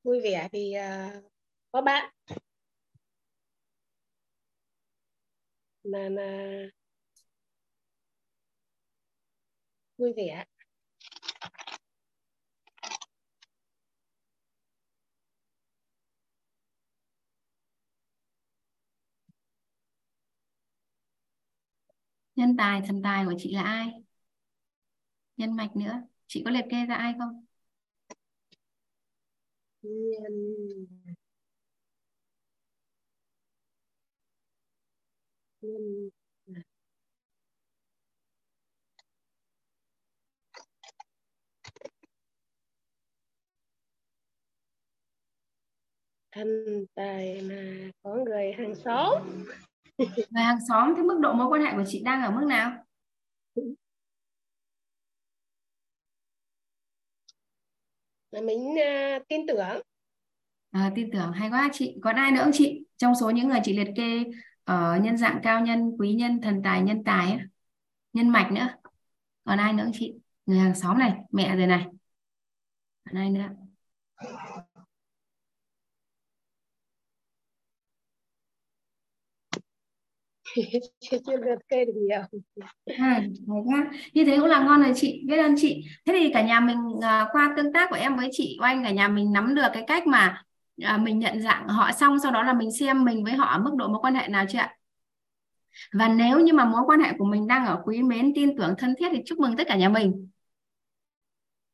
[0.04, 0.74] Vui vẻ thì
[1.18, 1.24] uh,
[1.72, 2.14] có bạn.
[5.84, 6.24] Mà mà.
[9.98, 10.46] Vui vẻ
[22.38, 23.92] nhân tài, thần tài của chị là ai?
[25.38, 26.02] Nhân mạch nữa.
[26.28, 27.46] Chị có liệt kê ra ai không?
[29.82, 30.36] Nhân
[35.62, 36.10] nhân
[46.32, 49.22] thần tài là có người hàng xóm
[49.98, 52.84] người hàng xóm thì mức độ mối quan hệ của chị đang ở mức nào?
[58.32, 58.76] Mình
[59.18, 59.82] uh, tin tưởng.
[60.72, 61.98] À, tin tưởng hay quá chị.
[62.04, 62.86] Còn ai nữa không chị?
[62.98, 64.24] Trong số những người chị liệt kê
[64.64, 67.40] ở nhân dạng cao nhân quý nhân thần tài nhân tài
[68.14, 68.68] nhân mạch nữa.
[69.44, 70.14] Còn ai nữa không chị?
[70.46, 71.86] Người hàng xóm này mẹ rồi này.
[73.06, 73.48] Còn ai nữa
[81.00, 82.22] chưa được kê được nhiều.
[82.98, 83.22] À,
[84.14, 85.24] như thế cũng là ngon rồi chị.
[85.28, 85.86] Biết ơn chị.
[86.06, 88.92] Thế thì cả nhà mình uh, qua tương tác của em với chị oanh cả
[88.92, 90.44] nhà mình nắm được cái cách mà
[90.96, 93.60] uh, mình nhận dạng họ xong sau đó là mình xem mình với họ ở
[93.60, 94.74] mức độ mối quan hệ nào chưa ạ?
[95.94, 98.74] Và nếu như mà mối quan hệ của mình đang ở quý mến tin tưởng
[98.78, 100.30] thân thiết thì chúc mừng tất cả nhà mình.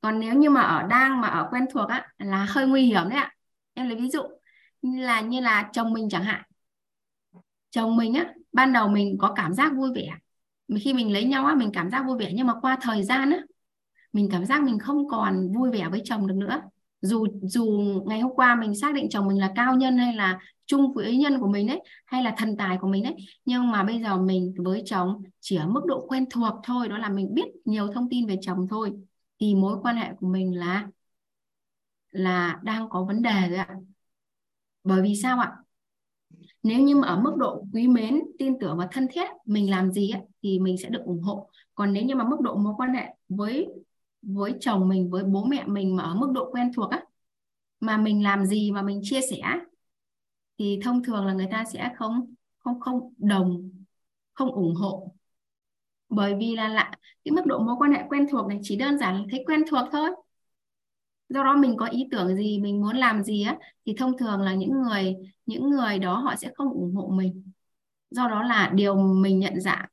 [0.02, 3.10] Còn nếu như mà ở đang mà ở quen thuộc á là hơi nguy hiểm
[3.10, 3.34] đấy ạ.
[3.74, 4.24] Em lấy ví dụ
[4.82, 6.42] như là như là chồng mình chẳng hạn.
[7.70, 10.10] Chồng mình á ban đầu mình có cảm giác vui vẻ.
[10.82, 12.32] Khi mình lấy nhau á, mình cảm giác vui vẻ.
[12.34, 13.40] Nhưng mà qua thời gian á,
[14.14, 16.62] mình cảm giác mình không còn vui vẻ với chồng được nữa.
[17.02, 17.66] Dù dù
[18.06, 21.18] ngày hôm qua mình xác định chồng mình là cao nhân hay là trung quý
[21.18, 23.16] nhân của mình đấy hay là thần tài của mình đấy
[23.46, 26.90] nhưng mà bây giờ mình với chồng chỉ ở mức độ quen thuộc thôi.
[26.90, 28.92] Đó là mình biết nhiều thông tin về chồng thôi.
[29.40, 30.88] Thì mối quan hệ của mình là
[32.12, 33.76] là đang có vấn đề rồi ạ.
[34.84, 35.63] Bởi vì sao ạ?
[36.64, 39.92] Nếu như mà ở mức độ quý mến tin tưởng và thân thiết mình làm
[39.92, 41.50] gì ấy, thì mình sẽ được ủng hộ.
[41.76, 43.68] Còn nếu như mà mức độ mối quan hệ với
[44.22, 47.04] với chồng mình với bố mẹ mình mà ở mức độ quen thuộc á
[47.80, 49.42] mà mình làm gì mà mình chia sẻ
[50.58, 53.70] thì thông thường là người ta sẽ không không không đồng
[54.34, 55.16] không ủng hộ.
[56.10, 56.92] Bởi vì là lạ
[57.26, 59.64] cái mức độ mối quan hệ quen thuộc này chỉ đơn giản là thấy quen
[59.70, 60.10] thuộc thôi
[61.34, 64.42] do đó mình có ý tưởng gì mình muốn làm gì á thì thông thường
[64.42, 65.16] là những người
[65.46, 67.52] những người đó họ sẽ không ủng hộ mình.
[68.10, 69.86] Do đó là điều mình nhận dạng.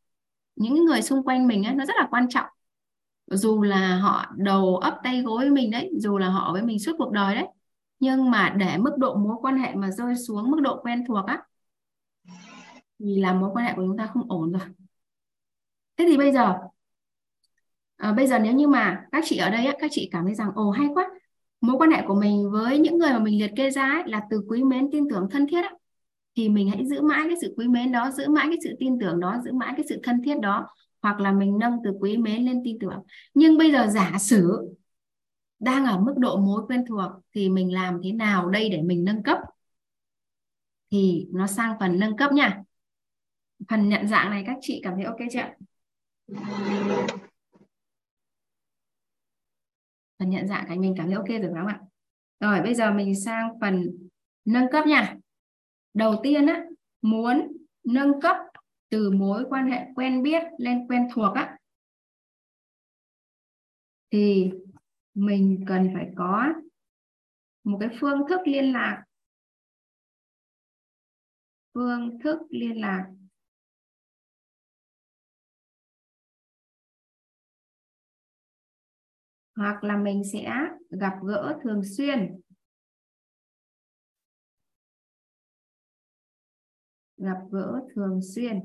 [0.56, 2.46] Những người xung quanh mình á nó rất là quan trọng.
[3.26, 6.78] Dù là họ đầu ấp tay gối với mình đấy dù là họ với mình
[6.78, 7.46] suốt cuộc đời đấy
[8.00, 11.26] nhưng mà để mức độ mối quan hệ mà rơi xuống mức độ quen thuộc
[11.26, 11.42] á
[12.98, 14.62] thì là mối quan hệ của chúng ta không ổn rồi.
[15.96, 16.54] Thế thì bây giờ
[17.96, 20.34] à, bây giờ nếu như mà các chị ở đây á, các chị cảm thấy
[20.34, 21.08] rằng ồ hay quá
[21.60, 24.22] mối quan hệ của mình với những người mà mình liệt kê ra ấy, là
[24.30, 25.74] từ quý mến tin tưởng thân thiết ấy,
[26.36, 28.98] thì mình hãy giữ mãi cái sự quý mến đó giữ mãi cái sự tin
[29.00, 30.68] tưởng đó giữ mãi cái sự thân thiết đó
[31.02, 33.02] hoặc là mình nâng từ quý mến lên tin tưởng.
[33.34, 34.68] Nhưng bây giờ giả sử
[35.58, 39.04] đang ở mức độ mối quen thuộc thì mình làm thế nào đây để mình
[39.04, 39.38] nâng cấp?
[40.90, 42.62] Thì nó sang phần nâng cấp nha.
[43.68, 45.54] Phần nhận dạng này các chị cảm thấy ok chưa ạ?
[50.20, 51.80] Phần nhận dạng cái mình cảm thấy ok rồi phải không ạ?
[52.40, 53.90] Rồi, bây giờ mình sang phần
[54.44, 55.16] nâng cấp nha.
[55.94, 56.64] Đầu tiên á,
[57.02, 57.52] muốn
[57.84, 58.36] nâng cấp
[58.88, 61.56] từ mối quan hệ quen biết lên quen thuộc á,
[64.10, 64.50] thì
[65.14, 66.46] mình cần phải có
[67.64, 69.04] một cái phương thức liên lạc.
[71.74, 73.06] Phương thức liên lạc.
[79.60, 80.52] Hoặc là mình sẽ
[80.90, 82.40] gặp gỡ thường xuyên.
[87.16, 88.60] Gặp gỡ thường xuyên.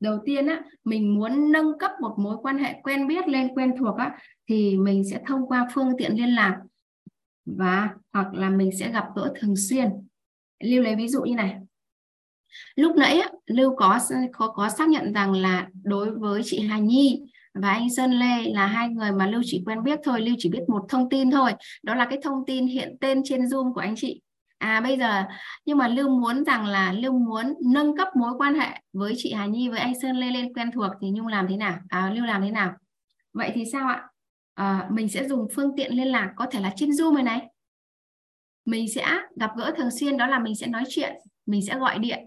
[0.00, 3.74] Đầu tiên á, mình muốn nâng cấp một mối quan hệ quen biết lên quen
[3.78, 4.18] thuộc á,
[4.48, 6.60] thì mình sẽ thông qua phương tiện liên lạc
[7.44, 9.88] và hoặc là mình sẽ gặp gỡ thường xuyên.
[10.60, 11.65] Lưu lấy ví dụ như này
[12.74, 13.98] lúc nãy lưu có
[14.32, 17.22] có có xác nhận rằng là đối với chị Hà Nhi
[17.54, 20.48] và anh Sơn Lê là hai người mà lưu chỉ quen biết thôi lưu chỉ
[20.48, 21.52] biết một thông tin thôi.
[21.82, 24.20] Đó là cái thông tin hiện tên trên zoom của anh chị.
[24.58, 25.24] À bây giờ
[25.64, 29.32] nhưng mà lưu muốn rằng là lưu muốn nâng cấp mối quan hệ với chị
[29.32, 31.78] Hà Nhi với anh Sơn Lê lên quen thuộc thì nhung làm thế nào?
[31.88, 32.72] À, lưu làm thế nào?
[33.32, 34.08] Vậy thì sao ạ?
[34.54, 37.48] À, mình sẽ dùng phương tiện liên lạc có thể là trên zoom này này.
[38.64, 39.06] Mình sẽ
[39.36, 41.14] gặp gỡ thường xuyên đó là mình sẽ nói chuyện
[41.46, 42.24] mình sẽ gọi điện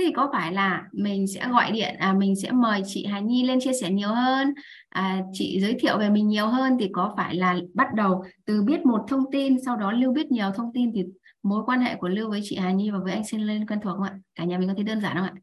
[0.00, 3.20] thế thì có phải là mình sẽ gọi điện à mình sẽ mời chị Hà
[3.20, 4.54] Nhi lên chia sẻ nhiều hơn?
[4.88, 8.62] À, chị giới thiệu về mình nhiều hơn thì có phải là bắt đầu từ
[8.62, 11.04] biết một thông tin sau đó lưu biết nhiều thông tin thì
[11.42, 13.80] mối quan hệ của lưu với chị Hà Nhi và với anh xin lên quen
[13.82, 14.18] thuộc không ạ?
[14.34, 15.34] Cả nhà mình có thấy đơn giản không ạ?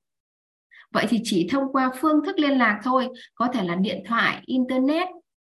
[0.93, 4.41] Vậy thì chỉ thông qua phương thức liên lạc thôi có thể là điện thoại
[4.45, 5.07] internet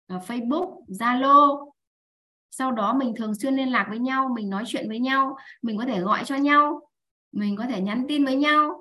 [0.06, 1.70] à, Facebook Zalo.
[2.50, 5.78] Sau đó mình thường xuyên liên lạc với nhau mình nói chuyện với nhau mình
[5.78, 6.80] có thể gọi cho nhau
[7.32, 8.77] mình có thể nhắn tin với nhau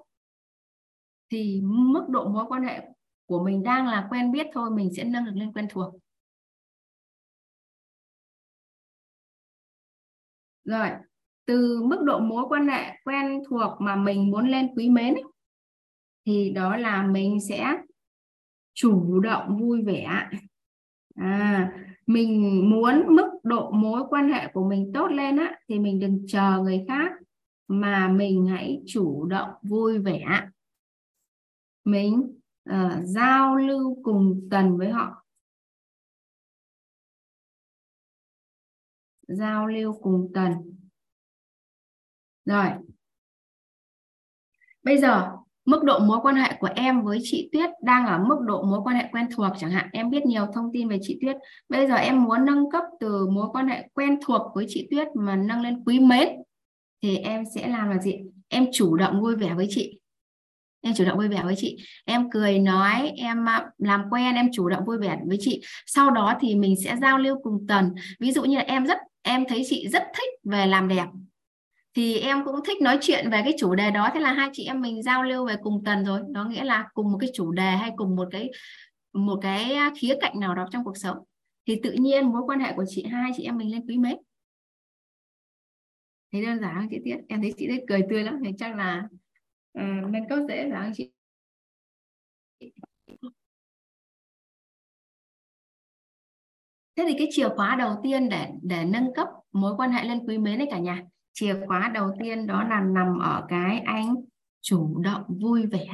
[1.30, 2.88] thì mức độ mối quan hệ
[3.26, 5.96] của mình đang là quen biết thôi mình sẽ nâng được lên quen thuộc.
[10.64, 10.90] Rồi
[11.46, 15.24] từ mức độ mối quan hệ quen thuộc mà mình muốn lên quý mến ấy,
[16.26, 17.78] thì đó là mình sẽ
[18.74, 20.30] chủ động vui vẻ.
[21.16, 21.74] À
[22.08, 26.26] mình muốn mức độ mối quan hệ của mình tốt lên á thì mình đừng
[26.28, 27.12] chờ người khác
[27.68, 30.48] mà mình hãy chủ động vui vẻ
[31.88, 32.40] mình
[32.70, 35.26] uh, giao lưu cùng tần với họ.
[39.28, 40.54] Giao lưu cùng tần.
[42.46, 42.68] Rồi.
[44.84, 45.32] Bây giờ
[45.66, 48.80] mức độ mối quan hệ của em với chị Tuyết đang ở mức độ mối
[48.84, 49.90] quan hệ quen thuộc chẳng hạn.
[49.94, 51.36] Em biết nhiều thông tin về chị Tuyết.
[51.70, 55.08] Bây giờ em muốn nâng cấp từ mối quan hệ quen thuộc với chị Tuyết
[55.16, 56.30] mà nâng lên quý mến
[57.02, 58.20] thì em sẽ làm là gì?
[58.48, 60.00] Em chủ động vui vẻ với chị
[60.82, 61.78] em chủ động vui vẻ với chị.
[62.06, 65.62] Em cười, nói, em à, làm quen, em chủ động vui vẻ với chị.
[65.86, 67.96] Sau đó thì mình sẽ giao lưu cùng tần.
[68.20, 71.06] Ví dụ như là em rất, em thấy chị rất thích về làm đẹp.
[71.96, 74.10] Thì em cũng thích nói chuyện về cái chủ đề đó.
[74.14, 76.22] Thế là hai chị em mình giao lưu về cùng tần rồi.
[76.30, 78.50] Đó nghĩa là cùng một cái chủ đề hay cùng một cái
[79.14, 81.18] một cái à, khía cạnh nào đó trong cuộc sống.
[81.68, 84.18] Thì tự nhiên mối quan hệ của chị, hai chị em mình lên quý mến.
[86.32, 87.18] Thấy đơn giản không chị tiết?
[87.28, 88.40] Em thấy chị đấy cười tươi lắm.
[88.46, 89.04] Thì chắc là
[89.78, 91.12] Ờ, nên có dễ dễ anh chị
[96.96, 100.28] thế thì cái chìa khóa đầu tiên để để nâng cấp mối quan hệ lên
[100.28, 101.04] quý mến đấy cả nhà.
[101.34, 104.16] Chìa khóa đầu tiên đó là nằm ở cái anh
[104.62, 105.88] chủ động vui vẻ.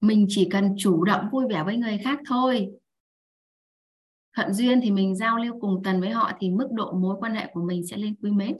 [0.00, 2.68] Mình chỉ cần chủ động vui vẻ với người khác thôi.
[4.36, 7.34] Thuận duyên thì mình giao lưu cùng tần với họ thì mức độ mối quan
[7.34, 8.56] hệ của mình sẽ lên quý mến.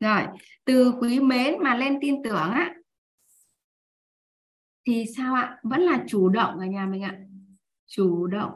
[0.00, 0.22] Rồi,
[0.64, 2.74] từ quý mến mà lên tin tưởng á,
[4.88, 5.60] thì sao ạ?
[5.62, 7.20] Vẫn là chủ động ở nhà mình ạ.
[7.86, 8.52] Chủ động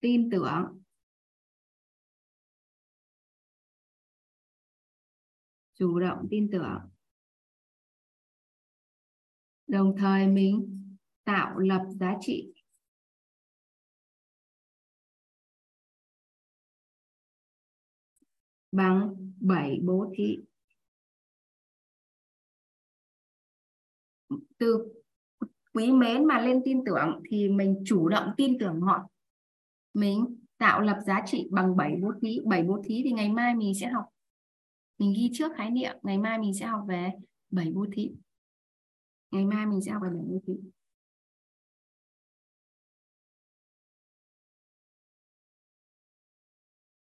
[0.00, 0.82] tin tưởng.
[5.74, 6.90] Chủ động tin tưởng.
[9.66, 10.86] Đồng thời mình
[11.24, 12.52] tạo lập giá trị.
[18.72, 20.49] Bằng 7 bố thí.
[24.58, 24.92] Từ
[25.72, 29.08] quý mến mà lên tin tưởng thì mình chủ động tin tưởng họ
[29.94, 33.54] mình, tạo lập giá trị bằng 7 bố thí 7 bố thí thì ngày mai
[33.54, 34.04] mình sẽ học.
[34.98, 37.10] Mình ghi trước khái niệm, ngày mai mình sẽ học về
[37.50, 38.10] 7 bố thí.
[39.30, 40.54] Ngày mai mình sẽ học về 7 bố thí.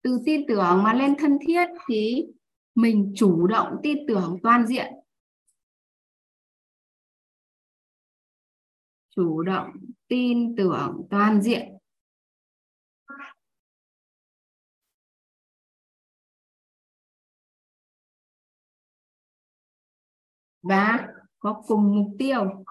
[0.02, 2.26] Từ tin tưởng mà lên thân thiết thì
[2.74, 4.99] mình chủ động tin tưởng toàn diện.
[9.10, 9.70] Chủ động
[10.08, 11.76] tin tưởng toàn diện.
[20.62, 21.08] Và
[21.38, 22.64] có cùng mục tiêu.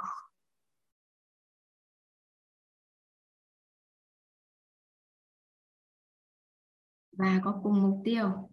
[7.12, 8.50] Và có cùng mục tiêu.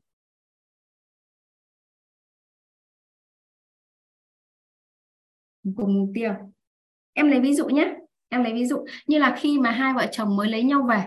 [5.77, 6.56] Cùng mục tiêu
[7.17, 7.95] em lấy ví dụ nhé.
[8.29, 11.05] Em lấy ví dụ như là khi mà hai vợ chồng mới lấy nhau về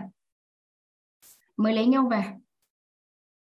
[1.57, 2.23] mới lấy nhau về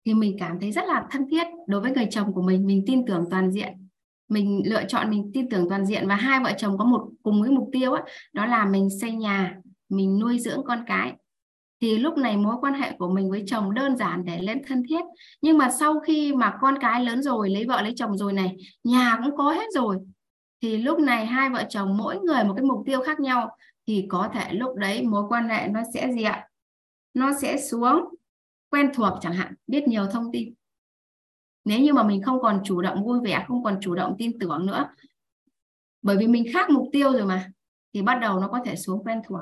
[0.05, 2.67] thì mình cảm thấy rất là thân thiết đối với người chồng của mình.
[2.67, 3.87] Mình tin tưởng toàn diện.
[4.29, 6.07] Mình lựa chọn mình tin tưởng toàn diện.
[6.07, 8.03] Và hai vợ chồng có một cùng với mục tiêu á,
[8.33, 9.55] đó là mình xây nhà
[9.89, 11.13] mình nuôi dưỡng con cái.
[11.81, 14.83] Thì lúc này mối quan hệ của mình với chồng đơn giản để lên thân
[14.89, 15.01] thiết.
[15.41, 18.57] Nhưng mà sau khi mà con cái lớn rồi lấy vợ lấy chồng rồi này
[18.83, 19.97] nhà cũng có hết rồi
[20.61, 23.57] thì lúc này hai vợ chồng mỗi người một cái mục tiêu khác nhau
[23.87, 26.49] thì có thể lúc đấy mối quan hệ nó sẽ gì ạ?
[27.13, 28.15] Nó sẽ xuống
[28.69, 30.53] quen thuộc chẳng hạn biết nhiều thông tin.
[31.65, 34.39] Nếu như mà mình không còn chủ động vui vẻ không còn chủ động tin
[34.39, 34.89] tưởng nữa
[36.01, 37.51] bởi vì mình khác mục tiêu rồi mà
[37.93, 39.41] thì bắt đầu nó có thể xuống quen thuộc.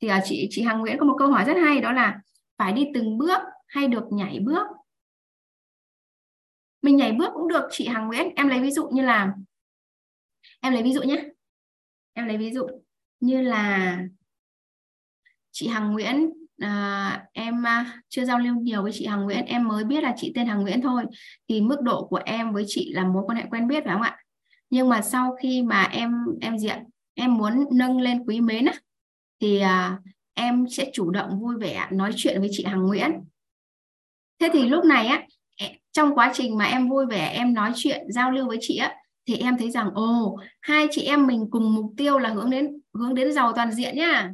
[0.00, 2.20] Thì à, chị chị Hằng Nguyễn có một câu hỏi rất hay đó là
[2.58, 4.66] phải đi từng bước hay được nhảy bước?
[6.82, 9.34] Mình nhảy bước cũng được chị Hằng Nguyễn em lấy ví dụ như là
[10.60, 11.24] em lấy ví dụ nhé.
[12.12, 12.66] Em lấy ví dụ
[13.20, 13.98] như là
[15.50, 19.68] chị Hằng Nguyễn à, em à, chưa giao lưu nhiều với chị Hằng Nguyễn em
[19.68, 21.04] mới biết là chị tên Hằng Nguyễn thôi.
[21.48, 24.02] Thì mức độ của em với chị là mối quan hệ quen biết phải không
[24.02, 24.18] ạ?
[24.70, 26.78] Nhưng mà sau khi mà em em diện
[27.14, 28.74] em muốn nâng lên quý mến á
[29.40, 29.98] thì à,
[30.34, 33.10] em sẽ chủ động vui vẻ nói chuyện với chị Hằng Nguyễn.
[34.38, 35.26] Thế thì lúc này á
[35.98, 38.94] trong quá trình mà em vui vẻ, em nói chuyện, giao lưu với chị á,
[39.26, 42.80] thì em thấy rằng, ồ, hai chị em mình cùng mục tiêu là hướng đến
[42.94, 44.32] hướng đến giàu toàn diện nhá.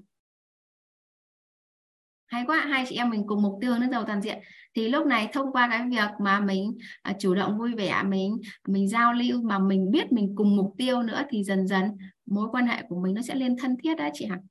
[2.27, 4.39] Hay quá, hai chị em mình cùng mục tiêu hướng đến giàu toàn diện.
[4.75, 8.37] Thì lúc này thông qua cái việc mà mình à, chủ động vui vẻ, mình
[8.69, 11.85] mình giao lưu mà mình biết mình cùng mục tiêu nữa thì dần dần
[12.27, 14.47] mối quan hệ của mình nó sẽ lên thân thiết đó chị Hằng.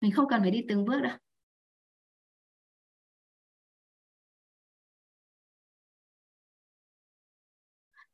[0.00, 1.16] Mình không cần phải đi từng bước đâu.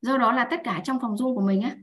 [0.07, 1.77] Do đó là tất cả trong phòng dung của mình á,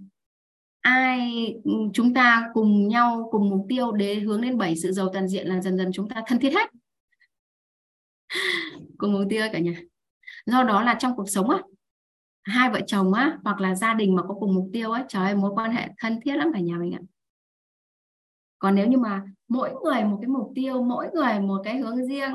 [0.81, 5.09] ai ừ, chúng ta cùng nhau, cùng mục tiêu để hướng đến bảy sự giàu
[5.13, 6.69] toàn diện là dần dần chúng ta thân thiết hết.
[8.97, 9.73] Cùng mục tiêu cả nhà.
[10.45, 11.57] Do đó là trong cuộc sống á,
[12.43, 15.25] hai vợ chồng á, hoặc là gia đình mà có cùng mục tiêu á, trời
[15.25, 17.01] ơi, mối quan hệ thân thiết lắm cả nhà mình ạ.
[18.59, 22.05] Còn nếu như mà mỗi người một cái mục tiêu, mỗi người một cái hướng
[22.05, 22.33] riêng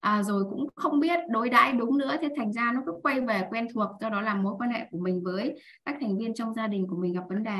[0.00, 3.20] à, rồi cũng không biết đối đãi đúng nữa thế thành ra nó cứ quay
[3.20, 6.34] về quen thuộc do đó là mối quan hệ của mình với các thành viên
[6.34, 7.52] trong gia đình của mình gặp vấn đề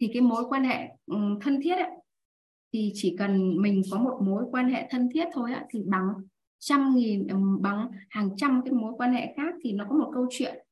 [0.00, 0.88] thì cái mối quan hệ
[1.40, 1.90] thân thiết ấy,
[2.72, 6.08] thì chỉ cần mình có một mối quan hệ thân thiết thôi ấy, thì bằng
[6.58, 7.26] trăm nghìn
[7.60, 10.67] bằng hàng trăm cái mối quan hệ khác thì nó có một câu chuyện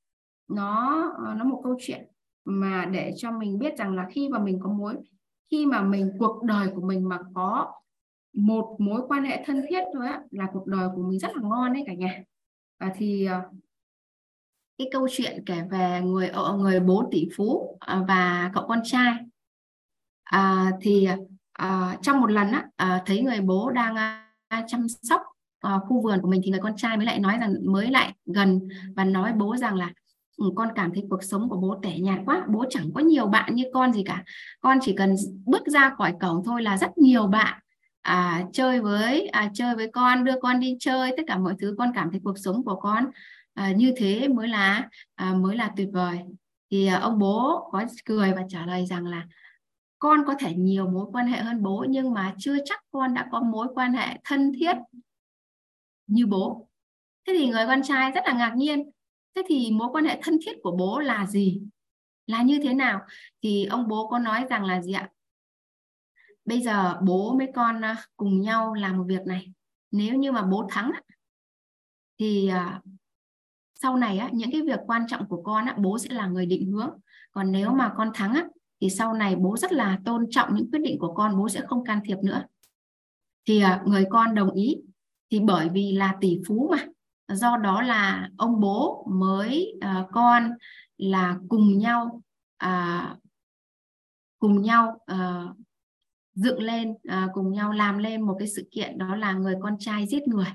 [0.49, 2.07] nó ờ, nó một câu chuyện
[2.45, 4.95] mà để cho mình biết rằng là khi mà mình có mối
[5.51, 7.73] khi mà mình cuộc đời của mình mà có
[8.37, 11.43] một mối quan hệ thân thiết thôi á là cuộc đời của mình rất là
[11.43, 12.23] ngon đấy cả nhà.
[12.81, 13.41] Và thì ờ,
[14.79, 18.81] cái câu chuyện kể về người ờ, người bố tỷ phú ờ, và cậu con
[18.85, 19.15] trai.
[20.25, 21.09] À, thì
[21.53, 25.23] à, trong một lần á à, thấy người bố đang à, chăm sóc
[25.61, 28.15] à, khu vườn của mình thì người con trai mới lại nói rằng mới lại
[28.27, 29.93] gần và nói bố rằng là
[30.37, 33.27] Ừ, con cảm thấy cuộc sống của bố tẻ nhạt quá bố chẳng có nhiều
[33.27, 34.25] bạn như con gì cả.
[34.61, 35.15] Con chỉ cần
[35.45, 37.61] bước ra khỏi cổng thôi là rất nhiều bạn
[38.07, 41.75] à, chơi với à, chơi với con đưa con đi chơi tất cả mọi thứ
[41.79, 43.05] con cảm thấy cuộc sống của con
[43.55, 46.19] à, như thế mới là à, mới là tuyệt vời.
[46.71, 49.27] Thì à, ông bố có cười và trả lời rằng là
[49.99, 53.29] con có thể nhiều mối quan hệ hơn bố nhưng mà chưa chắc con đã
[53.33, 54.77] có mối quan hệ thân thiết
[56.07, 56.69] như bố.
[57.27, 58.91] Thế thì người con trai rất là ngạc nhiên
[59.37, 61.61] thế thì mối quan hệ thân thiết của bố là gì?
[62.27, 63.01] Là như thế nào?
[63.43, 65.11] Thì ông bố có nói rằng là gì ạ?
[66.45, 69.53] Bây giờ bố với con à, cùng nhau làm một việc này.
[69.91, 70.91] Nếu như mà bố thắng
[72.19, 72.83] thì à,
[73.75, 76.47] sau này á, những cái việc quan trọng của con á, bố sẽ là người
[76.47, 76.91] định hướng.
[77.31, 78.45] Còn nếu mà con thắng á,
[78.81, 81.61] thì sau này bố rất là tôn trọng những quyết định của con bố sẽ
[81.67, 82.45] không can thiệp nữa.
[83.47, 84.77] Thì à, người con đồng ý.
[85.31, 86.87] Thì bởi vì là tỷ phú mà
[87.29, 90.51] do đó là ông bố mới uh, con
[90.97, 92.23] là cùng nhau
[92.65, 93.19] uh,
[94.39, 95.57] cùng nhau uh,
[96.35, 99.77] dựng lên uh, cùng nhau làm lên một cái sự kiện đó là người con
[99.79, 100.53] trai giết người.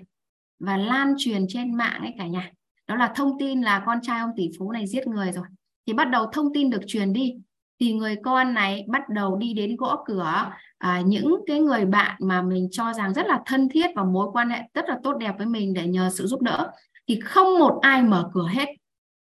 [0.60, 2.52] Và lan truyền trên mạng ấy cả nhà.
[2.88, 5.45] Đó là thông tin là con trai ông tỷ phú này giết người rồi.
[5.88, 7.35] Thì bắt đầu thông tin được truyền đi
[7.81, 10.51] thì người con này bắt đầu đi đến gõ cửa.
[10.77, 14.27] À, những cái người bạn mà mình cho rằng rất là thân thiết và mối
[14.33, 16.71] quan hệ rất là tốt đẹp với mình để nhờ sự giúp đỡ
[17.07, 18.67] thì không một ai mở cửa hết.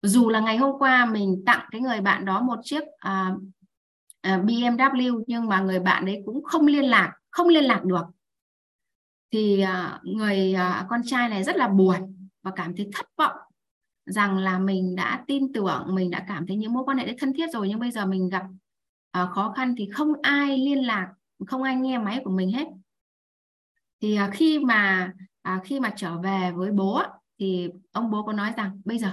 [0.02, 3.32] Dù là ngày hôm qua mình tặng cái người bạn đó một chiếc à,
[4.20, 8.04] à, BMW nhưng mà người bạn đấy cũng không liên lạc không liên lạc được.
[9.32, 13.36] Thì à, người à, con trai này rất là buồn và cảm thấy thất vọng
[14.06, 17.16] rằng là mình đã tin tưởng mình đã cảm thấy những mối quan hệ đấy
[17.18, 18.44] thân thiết rồi nhưng bây giờ mình gặp
[19.22, 21.12] uh, khó khăn thì không ai liên lạc
[21.46, 22.66] không ai nghe máy của mình hết.
[24.00, 25.12] Thì uh, khi mà
[25.48, 27.02] uh, khi mà trở về với bố
[27.38, 29.12] thì ông bố có nói rằng bây giờ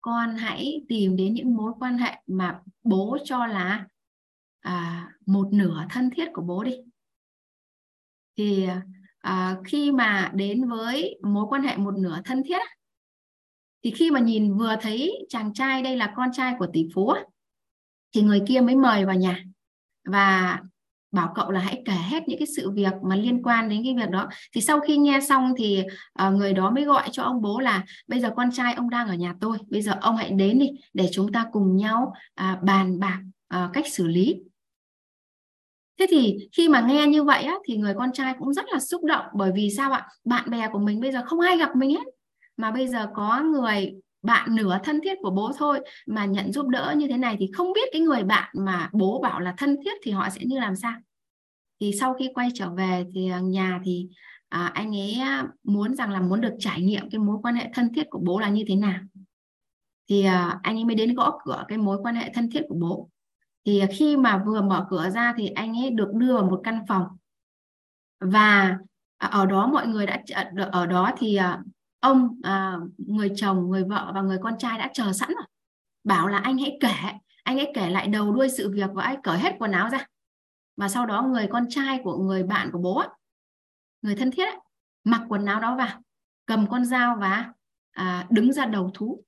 [0.00, 3.86] con hãy tìm đến những mối quan hệ mà bố cho là
[4.60, 6.76] à, một nửa thân thiết của bố đi.
[8.36, 8.68] Thì
[9.18, 12.60] à, khi mà đến với mối quan hệ một nửa thân thiết
[13.84, 17.12] thì khi mà nhìn vừa thấy chàng trai đây là con trai của tỷ phú
[18.14, 19.44] thì người kia mới mời vào nhà
[20.04, 20.58] và
[21.12, 23.94] bảo cậu là hãy kể hết những cái sự việc mà liên quan đến cái
[23.96, 24.28] việc đó.
[24.54, 25.82] Thì sau khi nghe xong thì
[26.26, 29.08] uh, người đó mới gọi cho ông bố là bây giờ con trai ông đang
[29.08, 32.62] ở nhà tôi bây giờ ông hãy đến đi để chúng ta cùng nhau uh,
[32.62, 33.20] bàn bạc
[33.54, 34.36] uh, cách xử lý.
[35.98, 38.80] Thế thì khi mà nghe như vậy á, thì người con trai cũng rất là
[38.80, 40.06] xúc động bởi vì sao ạ?
[40.24, 42.04] Bạn bè của mình bây giờ không ai gặp mình hết
[42.58, 46.68] mà bây giờ có người bạn nửa thân thiết của bố thôi mà nhận giúp
[46.68, 49.76] đỡ như thế này thì không biết cái người bạn mà bố bảo là thân
[49.84, 50.94] thiết thì họ sẽ như làm sao?
[51.80, 54.08] Thì sau khi quay trở về thì à, nhà thì
[54.48, 57.70] à, anh ấy à, muốn rằng là muốn được trải nghiệm cái mối quan hệ
[57.74, 59.00] thân thiết của bố là như thế nào.
[60.08, 62.74] Thì à, anh ấy mới đến gõ cửa cái mối quan hệ thân thiết của
[62.74, 63.08] bố.
[63.64, 66.84] Thì khi mà vừa mở cửa ra thì anh ấy được đưa vào một căn
[66.88, 67.06] phòng.
[68.20, 68.78] Và
[69.18, 70.22] à, ở đó mọi người đã
[70.72, 71.38] ở đó thì
[72.00, 75.46] ông à, người chồng người vợ và người con trai đã chờ sẵn rồi.
[76.04, 76.94] Bảo là anh hãy kể
[77.42, 80.06] anh hãy kể lại đầu đuôi sự việc và anh cởi hết quần áo ra.
[80.76, 83.02] Và sau đó người con trai của người bạn của bố
[84.02, 84.58] người thân thiết ấy,
[85.04, 86.02] mặc quần áo đó vào
[86.46, 87.52] cầm con dao và
[87.90, 89.24] à, đứng ra đầu thú.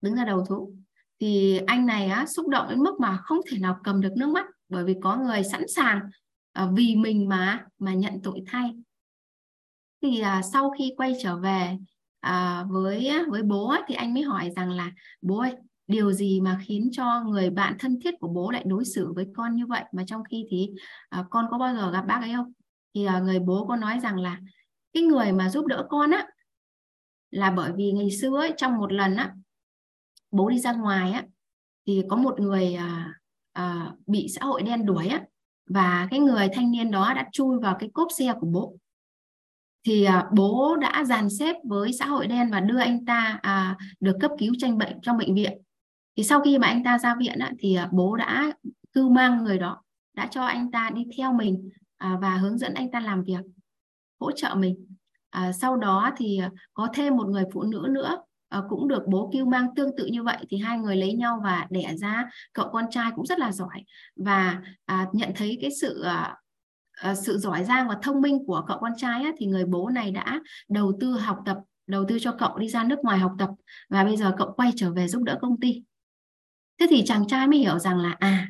[0.00, 0.74] Đứng ra đầu thú.
[1.20, 4.28] Thì anh này á, xúc động đến mức mà không thể nào cầm được nước
[4.28, 6.00] mắt bởi vì có người sẵn sàng
[6.52, 8.74] à, vì mình mà mà nhận tội thay
[10.02, 11.76] thì à, sau khi quay trở về
[12.20, 14.90] à, với với bố thì anh mới hỏi rằng là
[15.22, 15.54] bố ơi
[15.86, 19.26] điều gì mà khiến cho người bạn thân thiết của bố lại đối xử với
[19.36, 19.84] con như vậy?
[19.92, 20.70] Mà trong khi thì
[21.08, 22.52] à, con có bao giờ gặp bác ấy không?
[22.94, 24.38] Thì à, người bố có nói rằng là
[24.92, 26.26] cái người mà giúp đỡ con á
[27.30, 29.34] là bởi vì ngày xưa ấy, trong một lần á
[30.30, 31.24] bố đi ra ngoài á
[31.86, 33.14] thì có một người à,
[33.52, 35.22] à, bị xã hội đen đuổi á
[35.66, 38.76] và cái người thanh niên đó đã chui vào cái cốp xe của bố
[39.84, 43.76] thì à, bố đã dàn xếp với xã hội đen và đưa anh ta à,
[44.00, 45.62] được cấp cứu tranh bệnh trong bệnh viện.
[46.16, 48.52] Thì sau khi mà anh ta ra viện á, thì à, bố đã
[48.92, 49.82] cưu mang người đó
[50.14, 53.40] đã cho anh ta đi theo mình à, và hướng dẫn anh ta làm việc
[54.20, 54.86] hỗ trợ mình.
[55.30, 58.16] À, sau đó thì à, có thêm một người phụ nữ nữa
[58.48, 60.36] à, cũng được bố cưu mang tương tự như vậy.
[60.50, 63.84] Thì hai người lấy nhau và đẻ ra cậu con trai cũng rất là giỏi.
[64.16, 66.36] Và à, nhận thấy cái sự à,
[67.00, 69.88] Ờ, sự giỏi giang và thông minh của cậu con trai á, thì người bố
[69.88, 73.32] này đã đầu tư học tập đầu tư cho cậu đi ra nước ngoài học
[73.38, 73.50] tập
[73.88, 75.82] và bây giờ cậu quay trở về giúp đỡ công ty.
[76.80, 78.48] Thế thì chàng trai mới hiểu rằng là à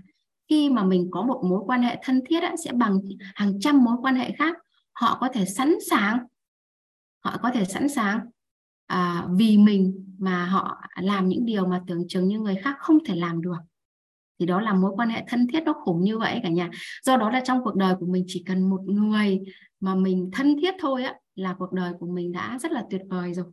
[0.48, 2.98] khi mà mình có một mối quan hệ thân thiết á, sẽ bằng
[3.35, 4.56] hàng trăm mối quan hệ khác
[4.93, 6.18] họ có thể sẵn sàng
[7.24, 8.20] họ có thể sẵn sàng
[8.86, 12.98] à, vì mình mà họ làm những điều mà tưởng chừng như người khác không
[13.05, 13.56] thể làm được
[14.41, 16.71] thì đó là mối quan hệ thân thiết nó khủng như vậy cả nhà.
[17.03, 19.41] Do đó là trong cuộc đời của mình chỉ cần một người
[19.81, 23.03] mà mình thân thiết thôi á là cuộc đời của mình đã rất là tuyệt
[23.09, 23.47] vời rồi.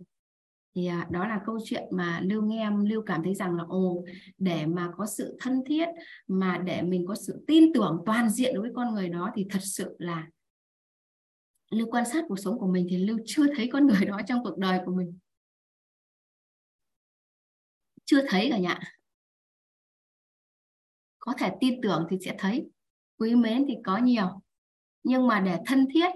[0.75, 4.05] Thì à, đó là câu chuyện mà lưu nghe lưu cảm thấy rằng là ồ
[4.37, 5.85] để mà có sự thân thiết
[6.27, 9.45] mà để mình có sự tin tưởng toàn diện đối với con người đó thì
[9.49, 10.27] thật sự là
[11.71, 14.43] lưu quan sát cuộc sống của mình thì lưu chưa thấy con người đó trong
[14.43, 15.17] cuộc đời của mình.
[18.05, 18.79] Chưa thấy cả nhà
[21.27, 22.69] có thể tin tưởng thì sẽ thấy.
[23.19, 24.41] Quý mến thì có nhiều
[25.03, 26.09] nhưng mà để thân thiết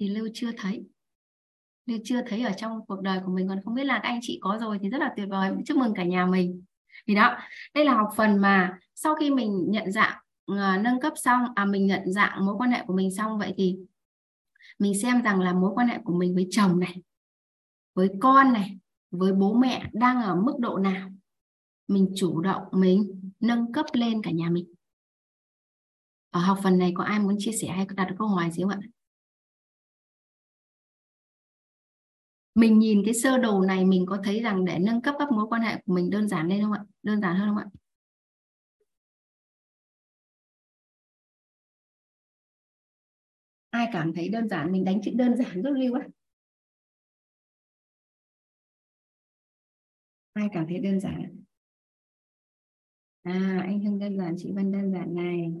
[0.00, 0.84] thì lưu chưa thấy.
[1.86, 4.18] Lưu chưa thấy ở trong cuộc đời của mình còn không biết là các anh
[4.22, 5.52] chị có rồi thì rất là tuyệt vời.
[5.66, 6.62] Chúc mừng cả nhà mình.
[7.06, 7.38] Thì đó
[7.74, 10.18] đây là học phần mà sau khi mình nhận dạng
[10.52, 13.54] uh, nâng cấp xong à mình nhận dạng mối quan hệ của mình xong vậy
[13.56, 13.78] thì
[14.78, 17.02] mình xem rằng là mối quan hệ của mình với chồng này
[17.94, 18.78] với con này
[19.10, 21.10] với bố mẹ đang ở mức độ nào.
[21.88, 24.74] Mình chủ động mình nâng cấp lên cả nhà mình.
[26.30, 28.70] Ở học phần này có ai muốn chia sẻ hay đặt câu hỏi gì không
[28.70, 28.78] ạ?
[32.54, 35.46] Mình nhìn cái sơ đồ này, mình có thấy rằng để nâng cấp các mối
[35.50, 36.84] quan hệ của mình đơn giản lên không ạ?
[37.02, 37.66] Đơn giản hơn không ạ?
[43.70, 46.06] Ai cảm thấy đơn giản, mình đánh chữ đơn giản rất lưu á.
[50.32, 51.41] Ai cảm thấy đơn giản?
[53.24, 55.52] À anh Hưng đơn giản, chị Vân đơn giản này.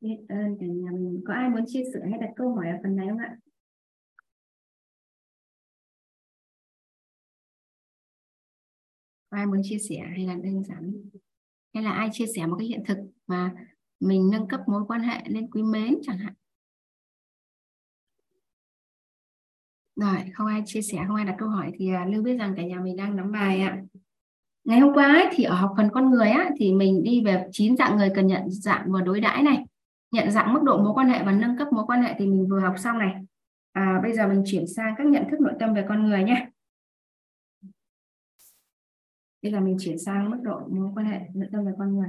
[0.00, 1.22] Biết ơn cả nhà mình.
[1.26, 3.36] Có ai muốn chia sẻ hay đặt câu hỏi ở phần này không ạ?
[9.30, 10.92] Có ai muốn chia sẻ hay là đơn giản?
[11.74, 13.54] Hay là ai chia sẻ một cái hiện thực mà
[14.00, 16.34] mình nâng cấp mối quan hệ lên quý mến chẳng hạn?
[19.96, 22.54] Rồi, không ai chia sẻ, không ai đặt câu hỏi thì à, lưu biết rằng
[22.56, 23.82] cả nhà mình đang nắm bài ạ
[24.64, 27.46] ngày hôm qua ấy, thì ở học phần con người á thì mình đi về
[27.52, 29.64] chín dạng người cần nhận dạng và đối đãi này.
[30.10, 32.46] Nhận dạng mức độ mối quan hệ và nâng cấp mối quan hệ thì mình
[32.50, 33.14] vừa học xong này.
[33.72, 36.48] À, bây giờ mình chuyển sang các nhận thức nội tâm về con người nhé.
[39.42, 42.08] Bây giờ mình chuyển sang mức độ mối quan hệ nội tâm về con người.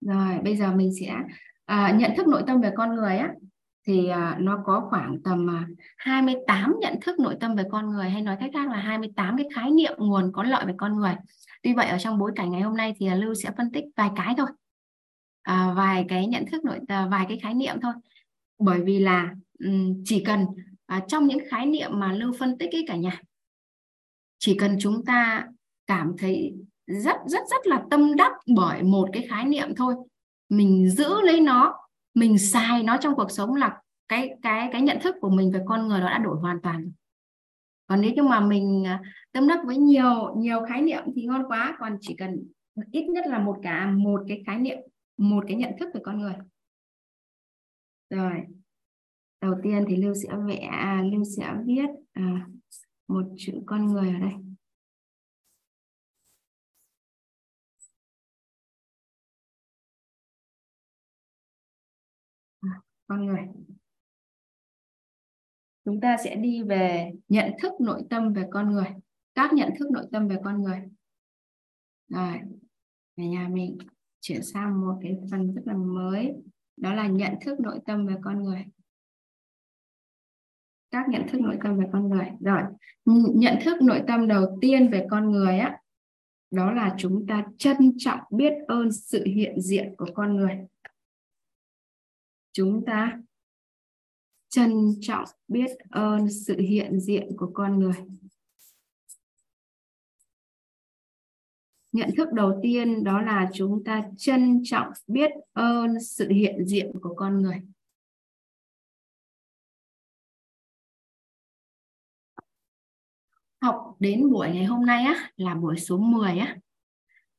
[0.00, 1.14] Rồi, bây giờ mình sẽ
[1.64, 3.34] à, nhận thức nội tâm về con người á
[3.86, 5.66] thì à, nó có khoảng tầm à,
[5.96, 9.48] 28 nhận thức nội tâm về con người hay nói cách khác là 28 cái
[9.54, 11.14] khái niệm nguồn có lợi về con người.
[11.62, 13.84] Tuy vậy ở trong bối cảnh ngày hôm nay thì à, Lưu sẽ phân tích
[13.96, 14.46] vài cái thôi.
[15.42, 17.92] À, vài cái nhận thức nội à, vài cái khái niệm thôi.
[18.58, 19.34] Bởi vì là
[19.64, 20.46] um, chỉ cần
[20.86, 23.20] à, trong những khái niệm mà Lưu phân tích ấy cả nhà
[24.38, 25.46] chỉ cần chúng ta
[25.86, 26.54] cảm thấy
[26.86, 29.94] rất rất rất là tâm đắc bởi một cái khái niệm thôi
[30.48, 31.83] mình giữ lấy nó
[32.14, 35.60] mình xài nó trong cuộc sống là cái cái cái nhận thức của mình về
[35.66, 36.92] con người nó đã đổi hoàn toàn
[37.86, 41.42] còn nếu như mà mình à, tâm đắc với nhiều nhiều khái niệm thì ngon
[41.48, 42.48] quá còn chỉ cần
[42.92, 44.78] ít nhất là một cả một cái khái niệm
[45.16, 46.34] một cái nhận thức về con người.
[48.10, 48.32] Rồi
[49.40, 52.46] đầu tiên thì lưu sẽ vẽ à, lưu sẽ viết à,
[53.08, 54.32] một chữ con người ở đây.
[63.14, 63.42] Con người.
[65.84, 68.86] Chúng ta sẽ đi về nhận thức nội tâm về con người,
[69.34, 70.78] các nhận thức nội tâm về con người.
[72.08, 72.38] Rồi,
[73.16, 73.78] về nhà mình
[74.20, 76.32] chuyển sang một cái phần rất là mới,
[76.76, 78.64] đó là nhận thức nội tâm về con người.
[80.90, 82.26] Các nhận thức nội tâm về con người.
[82.40, 82.62] Rồi,
[83.34, 85.78] nhận thức nội tâm đầu tiên về con người á,
[86.50, 90.66] đó là chúng ta trân trọng biết ơn sự hiện diện của con người
[92.54, 93.18] chúng ta
[94.48, 97.94] trân trọng biết ơn sự hiện diện của con người.
[101.92, 106.92] Nhận thức đầu tiên đó là chúng ta trân trọng biết ơn sự hiện diện
[107.02, 107.62] của con người.
[113.60, 116.56] Học đến buổi ngày hôm nay á, là buổi số 10 á,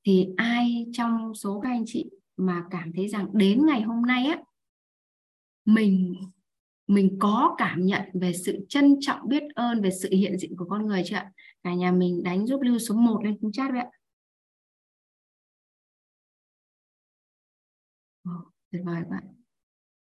[0.04, 4.26] thì ai trong số các anh chị mà cảm thấy rằng đến ngày hôm nay
[4.26, 4.42] á
[5.66, 6.16] mình
[6.88, 10.66] mình có cảm nhận về sự trân trọng biết ơn về sự hiện diện của
[10.70, 11.32] con người chưa ạ?
[11.64, 13.90] Cả nhà mình đánh giúp lưu số 1 lên khung chat vậy ạ.
[18.30, 19.24] Oh, tuyệt vời quá bạn.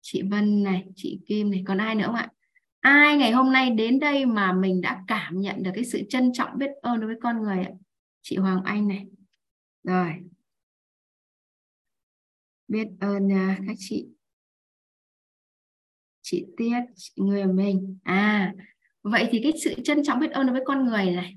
[0.01, 2.33] Chị Vân này, chị Kim này, còn ai nữa không ạ?
[2.81, 6.33] Ai ngày hôm nay đến đây mà mình đã cảm nhận được cái sự trân
[6.33, 7.71] trọng biết ơn đối với con người ạ?
[8.23, 9.07] Chị Hoàng Anh này.
[9.83, 10.13] Rồi.
[12.69, 14.14] Biết ơn nha các chị
[16.25, 17.99] chị Tiết chị người mình.
[18.05, 18.53] À
[19.03, 21.37] vậy thì cái sự trân trọng biết ơn đối với con người này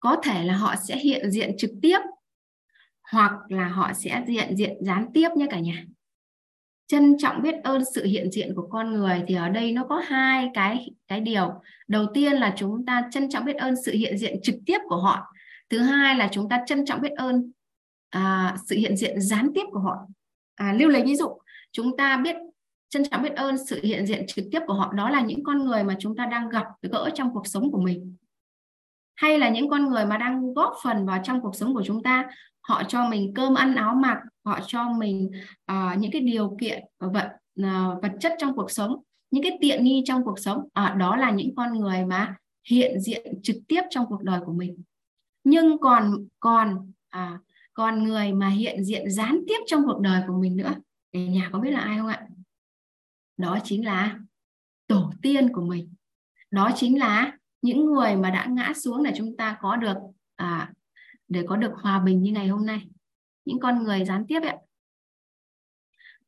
[0.00, 1.98] có thể là họ sẽ hiện diện trực tiếp
[3.12, 5.84] hoặc là họ sẽ diện diện gián tiếp nhé cả nhà.
[6.86, 10.02] Trân trọng biết ơn sự hiện diện của con người thì ở đây nó có
[10.06, 11.52] hai cái cái điều.
[11.88, 14.96] Đầu tiên là chúng ta trân trọng biết ơn sự hiện diện trực tiếp của
[14.96, 15.26] họ.
[15.68, 17.52] Thứ hai là chúng ta trân trọng biết ơn
[18.10, 19.96] à, sự hiện diện gián tiếp của họ.
[20.54, 21.38] À, lưu lấy ví dụ
[21.72, 22.36] chúng ta biết
[22.88, 24.92] trân trọng biết ơn sự hiện diện trực tiếp của họ.
[24.92, 27.80] Đó là những con người mà chúng ta đang gặp gỡ trong cuộc sống của
[27.80, 28.16] mình.
[29.14, 32.02] Hay là những con người mà đang góp phần vào trong cuộc sống của chúng
[32.02, 32.26] ta.
[32.60, 35.30] Họ cho mình cơm ăn áo mặc họ cho mình
[35.72, 37.30] uh, những cái điều kiện vật
[37.60, 38.96] uh, vật chất trong cuộc sống
[39.30, 40.58] những cái tiện nghi trong cuộc sống.
[40.58, 42.36] Uh, đó là những con người mà
[42.68, 44.82] hiện diện trực tiếp trong cuộc đời của mình.
[45.44, 47.38] Nhưng còn còn à,
[47.74, 50.74] còn người mà hiện diện gián tiếp trong cuộc đời của mình nữa.
[51.12, 52.26] Thì nhà có biết là ai không ạ?
[53.36, 54.18] Đó chính là
[54.86, 55.94] tổ tiên của mình.
[56.50, 59.96] Đó chính là những người mà đã ngã xuống để chúng ta có được
[60.36, 60.72] à,
[61.28, 62.88] để có được hòa bình như ngày hôm nay.
[63.44, 64.56] Những con người gián tiếp ấy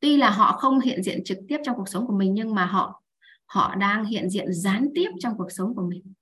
[0.01, 2.67] tuy là họ không hiện diện trực tiếp trong cuộc sống của mình nhưng mà
[2.67, 3.03] họ
[3.47, 6.13] họ đang hiện diện gián tiếp trong cuộc sống của mình.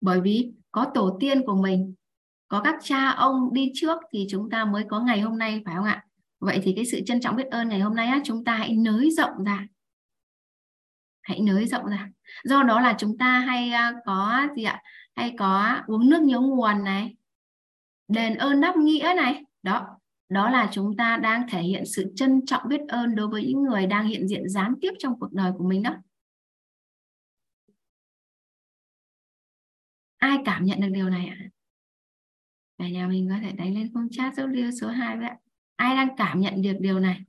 [0.00, 1.94] Bởi vì có tổ tiên của mình
[2.48, 5.74] có các cha ông đi trước thì chúng ta mới có ngày hôm nay phải
[5.74, 6.06] không ạ?
[6.42, 8.76] Vậy thì cái sự trân trọng biết ơn ngày hôm nay á, chúng ta hãy
[8.76, 9.66] nới rộng ra.
[11.22, 12.08] Hãy nới rộng ra.
[12.44, 14.82] Do đó là chúng ta hay à, có gì ạ?
[15.14, 17.14] Hay có uống nước nhớ nguồn này
[18.08, 19.44] đền ơn đáp nghĩa này.
[19.62, 19.98] Đó
[20.28, 23.62] đó là chúng ta đang thể hiện sự trân trọng biết ơn đối với những
[23.62, 25.96] người đang hiện diện gián tiếp trong cuộc đời của mình đó.
[30.18, 31.36] Ai cảm nhận được điều này ạ?
[32.78, 35.41] Cả nhà mình có thể đánh lên khung chat số lưu số 2 vậy ạ
[35.82, 37.20] ai đang cảm nhận được điều này?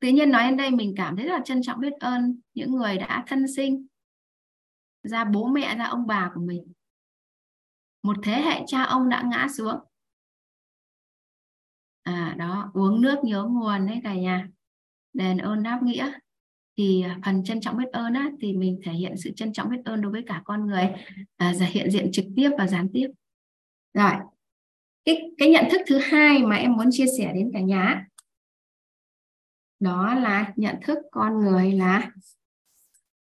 [0.00, 2.72] Tự nhiên nói đến đây mình cảm thấy rất là trân trọng biết ơn những
[2.72, 3.86] người đã thân sinh
[5.02, 6.72] ra bố mẹ ra ông bà của mình.
[8.02, 9.76] Một thế hệ cha ông đã ngã xuống.
[12.02, 14.48] À đó uống nước nhớ nguồn đấy cả nhà.
[15.12, 16.12] Đền ơn đáp nghĩa.
[16.76, 19.70] Thì à, phần trân trọng biết ơn á, thì mình thể hiện sự trân trọng
[19.70, 20.88] biết ơn đối với cả con người
[21.36, 23.08] à, hiện diện trực tiếp và gián tiếp.
[23.94, 24.12] Rồi
[25.06, 28.06] cái cái nhận thức thứ hai mà em muốn chia sẻ đến cả nhà
[29.80, 32.10] đó là nhận thức con người là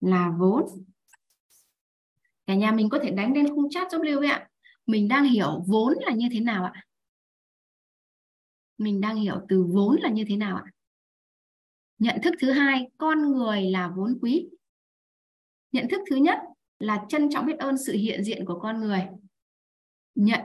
[0.02, 0.66] là vốn.
[2.46, 4.50] Cả nhà mình có thể đánh lên khung chat giúp lưu với ạ.
[4.86, 6.86] Mình đang hiểu vốn là như thế nào ạ?
[8.78, 10.72] Mình đang hiểu từ vốn là như thế nào ạ?
[12.00, 14.50] Nhận thức thứ hai, con người là vốn quý.
[15.72, 16.40] Nhận thức thứ nhất
[16.80, 19.08] là trân trọng biết ơn sự hiện diện của con người.
[20.16, 20.42] Nhận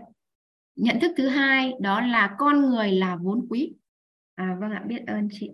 [0.76, 3.74] nhận thức thứ hai đó là con người là vốn quý.
[4.34, 5.50] À vâng ạ biết ơn chị.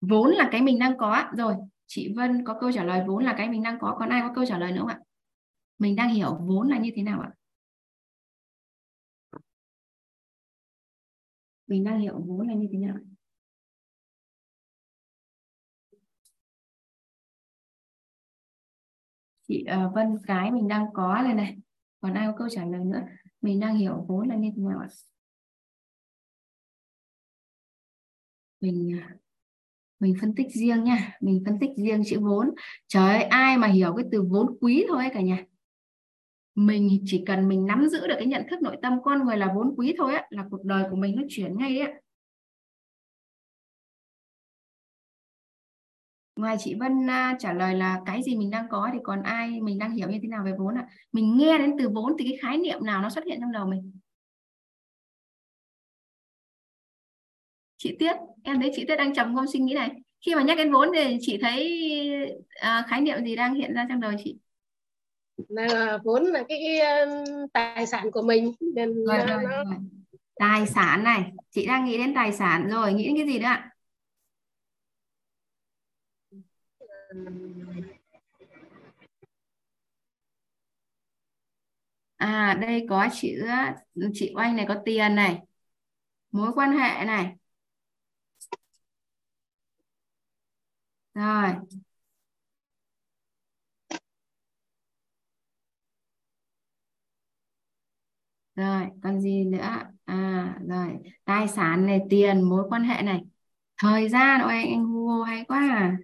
[0.00, 1.54] Vốn là cái mình đang có rồi
[1.86, 3.96] chị Vân có câu trả lời vốn là cái mình đang có.
[3.98, 5.00] Còn ai có câu trả lời nữa không ạ?
[5.78, 7.30] Mình đang hiểu vốn là như thế nào ạ?
[11.66, 12.96] Mình đang hiểu vốn là như thế nào
[19.48, 21.56] chị uh, Vân cái mình đang có đây này.
[22.00, 23.02] Còn ai có câu trả lời nữa?
[23.40, 24.88] Mình đang hiểu vốn là như thế nào ạ?
[28.60, 29.00] Mình
[30.00, 31.16] mình phân tích riêng nha.
[31.20, 32.50] Mình phân tích riêng chữ vốn.
[32.88, 35.44] Trời ơi, ai mà hiểu cái từ vốn quý thôi cả nhà?
[36.54, 39.52] Mình chỉ cần mình nắm giữ được cái nhận thức nội tâm con người là
[39.54, 41.92] vốn quý thôi á, là cuộc đời của mình nó chuyển ngay đấy ạ
[46.40, 49.60] ngoài chị Vân uh, trả lời là cái gì mình đang có thì còn ai
[49.60, 50.86] mình đang hiểu như thế nào về vốn ạ?
[51.12, 53.66] Mình nghe đến từ vốn thì cái khái niệm nào nó xuất hiện trong đầu
[53.66, 53.92] mình?
[57.76, 59.90] Chị Tiết em thấy chị Tiết đang trầm ngâm suy nghĩ này.
[60.26, 61.86] Khi mà nhắc đến vốn thì chị thấy
[62.42, 64.36] uh, khái niệm gì đang hiện ra trong đầu chị?
[65.48, 67.06] Là vốn là cái, cái
[67.52, 69.64] tài sản của mình nên rồi, rồi, nó...
[69.64, 69.64] rồi.
[70.34, 73.44] tài sản này chị đang nghĩ đến tài sản rồi nghĩ đến cái gì nữa
[73.44, 73.70] ạ
[82.18, 83.46] à đây có chữ
[84.14, 85.38] chị oanh này có tiền này.
[86.32, 87.36] Mối quan hệ này.
[91.14, 91.54] Rồi.
[98.54, 99.58] Rồi, còn gì nữa?
[100.04, 100.98] À rồi.
[101.24, 103.20] Tài sản này, tiền, mối quan hệ này.
[103.76, 105.98] Thời gian ôi anh anh Hugo hay quá à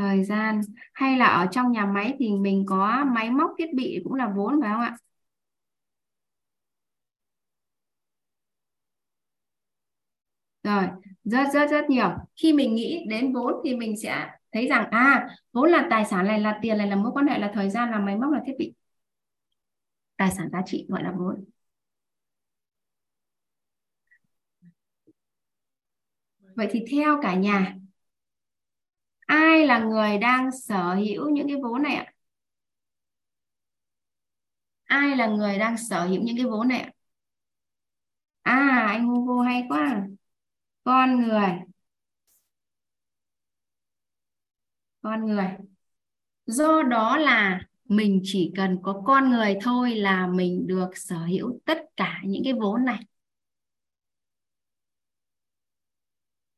[0.00, 0.60] thời gian.
[0.92, 4.32] Hay là ở trong nhà máy thì mình có máy móc thiết bị cũng là
[4.36, 4.96] vốn phải không ạ?
[10.62, 10.84] Rồi
[11.24, 12.10] rất rất rất nhiều.
[12.36, 16.26] Khi mình nghĩ đến vốn thì mình sẽ thấy rằng à vốn là tài sản
[16.26, 18.40] này là tiền này là mối quan hệ là thời gian, là máy móc, là
[18.46, 18.74] thiết bị.
[20.16, 21.44] Tài sản giá trị gọi là vốn.
[26.56, 27.74] Vậy thì theo cả nhà
[29.30, 32.12] ai là người đang sở hữu những cái vốn này ạ?
[34.84, 36.92] Ai là người đang sở hữu những cái vốn này ạ?
[38.42, 40.06] À anh Hugo hay quá.
[40.84, 41.50] Con người.
[45.02, 45.48] Con người.
[46.46, 51.60] Do đó là mình chỉ cần có con người thôi là mình được sở hữu
[51.64, 53.00] tất cả những cái vốn này.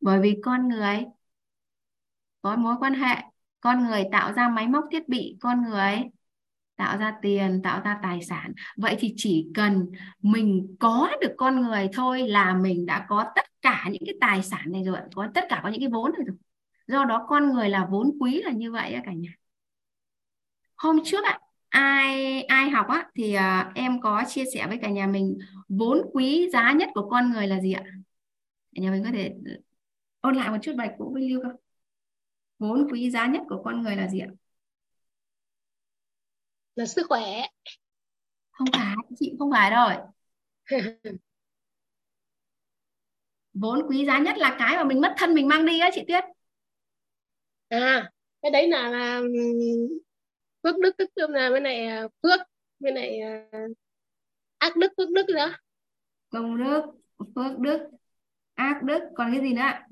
[0.00, 1.04] Bởi vì con người
[2.42, 3.16] có mối quan hệ,
[3.60, 6.02] con người tạo ra máy móc thiết bị, con người
[6.76, 8.52] tạo ra tiền, tạo ra tài sản.
[8.76, 9.90] Vậy thì chỉ cần
[10.22, 14.42] mình có được con người thôi là mình đã có tất cả những cái tài
[14.42, 16.36] sản này rồi có tất cả có những cái vốn này rồi.
[16.86, 19.30] Do đó con người là vốn quý là như vậy cả nhà.
[20.76, 21.38] Hôm trước ạ,
[21.68, 25.38] ai ai học á thì à, em có chia sẻ với cả nhà mình
[25.68, 27.82] vốn quý giá nhất của con người là gì ạ?
[28.74, 29.34] Cả nhà mình có thể
[30.20, 31.61] ôn lại một chút bài cũ với lưu không?
[32.62, 34.28] Vốn quý giá nhất của con người là gì ạ?
[36.74, 37.46] Là sức khỏe.
[38.50, 39.94] Không phải chị không phải rồi.
[43.54, 46.04] Vốn quý giá nhất là cái mà mình mất thân mình mang đi á chị
[46.08, 46.24] Tuyết.
[47.68, 48.10] À
[48.42, 49.20] cái đấy là, là
[50.62, 52.40] phước đức tức là cái này à, phước
[52.82, 53.46] cái này à,
[54.58, 55.54] ác đức phước đức nữa.
[56.28, 56.82] Công đức
[57.34, 57.78] phước đức
[58.54, 59.91] ác đức còn cái gì nữa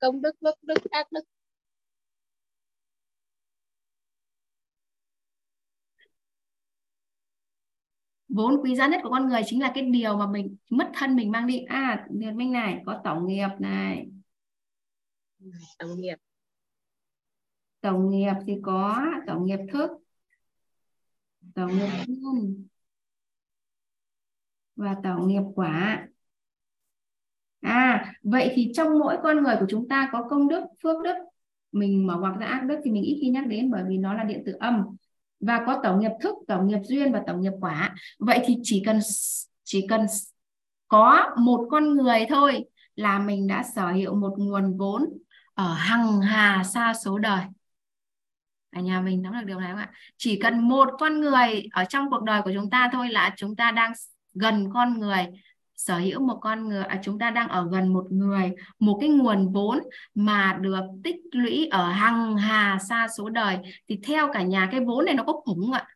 [0.00, 1.20] công đức phước đức ác đức.
[8.28, 11.16] Vốn quý giá nhất của con người chính là cái điều mà mình mất thân
[11.16, 11.58] mình mang đi.
[11.68, 14.10] À Nhật Minh này có tổng nghiệp này.
[15.78, 16.16] Tổng nghiệp.
[17.80, 19.90] Tổng nghiệp thì có tổng nghiệp thức.
[21.54, 22.66] Tổng nghiệp nhân
[24.76, 26.08] và tổng nghiệp quả
[27.60, 31.14] à vậy thì trong mỗi con người của chúng ta có công đức, phước đức,
[31.72, 34.14] mình mở ngoặc ra ác đức thì mình ít khi nhắc đến bởi vì nó
[34.14, 34.84] là điện tử âm
[35.40, 37.94] và có tổng nghiệp thức, tổng nghiệp duyên và tổng nghiệp quả.
[38.18, 38.98] Vậy thì chỉ cần
[39.64, 40.06] chỉ cần
[40.88, 42.64] có một con người thôi
[42.96, 45.04] là mình đã sở hữu một nguồn vốn
[45.54, 47.40] ở hằng hà xa số đời.
[48.76, 49.90] Ở nhà mình nắm được điều này không ạ?
[50.16, 53.56] Chỉ cần một con người ở trong cuộc đời của chúng ta thôi là chúng
[53.56, 53.92] ta đang
[54.34, 55.26] gần con người
[55.78, 59.10] sở hữu một con người à, chúng ta đang ở gần một người một cái
[59.10, 59.78] nguồn vốn
[60.14, 64.80] mà được tích lũy ở hằng hà xa số đời thì theo cả nhà cái
[64.86, 65.86] vốn này nó có khủng không ạ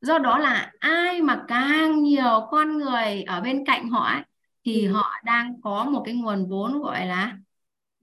[0.00, 4.22] do đó là ai mà càng nhiều con người ở bên cạnh họ ấy,
[4.64, 4.92] thì ừ.
[4.92, 7.36] họ đang có một cái nguồn vốn gọi là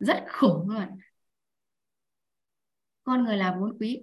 [0.05, 0.83] rất khủng luôn.
[3.03, 4.01] Con người là vốn quý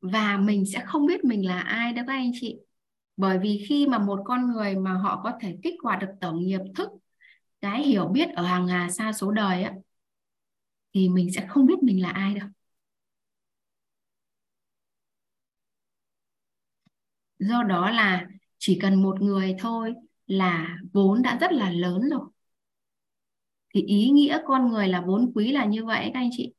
[0.00, 2.58] và mình sẽ không biết mình là ai đâu các anh chị.
[3.16, 6.46] Bởi vì khi mà một con người mà họ có thể kích hoạt được tổng
[6.46, 6.90] nghiệp thức,
[7.60, 9.74] cái hiểu biết ở hàng hà xa số đời á,
[10.94, 12.48] thì mình sẽ không biết mình là ai đâu.
[17.38, 18.26] Do đó là
[18.58, 19.94] chỉ cần một người thôi
[20.26, 22.29] là vốn đã rất là lớn rồi
[23.74, 26.52] thì ý nghĩa con người là vốn quý là như vậy các anh chị.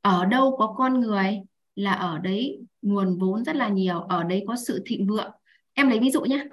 [0.00, 1.40] Ở đâu có con người
[1.74, 5.30] là ở đấy nguồn vốn rất là nhiều, ở đấy có sự thịnh vượng.
[5.74, 6.44] Em lấy ví dụ nhé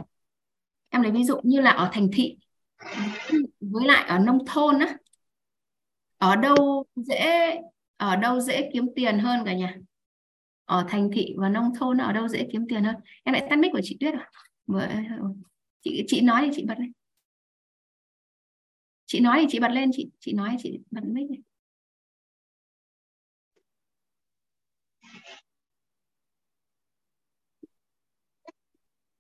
[0.96, 2.38] em lấy ví dụ như là ở thành thị,
[3.60, 4.98] với lại ở nông thôn á.
[6.18, 7.56] Ở đâu dễ,
[7.98, 9.76] ở đâu dễ kiếm tiền hơn cả nhà?
[10.66, 12.96] Ở thành thị và nông thôn ở đâu dễ kiếm tiền hơn?
[13.24, 14.30] Em lại tắt mic của chị Tuyết à?
[14.68, 14.84] rồi
[15.82, 16.92] chị chị nói thì chị bật lên
[19.16, 21.40] chị nói thì chị bật lên chị chị nói chị bật mic này.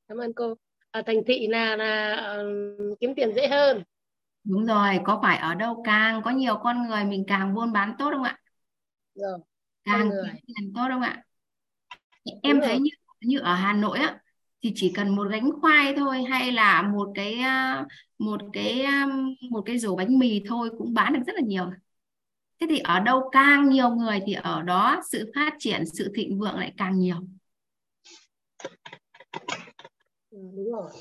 [0.07, 0.53] Cảm ơn cô.
[0.91, 2.25] Ở thành thị là là
[2.91, 3.83] uh, kiếm tiền dễ hơn.
[4.43, 7.95] Đúng rồi có phải ở đâu càng có nhiều con người mình càng buôn bán
[7.99, 8.39] tốt không ạ?
[9.13, 9.39] Rồi
[9.83, 11.23] càng kiếm tiền tốt không ạ?
[12.43, 12.91] Em thấy như
[13.21, 14.19] như ở Hà Nội á
[14.63, 17.39] thì chỉ cần một gánh khoai thôi hay là một cái
[18.19, 18.85] một cái
[19.49, 21.65] một cái rổ bánh mì thôi cũng bán được rất là nhiều.
[22.61, 26.39] Thế thì ở đâu càng nhiều người thì ở đó sự phát triển sự thịnh
[26.39, 27.15] vượng lại càng nhiều.
[30.29, 30.91] Ừ, đúng rồi.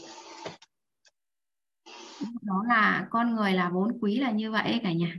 [2.43, 5.17] Đó là con người là vốn quý là như vậy cả nhà.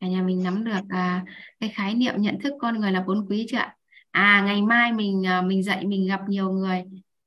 [0.00, 1.24] Cả nhà mình nắm được à,
[1.60, 3.76] cái khái niệm nhận thức con người là vốn quý chưa ạ?
[4.10, 6.84] À ngày mai mình à, mình dạy mình gặp nhiều người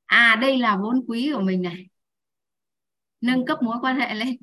[0.08, 1.86] à đây là vốn quý của mình này.
[3.20, 4.36] Nâng cấp mối quan hệ lên.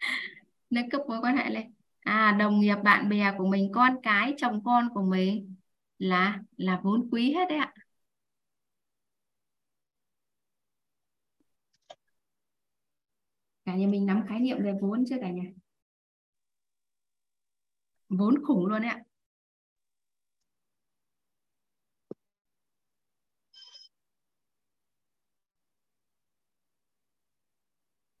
[0.70, 1.74] Nâng cấp mối quan hệ lên.
[2.00, 5.54] À đồng nghiệp bạn bè của mình, con cái, chồng con của mình
[5.98, 7.74] là là vốn quý hết đấy ạ.
[13.64, 15.44] Cả nhà mình nắm khái niệm về vốn chưa cả nhà?
[18.08, 19.04] Vốn khủng luôn đấy ạ.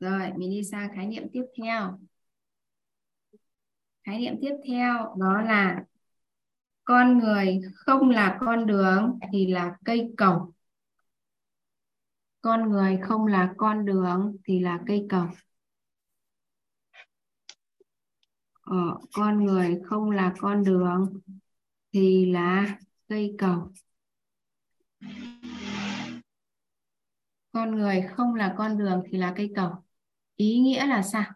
[0.00, 1.98] Rồi, mình đi sang khái niệm tiếp theo.
[4.04, 5.84] Khái niệm tiếp theo đó là
[6.84, 10.52] con người không là con đường thì là cây cầu.
[12.40, 15.26] Con người không là con đường thì là cây cầu.
[18.60, 18.76] Ờ,
[19.12, 21.20] con người không là con đường
[21.92, 23.72] thì là cây cầu.
[27.52, 29.87] Con người không là con đường thì là cây cầu
[30.38, 31.32] ý nghĩa là sao?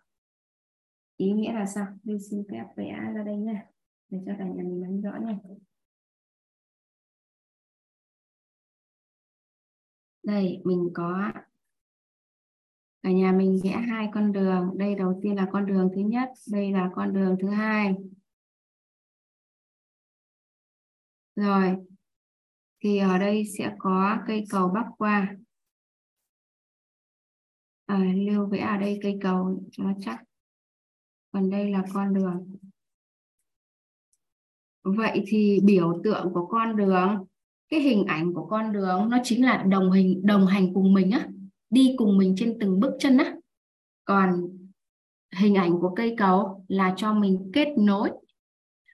[1.17, 1.87] Ý nghĩa là sao?
[2.03, 3.67] Đi xin phép vẽ ra đây nha.
[4.09, 5.39] Để cho cả nhà mình nắm rõ nha.
[10.23, 11.33] Đây mình có
[13.03, 14.79] cả nhà mình vẽ hai con đường.
[14.79, 17.95] Đây đầu tiên là con đường thứ nhất đây là con đường thứ hai.
[21.37, 21.77] Rồi
[22.81, 25.37] thì ở đây sẽ có cây cầu bắc qua
[27.93, 30.23] à, lưu vẽ ở đây cây cầu nó chắc.
[31.33, 32.57] Còn đây là con đường.
[34.83, 37.25] Vậy thì biểu tượng của con đường
[37.69, 41.11] cái hình ảnh của con đường nó chính là đồng hình đồng hành cùng mình
[41.11, 41.29] á.
[41.71, 43.35] Đi cùng mình trên từng bước chân á.
[44.05, 44.59] Còn
[45.37, 48.11] hình ảnh của cây cầu là cho mình kết nối.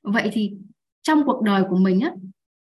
[0.02, 0.56] Vậy thì
[1.02, 2.14] trong cuộc đời của mình á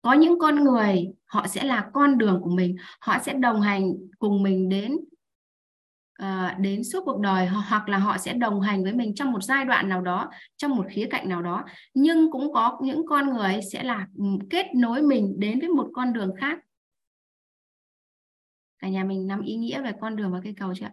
[0.03, 2.77] có những con người họ sẽ là con đường của mình.
[3.01, 4.97] Họ sẽ đồng hành cùng mình đến
[6.21, 9.43] à, đến suốt cuộc đời hoặc là họ sẽ đồng hành với mình trong một
[9.43, 11.65] giai đoạn nào đó trong một khía cạnh nào đó.
[11.95, 15.91] Nhưng cũng có những con người sẽ là ừ, kết nối mình đến với một
[15.95, 16.59] con đường khác.
[18.79, 20.87] Cả nhà mình nắm ý nghĩa về con đường và cây cầu chưa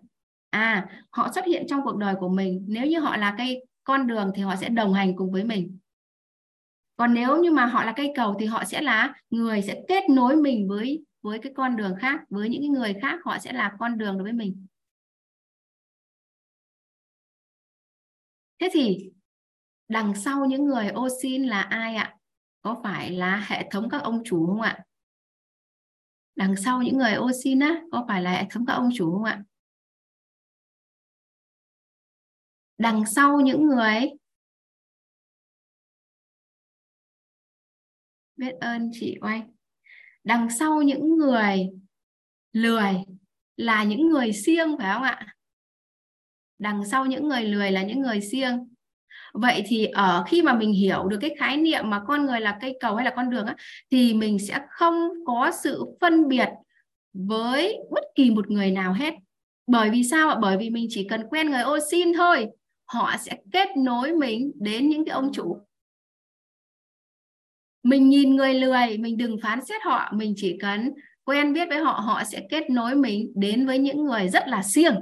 [0.50, 2.66] à họ xuất hiện trong cuộc đời của mình.
[2.68, 5.78] Nếu như họ là cây con đường thì họ sẽ đồng hành cùng với mình.
[6.96, 10.04] Còn nếu như mà họ là cây cầu thì họ sẽ là người sẽ kết
[10.10, 13.54] nối mình với với cái con đường khác với những cái người khác họ sẽ
[13.54, 14.68] là con đường đối với mình.
[18.60, 19.12] Thế thì
[19.88, 22.16] đằng sau những người ô xin là ai ạ?
[22.62, 24.80] Có phải là hệ thống các ông chủ không ạ?
[26.36, 29.14] Đằng sau những người ô xin á, có phải là hệ thống các ông chủ
[29.14, 29.44] không ạ?
[32.78, 34.02] Đằng sau những người
[38.36, 39.52] biết ơn chị oanh
[40.24, 41.70] đằng sau những người
[42.52, 42.94] lười
[43.58, 45.37] là những người siêng phải không ạ
[46.60, 48.68] đằng sau những người lười là những người siêng.
[49.34, 52.58] Vậy thì ở khi mà mình hiểu được cái khái niệm mà con người là
[52.62, 53.56] cây cầu hay là con đường á,
[53.92, 56.50] thì mình sẽ không có sự phân biệt
[57.14, 59.14] với bất kỳ một người nào hết.
[59.68, 60.38] Bởi vì sao ạ?
[60.42, 62.48] Bởi vì mình chỉ cần quen người ô xin thôi
[62.86, 65.58] họ sẽ kết nối mình đến những cái ông chủ.
[67.84, 70.94] Mình nhìn người lười mình đừng phán xét họ mình chỉ cần
[71.24, 74.64] quen biết với họ họ sẽ kết nối mình đến với những người rất là
[74.64, 74.96] siêng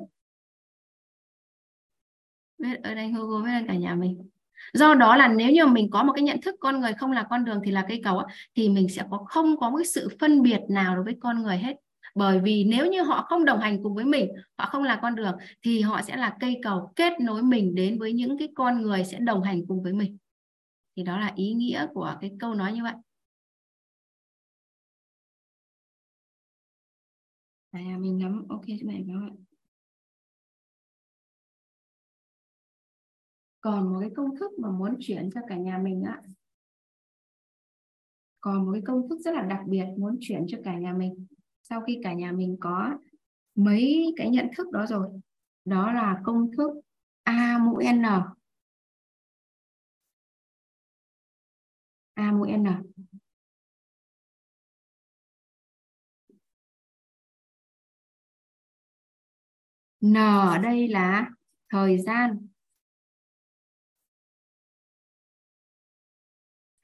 [2.57, 4.30] biết ở đây Hugo biết ơn cả nhà mình.
[4.73, 7.27] Do đó là nếu như mình có một cái nhận thức con người không là
[7.30, 8.22] con đường thì là cây cầu
[8.56, 11.44] thì mình sẽ có không có một cái sự phân biệt nào đối với con
[11.44, 11.76] người hết.
[12.15, 15.15] Bởi vì nếu như họ không đồng hành cùng với mình họ không là con
[15.15, 18.82] đường thì họ sẽ là cây cầu kết nối mình đến với những cái con
[18.82, 20.18] người sẽ đồng hành cùng với mình.
[20.95, 22.94] Thì đó là ý nghĩa của cái câu nói như vậy.
[27.72, 29.36] À, mình nắm ok chỗ này các bạn
[33.66, 36.22] còn một cái công thức mà muốn chuyển cho cả nhà mình ạ,
[38.42, 41.28] còn một cái công thức rất là đặc biệt muốn chuyển cho cả nhà mình.
[41.64, 42.98] Sau khi cả nhà mình có
[43.56, 45.10] mấy cái nhận thức đó rồi
[45.66, 46.72] đó là công thức
[47.24, 48.04] a mũ n.
[52.16, 52.66] A mũ n.
[60.02, 61.30] N ở đây là
[61.70, 62.48] thời gian.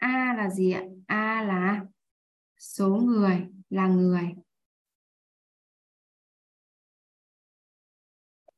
[0.02, 1.86] A là gì ạ a là
[2.58, 4.34] số người là người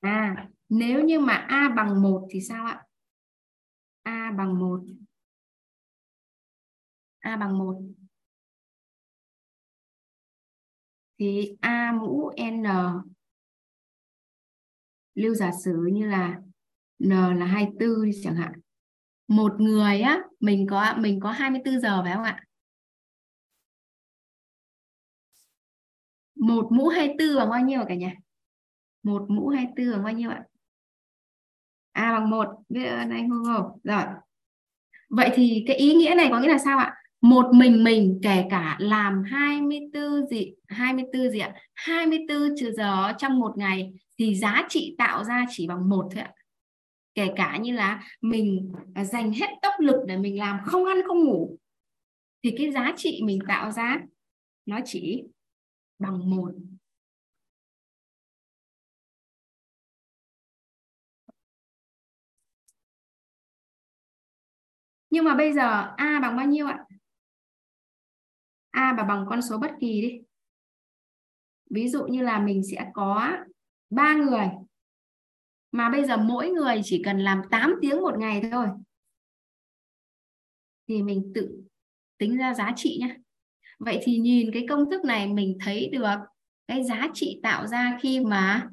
[0.03, 2.85] À, nếu như mà A bằng 1 thì sao ạ?
[4.01, 4.83] A bằng 1.
[7.19, 7.81] A bằng 1.
[11.17, 12.63] Thì A mũ N
[15.15, 16.41] lưu giả sử như là
[16.99, 18.62] N là 24 đi chẳng hạn.
[19.33, 22.43] Một người á, mình có mình có 24 giờ phải không ạ?
[26.35, 28.13] Một mũ 24 bằng bao nhiêu cả nhà?
[29.03, 30.43] một mũ 24 bằng bao nhiêu ạ?
[31.91, 34.03] A bằng 1 à, biết ơn anh Google rồi.
[35.09, 36.95] Vậy thì cái ý nghĩa này có nghĩa là sao ạ?
[37.21, 41.53] Một mình mình kể cả làm 24 gì 24 gì ạ?
[41.73, 46.23] 24 trừ giờ trong một ngày thì giá trị tạo ra chỉ bằng một thôi
[46.23, 46.31] ạ
[47.15, 50.97] kể cả như là mình à, dành hết tốc lực để mình làm không ăn
[51.07, 51.57] không ngủ,
[52.43, 54.01] thì cái giá trị mình tạo ra
[54.65, 55.23] nó chỉ
[55.99, 56.51] bằng một
[65.13, 66.85] Nhưng mà bây giờ A bằng bao nhiêu ạ?
[68.71, 70.21] A và bằng con số bất kỳ đi.
[71.69, 73.31] Ví dụ như là mình sẽ có
[73.89, 74.47] ba người.
[75.73, 78.67] Mà bây giờ mỗi người chỉ cần làm 8 tiếng một ngày thôi.
[80.87, 81.63] Thì mình tự
[82.17, 83.15] tính ra giá trị nhé.
[83.79, 86.17] Vậy thì nhìn cái công thức này mình thấy được
[86.67, 88.69] cái giá trị tạo ra khi mà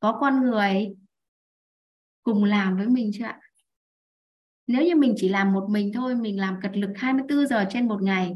[0.00, 0.88] có con người
[2.22, 3.40] cùng làm với mình chưa ạ?
[4.70, 7.88] nếu như mình chỉ làm một mình thôi, mình làm cật lực 24 giờ trên
[7.88, 8.34] một ngày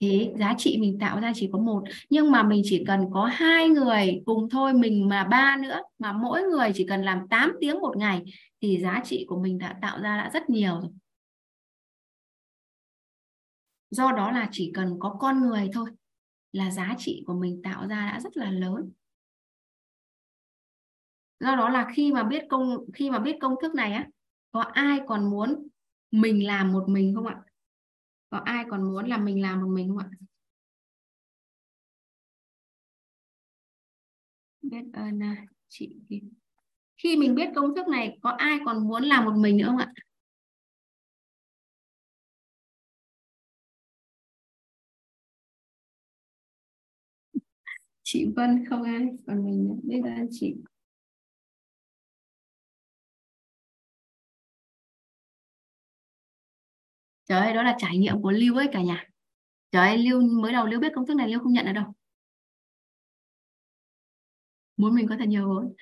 [0.00, 3.24] thế giá trị mình tạo ra chỉ có một, nhưng mà mình chỉ cần có
[3.24, 7.52] hai người cùng thôi, mình mà ba nữa, mà mỗi người chỉ cần làm 8
[7.60, 8.22] tiếng một ngày
[8.62, 10.90] thì giá trị của mình đã tạo ra đã rất nhiều rồi.
[13.90, 15.90] Do đó là chỉ cần có con người thôi
[16.52, 18.92] là giá trị của mình tạo ra đã rất là lớn.
[21.40, 24.08] Do đó là khi mà biết công, khi mà biết công thức này á,
[24.52, 25.68] có ai còn muốn
[26.10, 27.36] mình làm một mình không ạ?
[28.30, 30.08] Có ai còn muốn là mình làm một mình không ạ?
[34.62, 35.96] Biết ơn à, chị
[37.02, 39.76] khi mình biết công thức này, có ai còn muốn làm một mình nữa không
[39.76, 39.92] ạ?
[48.02, 50.54] Chị Vân không ai còn mình biết ơn chị.
[57.28, 59.04] Trời ơi đó là trải nghiệm của lưu ấy cả nhà.
[59.72, 61.84] Trời ơi lưu mới đầu lưu biết công thức này lưu không nhận ở đâu.
[64.76, 65.74] Muốn mình có thật nhiều vốn.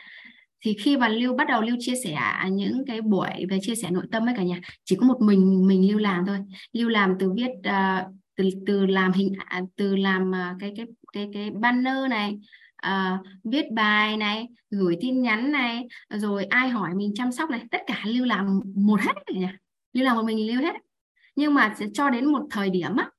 [0.61, 2.19] Thì khi mà lưu bắt đầu lưu chia sẻ
[2.51, 5.67] những cái buổi về chia sẻ nội tâm ấy cả nhà chỉ có một mình
[5.67, 6.39] mình lưu làm thôi.
[6.73, 10.87] Lưu làm từ viết uh, từ từ làm hình à, từ làm uh, cái cái
[11.13, 12.39] cái cái banner này
[12.87, 17.61] uh, viết bài này gửi tin nhắn này rồi ai hỏi mình chăm sóc này.
[17.71, 19.59] Tất cả lưu làm một hết cả nhà.
[19.93, 20.86] Lưu làm một mình lưu hết
[21.37, 23.11] nhưng mà cho đến một thời điểm á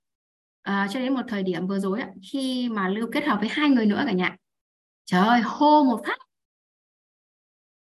[0.62, 3.50] à, cho đến một thời điểm vừa rồi á, khi mà lưu kết hợp với
[3.50, 4.36] hai người nữa cả nhà.
[5.06, 6.18] Trời ơi hô một phát.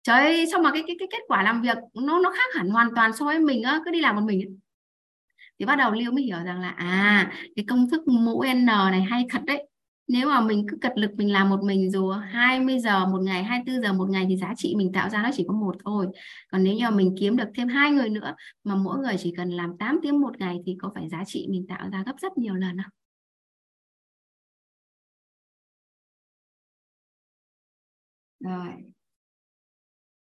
[0.02, 2.68] Trời ơi xong mà cái cái cái kết quả làm việc nó nó khác hẳn
[2.70, 4.58] hoàn toàn so với mình á cứ đi làm một mình
[5.58, 9.02] thì bắt đầu lưu mới hiểu rằng là à cái công thức mũ n này
[9.10, 9.68] hay thật đấy
[10.08, 13.44] nếu mà mình cứ cật lực mình làm một mình dù 20 giờ một ngày
[13.44, 16.06] 24 giờ một ngày thì giá trị mình tạo ra nó chỉ có một thôi.
[16.52, 18.34] Còn nếu như mình kiếm được thêm hai người nữa
[18.64, 21.46] mà mỗi người chỉ cần làm 8 tiếng một ngày thì có phải giá trị
[21.50, 22.92] mình tạo ra gấp rất nhiều lần không?
[28.40, 28.92] Rồi.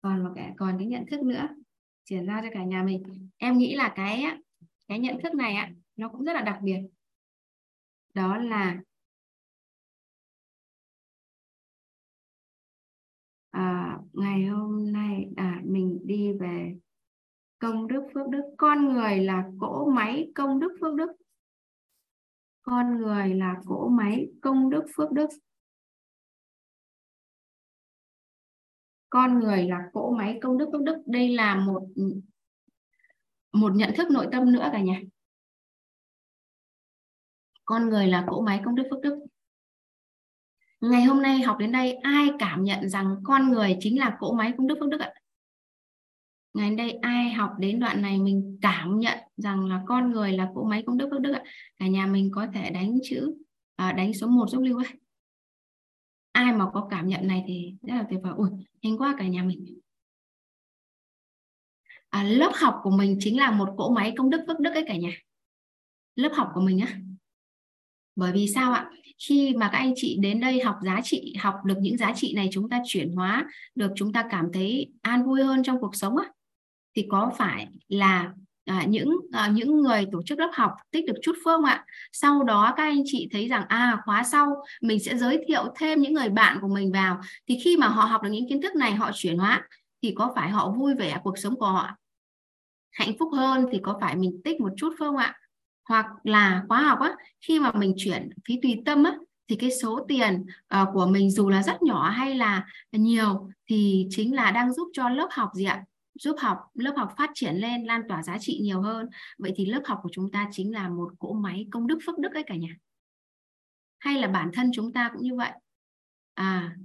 [0.02, 1.48] Còn một cái, còn cái nhận thức nữa,
[2.06, 3.30] chuyển ra cho cả nhà mình.
[3.38, 4.26] Em nghĩ là cái
[4.88, 6.80] cái nhận thức này á, nó cũng rất là đặc biệt.
[8.14, 8.78] Đó là
[13.58, 16.76] à, ngày hôm nay à, mình đi về
[17.60, 18.42] công đức phước đức.
[18.58, 21.12] Con người là cỗ máy công đức phước đức.
[22.62, 25.30] Con người là cỗ máy công đức phước đức.
[29.10, 31.04] Con người là cỗ máy công đức phước đức.
[31.06, 31.88] Đây là một
[33.52, 35.02] một nhận thức nội tâm nữa cả nhà.
[37.66, 39.26] Con người là cỗ máy công đức phước đức
[40.90, 44.34] ngày hôm nay học đến đây ai cảm nhận rằng con người chính là cỗ
[44.34, 45.14] máy công đức phước đức ạ?
[46.54, 50.52] Ngày đây ai học đến đoạn này mình cảm nhận rằng là con người là
[50.56, 51.44] cỗ máy công đức phước đức ạ?
[51.78, 53.34] Cả nhà mình có thể đánh chữ
[53.76, 54.88] à, đánh số 1 giúp lưu ấy.
[56.32, 58.34] Ai mà có cảm nhận này thì rất là tuyệt vời.
[58.36, 58.50] Ui
[58.82, 59.80] nhanh quá cả nhà mình.
[62.10, 64.84] À, lớp học của mình chính là một cỗ máy công đức phước đức ấy
[64.88, 65.12] cả nhà.
[66.16, 67.00] Lớp học của mình á
[68.18, 68.90] bởi vì sao ạ?
[69.28, 72.34] Khi mà các anh chị đến đây học giá trị học được những giá trị
[72.36, 73.46] này chúng ta chuyển hóa
[73.76, 76.26] được chúng ta cảm thấy an vui hơn trong cuộc sống á
[76.96, 78.34] thì có phải là
[78.66, 81.86] à, những à, những người tổ chức lớp học tích được chút phương ạ?
[82.12, 86.02] Sau đó các anh chị thấy rằng à khóa sau mình sẽ giới thiệu thêm
[86.02, 87.22] những người bạn của mình vào.
[87.48, 89.68] Thì khi mà họ học được những kiến thức này họ chuyển hóa
[90.02, 91.90] thì có phải họ vui vẻ cuộc sống của họ
[92.92, 95.34] hạnh phúc hơn thì có phải mình tích một chút không ạ?
[95.88, 99.72] Hoặc là khóa học á khi mà mình chuyển phí tùy tâm á thì cái
[99.72, 100.46] số tiền
[100.82, 104.90] uh, của mình dù là rất nhỏ hay là nhiều thì chính là đang giúp
[104.94, 105.84] cho lớp học gì ạ?
[106.20, 109.08] Giúp học lớp học phát triển lên lan tỏa giá trị nhiều hơn.
[109.38, 112.20] Vậy thì lớp học của chúng ta chính là một cỗ máy công đức phước
[112.20, 112.78] đức ấy cả nhà.
[114.00, 115.52] Hay là bản thân chúng ta cũng như vậy?
[116.34, 116.76] À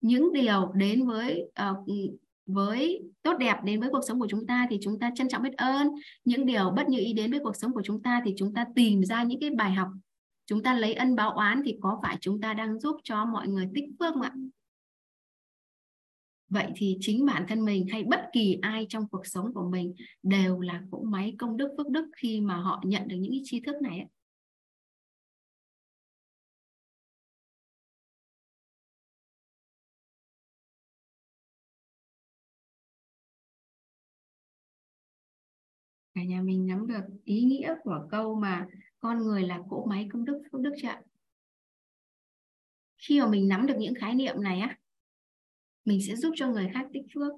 [0.00, 1.86] những điều đến với uh,
[2.48, 5.42] với tốt đẹp đến với cuộc sống của chúng ta thì chúng ta trân trọng
[5.42, 5.88] biết ơn.
[6.24, 8.64] Những điều bất như ý đến với cuộc sống của chúng ta thì chúng ta
[8.74, 9.88] tìm ra những cái bài học.
[10.46, 13.48] Chúng ta lấy ân báo oán thì có phải chúng ta đang giúp cho mọi
[13.48, 14.32] người tích phước không ạ?
[16.48, 19.94] Vậy thì chính bản thân mình hay bất kỳ ai trong cuộc sống của mình
[20.22, 23.42] đều là cỗ máy công đức phước đức khi mà họ nhận được những cái
[23.44, 24.06] tri thức này ấy.
[36.18, 38.66] Cả nhà mình nắm được ý nghĩa của câu mà
[39.00, 40.94] con người là cỗ máy công đức phước đức chưa
[42.98, 44.78] khi mà mình nắm được những khái niệm này á
[45.84, 47.32] mình sẽ giúp cho người khác tích phước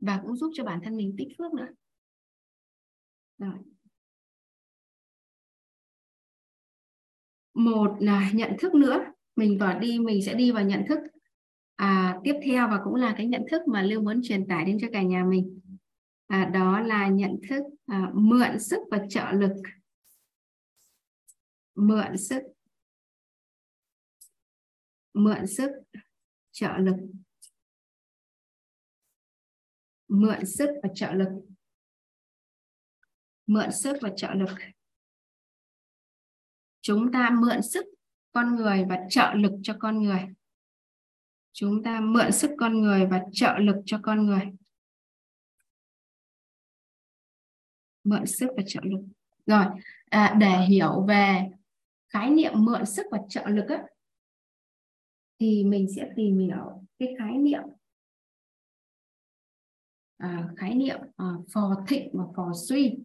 [0.00, 1.66] và cũng giúp cho bản thân mình tích phước nữa.
[3.38, 3.54] Rồi.
[7.54, 9.04] Một là nhận thức nữa.
[9.36, 10.98] Mình vào đi mình sẽ đi vào nhận thức
[11.76, 14.78] à, tiếp theo và cũng là cái nhận thức mà lưu muốn truyền tải đến
[14.80, 15.60] cho cả nhà mình
[16.28, 19.52] à, đó là nhận thức à, mượn sức và trợ lực.
[21.74, 22.42] Mượn sức.
[25.14, 25.70] Mượn sức
[26.50, 26.96] trợ lực.
[30.08, 31.28] Mượn sức và trợ lực.
[33.46, 34.58] Mượn sức và trợ lực.
[36.80, 37.84] Chúng ta mượn sức
[38.32, 40.26] con người và trợ lực cho con người.
[41.52, 44.42] Chúng ta mượn sức con người và trợ lực cho con người.
[48.08, 49.00] Mượn sức và trợ lực.
[49.46, 49.64] Rồi
[50.10, 51.50] à, để hiểu về
[52.08, 53.82] khái niệm mượn sức và trợ lực á,
[55.40, 57.62] thì mình sẽ tìm hiểu cái khái niệm
[60.16, 62.98] à, khái niệm à, phò thịnh và phò suy.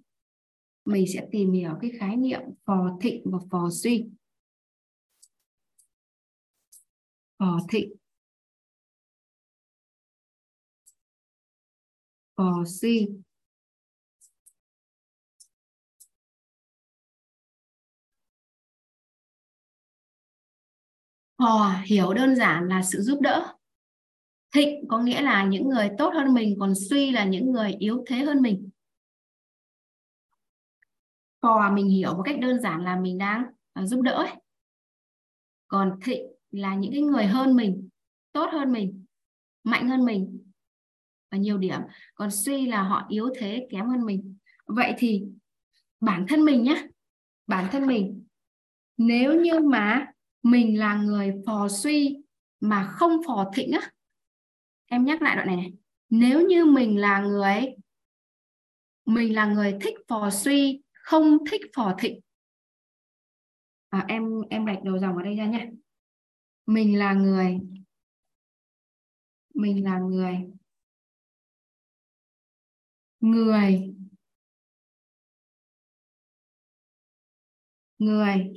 [0.85, 4.05] Mình sẽ tìm hiểu cái khái niệm phò thịnh và phò suy.
[7.39, 7.93] Phò thịnh
[12.35, 13.09] phò suy.
[21.39, 23.55] Hò hiểu đơn giản là sự giúp đỡ.
[24.53, 28.03] Thịnh có nghĩa là những người tốt hơn mình, còn suy là những người yếu
[28.07, 28.69] thế hơn mình.
[31.41, 33.43] hò mình hiểu một cách đơn giản là mình đang
[33.79, 34.15] uh, giúp đỡ.
[34.15, 34.35] Ấy.
[35.67, 37.89] Còn thịnh là những cái người hơn mình,
[38.31, 39.05] tốt hơn mình,
[39.63, 40.43] mạnh hơn mình
[41.31, 41.79] và nhiều điểm.
[42.15, 44.37] Còn suy là họ yếu thế, kém hơn mình.
[44.65, 45.25] Vậy thì
[45.99, 46.87] bản thân mình nhé,
[47.47, 48.23] bản thân mình
[48.97, 50.12] nếu như mà
[50.43, 52.17] mình là người phò suy
[52.59, 53.91] mà không phò thịnh á.
[54.85, 55.73] Em nhắc lại đoạn này này.
[56.09, 57.75] Nếu như mình là người
[59.05, 62.19] mình là người thích phò suy không thích phò thịnh.
[63.89, 65.69] À, em em gạch đầu dòng ở đây ra nhé.
[66.65, 67.59] Mình là người
[69.53, 70.37] mình là người
[73.19, 73.93] người
[77.97, 78.53] người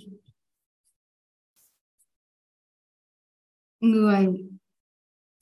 [3.80, 4.26] người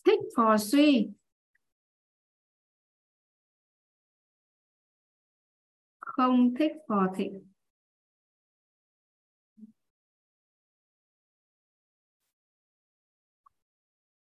[0.04, 1.08] thích phò suy.
[6.00, 7.44] Không thích phò thịnh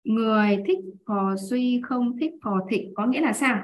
[0.03, 0.77] người thích
[1.07, 3.63] phò suy, không thích phò thịnh có nghĩa là sao?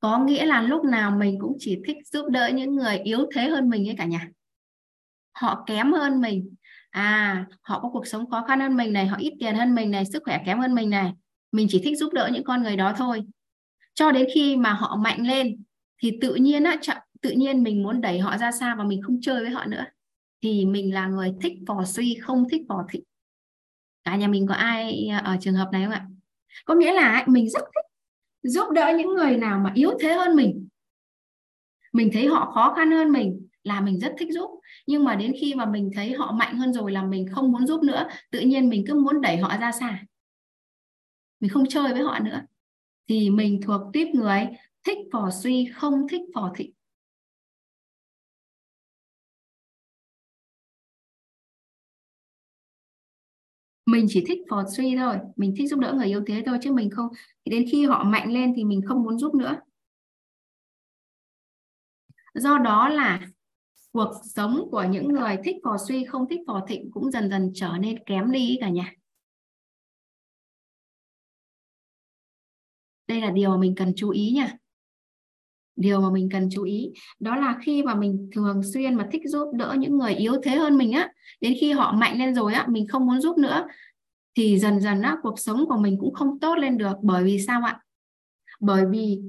[0.00, 3.42] Có nghĩa là lúc nào mình cũng chỉ thích giúp đỡ những người yếu thế
[3.48, 4.28] hơn mình ấy cả nhà.
[5.32, 6.54] Họ kém hơn mình
[6.90, 9.90] à họ có cuộc sống khó khăn hơn mình này, họ ít tiền hơn mình
[9.90, 11.12] này, sức khỏe kém hơn mình này.
[11.52, 13.22] Mình chỉ thích giúp đỡ những con người đó thôi.
[13.94, 15.62] Cho đến khi mà họ mạnh lên,
[16.02, 16.76] thì tự nhiên á
[17.20, 19.84] tự nhiên mình muốn đẩy họ ra xa và mình không chơi với họ nữa.
[20.42, 23.02] Thì mình là người thích phò suy không thích phò thị.
[24.04, 26.06] Cả nhà mình có ai ở trường hợp này không ạ?
[26.64, 27.90] Có nghĩa là mình rất thích
[28.42, 30.68] giúp đỡ những người nào mà yếu thế hơn mình.
[31.92, 34.50] Mình thấy họ khó khăn hơn mình là mình rất thích giúp.
[34.86, 37.66] Nhưng mà đến khi mà mình thấy họ mạnh hơn rồi là mình không muốn
[37.66, 40.04] giúp nữa, tự nhiên mình cứ muốn đẩy họ ra xa.
[41.40, 42.40] Mình không chơi với họ nữa.
[43.08, 44.46] Thì mình thuộc tiếp người
[44.84, 46.72] thích phò suy, không thích phò thị.
[53.86, 55.16] Mình chỉ thích phò suy thôi.
[55.36, 57.08] Mình thích giúp đỡ người yếu thế thôi chứ mình không.
[57.44, 59.56] Đến khi họ mạnh lên thì mình không muốn giúp nữa.
[62.34, 63.20] Do đó là
[63.92, 67.50] cuộc sống của những người thích phò suy, không thích phò thịnh cũng dần dần
[67.54, 68.92] trở nên kém đi cả nhà.
[73.06, 74.56] Đây là điều mà mình cần chú ý nha.
[75.76, 79.22] Điều mà mình cần chú ý, đó là khi mà mình thường xuyên mà thích
[79.24, 81.08] giúp đỡ những người yếu thế hơn mình á,
[81.40, 83.66] đến khi họ mạnh lên rồi á, mình không muốn giúp nữa,
[84.36, 86.92] thì dần dần á, cuộc sống của mình cũng không tốt lên được.
[87.02, 87.80] Bởi vì sao ạ?
[88.60, 89.20] Bởi vì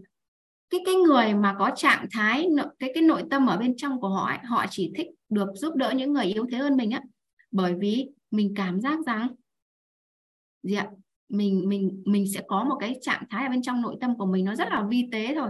[0.71, 2.47] cái cái người mà có trạng thái
[2.79, 5.75] cái cái nội tâm ở bên trong của họ ấy, họ chỉ thích được giúp
[5.75, 7.01] đỡ những người yếu thế hơn mình á.
[7.51, 9.27] Bởi vì mình cảm giác rằng
[10.63, 10.89] gì ạ?
[11.29, 14.25] Mình mình mình sẽ có một cái trạng thái ở bên trong nội tâm của
[14.25, 15.49] mình nó rất là vi tế thôi.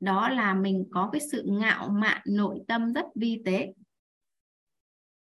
[0.00, 3.72] Đó là mình có cái sự ngạo mạn nội tâm rất vi tế.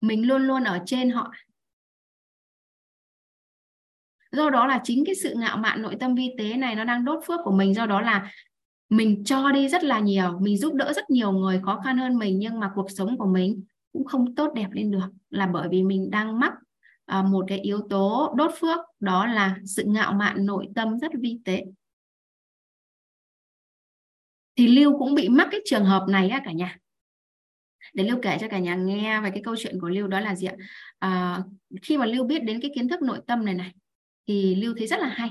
[0.00, 1.32] Mình luôn luôn ở trên họ.
[4.32, 7.04] Do đó là chính cái sự ngạo mạn nội tâm vi tế này nó đang
[7.04, 7.74] đốt phước của mình.
[7.74, 8.32] Do đó là
[8.88, 12.18] mình cho đi rất là nhiều mình giúp đỡ rất nhiều người khó khăn hơn
[12.18, 15.08] mình nhưng mà cuộc sống của mình cũng không tốt đẹp lên được.
[15.30, 16.52] Là bởi vì mình đang mắc
[17.06, 21.12] à, một cái yếu tố đốt phước đó là sự ngạo mạn nội tâm rất
[21.20, 21.64] vi tế.
[24.56, 26.78] Thì lưu cũng bị mắc cái trường hợp này á cả nhà.
[27.94, 30.34] Để lưu kể cho cả nhà nghe về cái câu chuyện của lưu đó là
[30.34, 30.54] gì ạ?
[30.98, 31.42] À,
[31.82, 33.72] khi mà lưu biết đến cái kiến thức nội tâm này này
[34.26, 35.30] thì lưu thấy rất là hay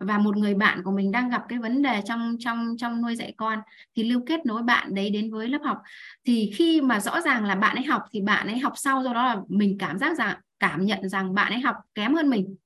[0.00, 3.16] và một người bạn của mình đang gặp cái vấn đề trong trong trong nuôi
[3.16, 3.58] dạy con
[3.96, 5.78] thì lưu kết nối bạn đấy đến với lớp học.
[6.24, 9.12] Thì khi mà rõ ràng là bạn ấy học thì bạn ấy học sau, do
[9.12, 12.56] đó là mình cảm giác rằng, cảm nhận rằng bạn ấy học kém hơn mình.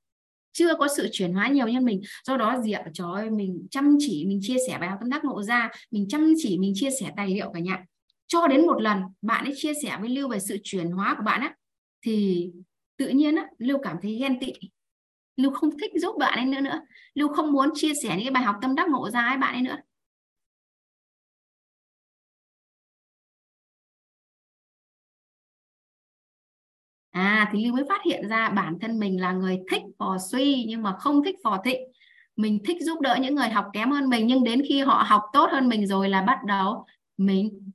[0.53, 2.01] Chưa có sự chuyển hóa nhiều như mình.
[2.27, 5.09] Do đó gì ạ trời ơi, mình chăm chỉ, mình chia sẻ bài học tâm
[5.09, 5.69] đắc ngộ ra.
[5.91, 7.85] Mình chăm chỉ, mình chia sẻ tài liệu cả nhà.
[8.27, 11.23] Cho đến một lần bạn ấy chia sẻ với lưu về sự chuyển hóa của
[11.23, 11.55] bạn á,
[12.05, 12.49] thì
[12.97, 14.53] tự nhiên á, lưu cảm thấy ghen tị
[15.39, 16.81] lưu không thích giúp bạn ấy nữa nữa.
[17.13, 19.53] Lưu không muốn chia sẻ những cái bài học tâm đắc ngộ ra với bạn
[19.53, 19.77] ấy nữa.
[27.11, 30.65] À thì lưu mới phát hiện ra bản thân mình là người thích phò suy
[30.67, 31.81] nhưng mà không thích phò thịnh.
[32.35, 35.21] Mình thích giúp đỡ những người học kém hơn mình nhưng đến khi họ học
[35.33, 36.85] tốt hơn mình rồi là bắt đầu
[37.17, 37.71] mình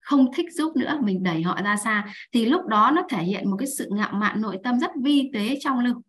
[0.00, 2.14] không thích giúp nữa, mình đẩy họ ra xa.
[2.32, 5.30] Thì lúc đó nó thể hiện một cái sự ngạo mạn, nội tâm rất vi
[5.34, 6.02] tế trong lưu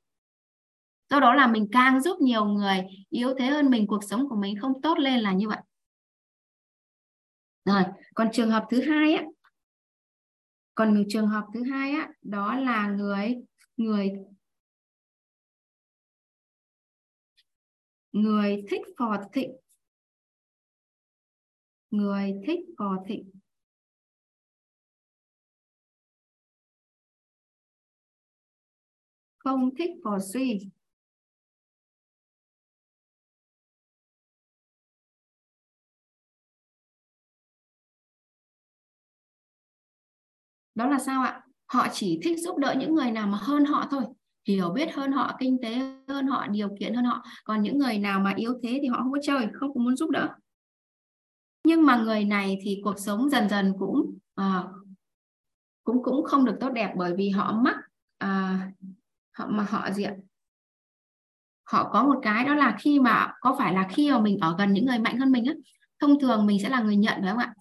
[1.09, 4.35] do đó là mình càng giúp nhiều người, yếu thế hơn mình, cuộc sống của
[4.35, 5.57] mình không tốt lên là như vậy.
[7.65, 7.83] Rồi,
[8.15, 9.23] còn trường hợp thứ hai á.
[10.75, 13.35] Còn trường hợp thứ hai á, đó là người
[13.77, 14.11] người
[18.11, 19.57] người thích phò thịnh.
[21.91, 23.31] Người thích phò thịnh.
[29.37, 30.69] Không thích phò suy.
[40.77, 41.41] Đó là sao ạ?
[41.67, 44.03] Họ chỉ thích giúp đỡ những người nào mà hơn họ thôi
[44.47, 47.25] hiểu biết hơn họ kinh tế hơn họ điều kiện hơn họ.
[47.43, 49.95] Còn những người nào mà yếu thế thì họ không có chơi không có muốn
[49.95, 50.29] giúp đỡ.
[51.63, 54.63] Nhưng mà người này thì cuộc sống dần dần cũng à,
[55.83, 57.75] cũng cũng không được tốt đẹp bởi vì họ mắc
[58.17, 58.59] à,
[59.31, 60.15] họ mà họ gì ạ?
[61.63, 64.55] Họ có một cái đó là khi mà có phải là khi mà mình ở
[64.57, 65.53] gần những người mạnh hơn mình á
[65.99, 67.53] thông thường mình sẽ là người nhận phải không ạ?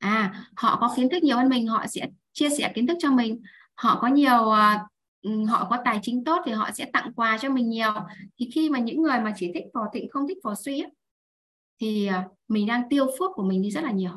[0.00, 3.10] À họ có kiến thức nhiều hơn mình họ sẽ chia sẻ kiến thức cho
[3.10, 3.42] mình.
[3.74, 4.86] Họ có nhiều à,
[5.22, 7.92] ừ, họ có tài chính tốt thì họ sẽ tặng quà cho mình nhiều.
[8.38, 10.90] Thì khi mà những người mà chỉ thích phò thịnh không thích phò suy ấy,
[11.80, 14.12] thì à, mình đang tiêu phước của mình đi rất là nhiều.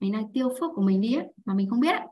[0.00, 2.06] Mình đang tiêu phước của mình đi ấy, mà mình không biết ấy.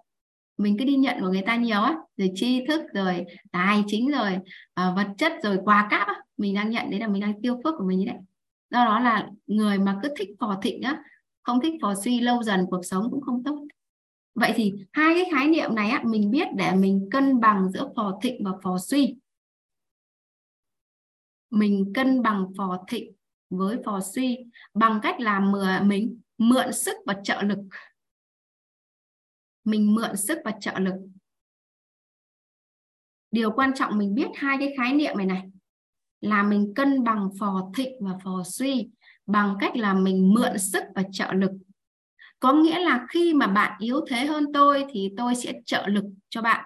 [0.58, 4.10] mình cứ đi nhận của người ta nhiều á rồi tri thức rồi tài chính
[4.10, 7.42] rồi uh, vật chất rồi quà cáp á mình đang nhận đấy là mình đang
[7.42, 8.16] tiêu phước của mình như đấy
[8.70, 11.02] do đó là người mà cứ thích phò thịnh á
[11.42, 13.66] không thích phò suy lâu dần cuộc sống cũng không tốt.
[14.34, 17.92] Vậy thì hai cái khái niệm này á, mình biết để mình cân bằng giữa
[17.96, 19.16] phò thịnh và phò suy
[21.50, 23.12] mình cân bằng phò thịnh
[23.50, 24.38] với phò suy
[24.74, 25.52] bằng cách làm
[25.82, 27.58] mình mượn sức và trợ lực.
[29.64, 30.94] Mình mượn sức và trợ lực.
[33.30, 35.50] Điều quan trọng mình biết hai cái khái niệm này này
[36.20, 38.88] là mình cân bằng phò thịnh và phò suy
[39.26, 41.50] bằng cách là mình mượn sức và trợ lực.
[42.40, 46.04] Có nghĩa là khi mà bạn yếu thế hơn tôi thì tôi sẽ trợ lực
[46.28, 46.64] cho bạn.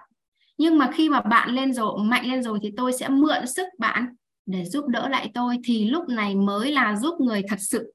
[0.57, 3.67] Nhưng mà khi mà bạn lên rồi, mạnh lên rồi thì tôi sẽ mượn sức
[3.79, 4.15] bạn
[4.45, 7.93] để giúp đỡ lại tôi thì lúc này mới là giúp người thật sự.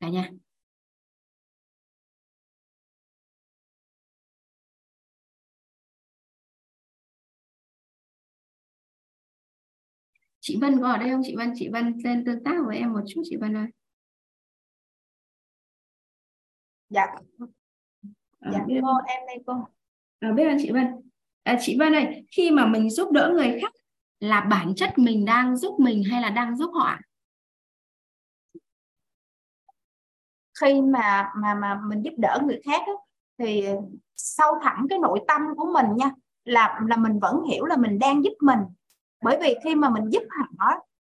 [0.00, 0.30] Cả nhà.
[10.44, 11.20] Chị Vân có ở đây không?
[11.24, 13.66] Chị Vân chị Vân lên tương tác với em một chút chị Vân ơi.
[16.88, 17.06] Dạ.
[18.40, 19.52] Dạ à, cô em đây cô.
[20.18, 20.86] À, biết ơn chị Vân?
[21.42, 23.72] À, chị Vân ơi khi mà mình giúp đỡ người khác
[24.20, 26.96] là bản chất mình đang giúp mình hay là đang giúp họ
[30.60, 32.92] khi mà mà mà mình giúp đỡ người khác đó,
[33.38, 33.64] thì
[34.16, 36.10] sâu thẳm cái nội tâm của mình nha
[36.44, 38.58] là là mình vẫn hiểu là mình đang giúp mình
[39.24, 40.70] bởi vì khi mà mình giúp họ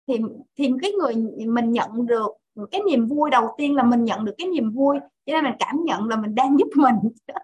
[0.07, 0.19] thì
[0.57, 1.15] thì cái người
[1.47, 2.27] mình nhận được
[2.71, 5.53] cái niềm vui đầu tiên là mình nhận được cái niềm vui cho nên mình
[5.59, 6.95] cảm nhận là mình đang giúp mình.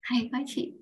[0.00, 0.72] Hay quá chị.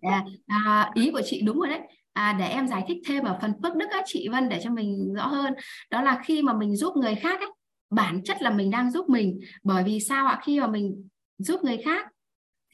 [0.00, 1.80] À, à, ý của chị đúng rồi đấy.
[2.12, 4.70] À, để em giải thích thêm ở phần phước đức á, chị Vân để cho
[4.70, 5.54] mình rõ hơn.
[5.90, 7.50] Đó là khi mà mình giúp người khác ấy,
[7.90, 9.40] bản chất là mình đang giúp mình.
[9.62, 10.40] Bởi vì sao ạ?
[10.44, 11.08] Khi mà mình
[11.38, 12.06] giúp người khác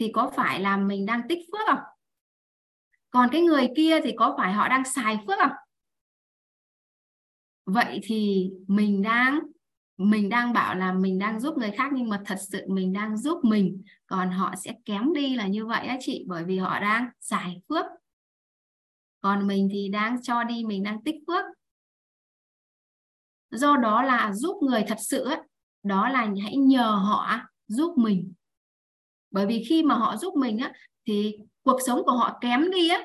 [0.00, 1.93] thì có phải là mình đang tích phước không?
[3.14, 5.52] Còn cái người kia thì có phải họ đang xài phước không?
[7.66, 9.40] Vậy thì mình đang
[9.96, 13.16] mình đang bảo là mình đang giúp người khác nhưng mà thật sự mình đang
[13.16, 16.80] giúp mình còn họ sẽ kém đi là như vậy á chị bởi vì họ
[16.80, 17.86] đang xài phước.
[19.20, 21.44] Còn mình thì đang cho đi mình đang tích phước.
[23.50, 25.38] Do đó là giúp người thật sự ấy,
[25.82, 28.32] đó là hãy nhờ họ giúp mình.
[29.30, 30.72] Bởi vì khi mà họ giúp mình á
[31.06, 33.02] thì cuộc sống của họ kém đi á.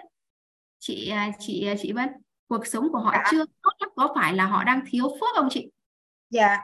[0.79, 2.09] Chị à, chị à, chị Vân
[2.47, 3.23] cuộc sống của họ dạ.
[3.31, 5.69] chưa tốt có phải là họ đang thiếu phước không chị?
[6.29, 6.57] Dạ.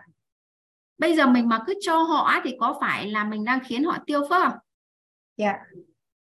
[0.97, 3.97] Bây giờ mình mà cứ cho họ thì có phải là mình đang khiến họ
[4.05, 4.57] tiêu phước không?
[5.37, 5.53] Dạ.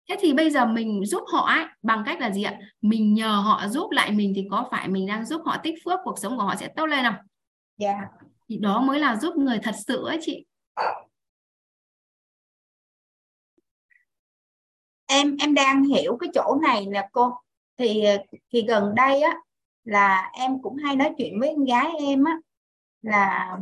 [0.08, 2.58] Thế thì bây giờ mình giúp họ ấy, bằng cách là gì ạ?
[2.80, 6.00] Mình nhờ họ giúp lại mình thì có phải mình đang giúp họ tích phước
[6.04, 7.16] cuộc sống của họ sẽ tốt lên không?
[7.76, 8.00] Dạ.
[8.48, 10.44] Thì đó mới là giúp người thật sự ấy chị
[15.08, 17.32] em em đang hiểu cái chỗ này nè cô.
[17.78, 18.04] Thì
[18.52, 19.36] thì gần đây á,
[19.84, 22.38] là em cũng hay nói chuyện với con gái em á,
[23.02, 23.56] là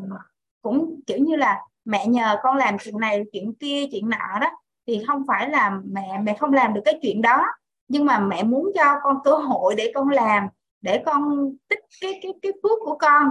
[0.63, 4.51] cũng kiểu như là mẹ nhờ con làm chuyện này, chuyện kia, chuyện nọ đó.
[4.87, 7.47] Thì không phải là mẹ mẹ không làm được cái chuyện đó,
[7.89, 10.49] nhưng mà mẹ muốn cho con cơ hội để con làm,
[10.81, 13.29] để con tích cái cái cái phước của con.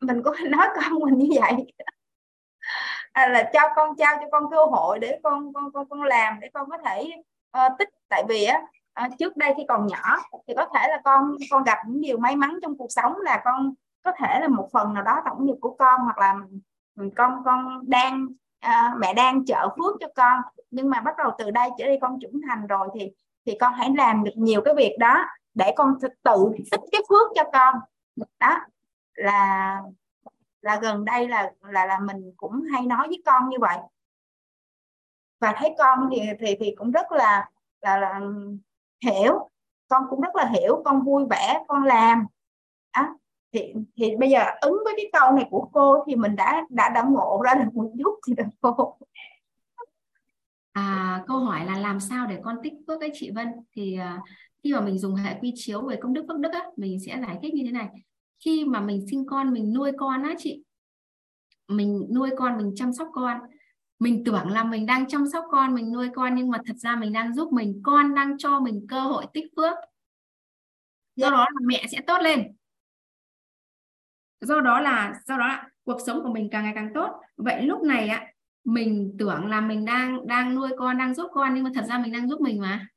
[0.00, 1.52] Mình có nói con mình như vậy
[3.18, 6.40] à, là cho con trao cho con cơ hội để con con con con làm
[6.40, 7.10] để con có thể
[7.58, 7.88] uh, tích.
[8.08, 8.62] Tại vì á
[9.04, 10.16] uh, trước đây khi còn nhỏ
[10.46, 13.42] thì có thể là con con gặp những điều may mắn trong cuộc sống là
[13.44, 16.34] con có thể là một phần nào đó tổng nghiệp của con hoặc là
[17.16, 18.26] con con đang
[18.60, 20.40] à, mẹ đang trợ phước cho con.
[20.70, 23.12] Nhưng mà bắt đầu từ đây trở đi con trưởng thành rồi thì
[23.46, 25.24] thì con hãy làm được nhiều cái việc đó
[25.54, 27.74] để con tự tích cái phước cho con.
[28.40, 28.60] Đó
[29.14, 29.80] là
[30.62, 33.78] là gần đây là là là mình cũng hay nói với con như vậy.
[35.40, 38.56] Và thấy con thì thì thì cũng rất là là, là ừ,
[39.04, 39.50] hiểu.
[39.88, 42.26] Con cũng rất là hiểu con vui vẻ con làm.
[42.90, 43.14] À,
[43.52, 46.88] thì thì bây giờ ứng với cái câu này của cô thì mình đã đã
[46.88, 48.98] đã ngộ ra được một chút thì được cô.
[50.72, 53.48] À, câu hỏi là làm sao để con tích phước ấy chị Vân?
[53.72, 54.28] Thì uh,
[54.62, 57.20] khi mà mình dùng hệ quy chiếu về công đức phước đức á, mình sẽ
[57.26, 57.88] giải thích như thế này
[58.44, 60.62] khi mà mình sinh con mình nuôi con á chị
[61.68, 63.38] mình nuôi con mình chăm sóc con
[63.98, 66.96] mình tưởng là mình đang chăm sóc con mình nuôi con nhưng mà thật ra
[66.96, 69.74] mình đang giúp mình con đang cho mình cơ hội tích phước.
[71.16, 72.56] Do đó là mẹ sẽ tốt lên.
[74.40, 77.10] Do đó là do đó là cuộc sống của mình càng ngày càng tốt.
[77.36, 78.32] Vậy lúc này ạ
[78.64, 81.98] mình tưởng là mình đang đang nuôi con đang giúp con nhưng mà thật ra
[81.98, 82.88] mình đang giúp mình mà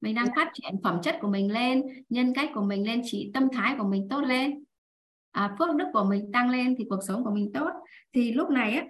[0.00, 3.30] mình đang phát triển phẩm chất của mình lên nhân cách của mình lên chỉ
[3.34, 4.64] tâm thái của mình tốt lên.
[5.30, 7.70] À, phước đức của mình tăng lên thì cuộc sống của mình tốt.
[8.12, 8.84] Thì lúc này á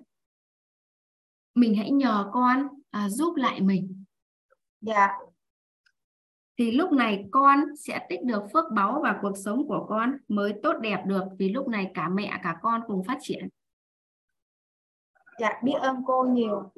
[1.54, 4.04] mình hãy nhờ con à, giúp lại mình.
[4.80, 5.08] Dạ.
[6.58, 10.54] Thì lúc này con sẽ tích được phước báu và cuộc sống của con mới
[10.62, 13.48] tốt đẹp được vì lúc này cả mẹ cả con cùng phát triển.
[15.38, 16.72] Dạ biết ơn cô nhiều.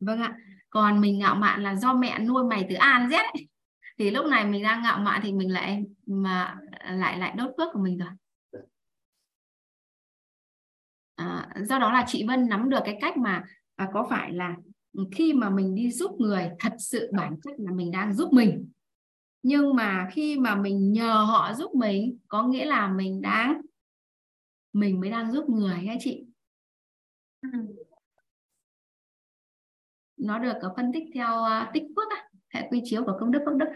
[0.00, 0.38] Vâng ạ
[0.70, 3.48] còn mình ngạo mạn là do mẹ nuôi mày từ A đến Z ấy.
[3.98, 6.56] thì lúc này mình đang ngạo mạn thì mình lại mà
[6.90, 8.08] lại lại đốt phước của mình rồi
[11.14, 13.44] à, do đó là chị Vân nắm được cái cách mà
[13.76, 14.56] à, có phải là
[15.12, 18.68] khi mà mình đi giúp người thật sự bản chất là mình đang giúp mình
[19.42, 23.60] nhưng mà khi mà mình nhờ họ giúp mình có nghĩa là mình đang
[24.72, 26.24] mình mới đang giúp người nghe chị
[27.42, 27.48] ừ
[30.18, 32.08] nó được phân tích theo uh, tích phước
[32.54, 33.68] hệ quy chiếu của công đức phước đức.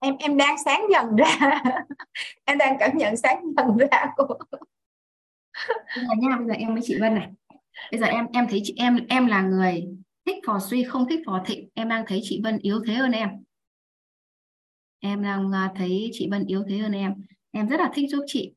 [0.00, 1.62] Em em đang sáng dần ra.
[2.44, 4.38] Em đang cảm nhận sáng dần ra của
[5.96, 7.28] bây giờ nha bây giờ em với chị Vân này.
[7.90, 9.88] Bây giờ em em thấy chị em em là người
[10.26, 11.68] thích phò suy không thích phò thịnh.
[11.74, 13.28] Em đang thấy chị Vân yếu thế hơn em.
[15.00, 17.14] Em đang à, thấy chị Vân yếu thế hơn em.
[17.50, 18.54] Em rất là thích giúp chị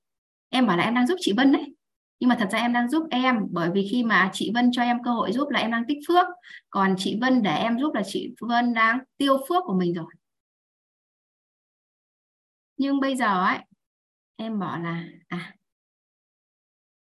[0.49, 1.75] em bảo là em đang giúp chị Vân đấy.
[2.19, 4.81] Nhưng mà thật ra em đang giúp em bởi vì khi mà chị Vân cho
[4.81, 6.25] em cơ hội giúp là em đang tích phước.
[6.69, 10.13] Còn chị Vân để em giúp là chị Vân đang tiêu phước của mình rồi.
[12.77, 13.57] Nhưng bây giờ ấy
[14.35, 15.53] em bảo là à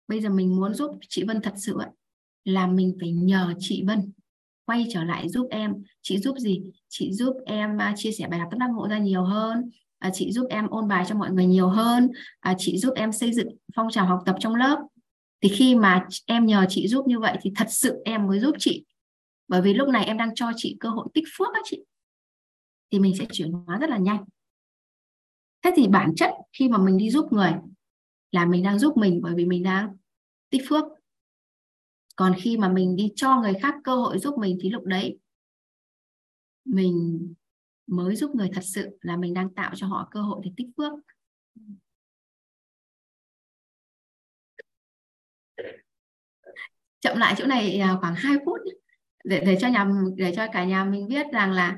[0.08, 1.88] bây giờ mình muốn giúp chị Vân thật sự ấy,
[2.44, 4.12] là mình phải nhờ chị Vân
[4.64, 5.74] quay trở lại giúp em.
[6.02, 6.62] Chị giúp gì?
[6.88, 9.70] Chị giúp em à, chia sẻ bài học tâm đắc ngộ ra nhiều hơn
[10.06, 12.10] à, chị giúp em ôn bài cho mọi người nhiều hơn.
[12.40, 14.78] À, chị giúp em xây dựng phong trào học tập trong lớp.
[15.42, 18.54] Thì khi mà em nhờ chị giúp như vậy thì thật sự em mới giúp
[18.58, 18.84] chị.
[19.48, 21.84] Bởi vì lúc này em đang cho chị cơ hội tích phước á chị.
[22.92, 24.24] Thì mình sẽ chuyển hóa rất là nhanh.
[25.64, 27.52] Thế thì bản chất khi mà mình đi giúp người
[28.32, 29.96] là mình đang giúp mình bởi vì mình đang
[30.50, 30.84] tích phước.
[32.16, 35.18] Còn khi mà mình đi cho người khác cơ hội giúp mình thì lúc đấy
[36.64, 37.34] mình
[37.86, 40.66] mới giúp người thật sự là mình đang tạo cho họ cơ hội để tích
[40.76, 40.92] phước.
[47.00, 48.60] Chậm lại chỗ này à, khoảng 2 phút
[49.24, 51.76] để để cho nhà để cho cả nhà mình biết rằng là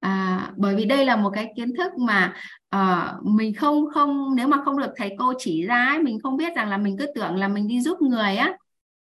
[0.00, 2.34] à, bởi vì đây là một cái kiến thức mà
[2.68, 6.36] à, mình không không nếu mà không được thầy cô chỉ ra ấy, mình không
[6.36, 8.56] biết rằng là mình cứ tưởng là mình đi giúp người á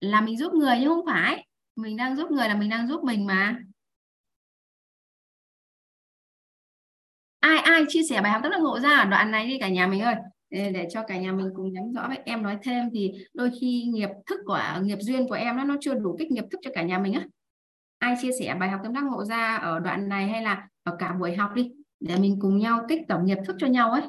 [0.02, 1.48] là mình giúp người nhưng không phải.
[1.76, 3.60] Mình đang giúp người là mình đang giúp mình mà.
[7.48, 9.70] Ai ai chia sẻ bài học tất đắc ngộ ra ở đoạn này đi cả
[9.70, 10.16] nhà mình ơi.
[10.50, 12.20] Để, để cho cả nhà mình cùng nắm rõ vậy.
[12.26, 15.76] em nói thêm thì đôi khi nghiệp thức của nghiệp duyên của em nó nó
[15.82, 17.28] chưa đủ kích nghiệp thức cho cả nhà mình á.
[17.98, 20.96] Ai chia sẻ bài học tâm đắc ngộ ra ở đoạn này hay là ở
[21.00, 24.02] cả buổi học đi để mình cùng nhau kích tổng nghiệp thức cho nhau ấy.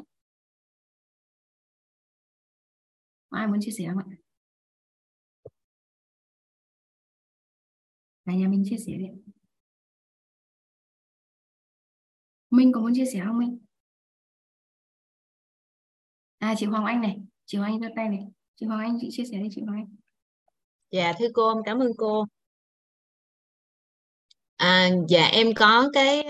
[3.31, 4.17] Ai muốn chia sẻ không ạ?
[8.27, 9.07] Cả nhà mình chia sẻ đi.
[12.51, 13.59] Minh có muốn chia sẻ không Minh?
[16.39, 18.27] À chị Hoàng Anh này chị Hoàng Anh giơ tay này.
[18.57, 19.97] Chị Hoàng Anh chị chia sẻ đi chị Hoàng Anh.
[20.91, 22.25] Dạ thưa cô em cảm ơn cô.
[24.57, 26.25] À, dạ em có cái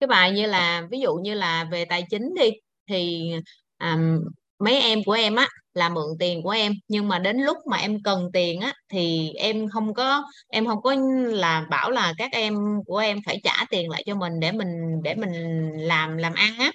[0.00, 2.50] cái bài như là ví dụ như là về tài chính đi
[2.86, 3.30] thì
[3.78, 4.20] um,
[4.58, 7.76] mấy em của em á, là mượn tiền của em, nhưng mà đến lúc mà
[7.76, 10.94] em cần tiền á, thì em không có, em không có
[11.28, 12.54] là bảo là các em
[12.86, 15.32] của em phải trả tiền lại cho mình để mình để mình
[15.78, 16.70] làm làm ăn á.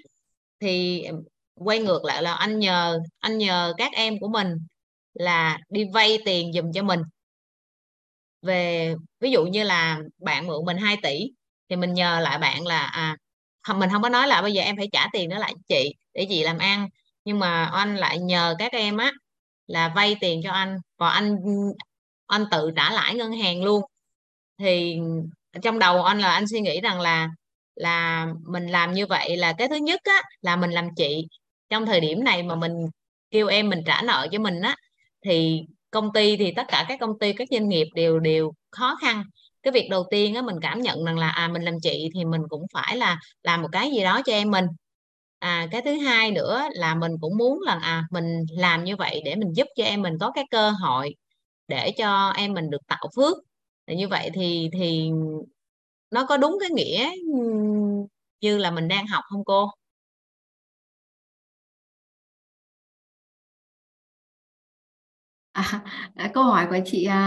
[0.62, 1.04] Thì
[1.56, 4.48] quay ngược lại là anh nhờ anh nhờ các em của mình
[5.14, 7.02] là đi vay tiền dùm cho mình.
[8.42, 11.20] Về, ví dụ như là bạn mượn mình 2 tỷ,
[11.70, 13.18] thì mình nhờ lại bạn là à
[13.76, 16.26] mình không có nói là bây giờ em phải trả tiền đó lại chị, để
[16.30, 16.88] chị làm ăn
[17.26, 19.12] nhưng mà anh lại nhờ các em á,
[19.68, 21.36] là vay tiền cho anh và anh
[22.28, 23.82] anh tự trả lãi ngân hàng luôn.
[24.60, 24.98] Thì
[25.64, 27.30] trong đầu anh là anh suy nghĩ rằng là
[27.76, 31.28] là mình làm như vậy là cái thứ nhất á, là mình làm chị.
[31.70, 32.74] Trong thời điểm này mà mình
[33.32, 34.76] kêu em mình trả nợ cho mình á,
[35.26, 38.96] thì công ty thì tất cả các công ty, các doanh nghiệp đều đều khó
[39.02, 39.24] khăn.
[39.64, 42.26] Cái việc đầu tiên á, mình cảm nhận rằng là à mình làm chị thì
[42.26, 44.66] mình cũng phải là làm một cái gì đó cho em mình
[45.42, 48.26] à cái thứ hai nữa là mình cũng muốn là à mình
[48.58, 51.16] làm như vậy để mình giúp cho em mình có cái cơ hội
[51.68, 53.38] để cho em mình được tạo phước.
[53.88, 55.10] Thì như vậy thì thì
[56.12, 57.12] nó có đúng cái nghĩa
[58.42, 59.72] như là mình đang học không cô?
[65.52, 65.82] À,
[66.16, 67.18] à, câu hỏi của chị à,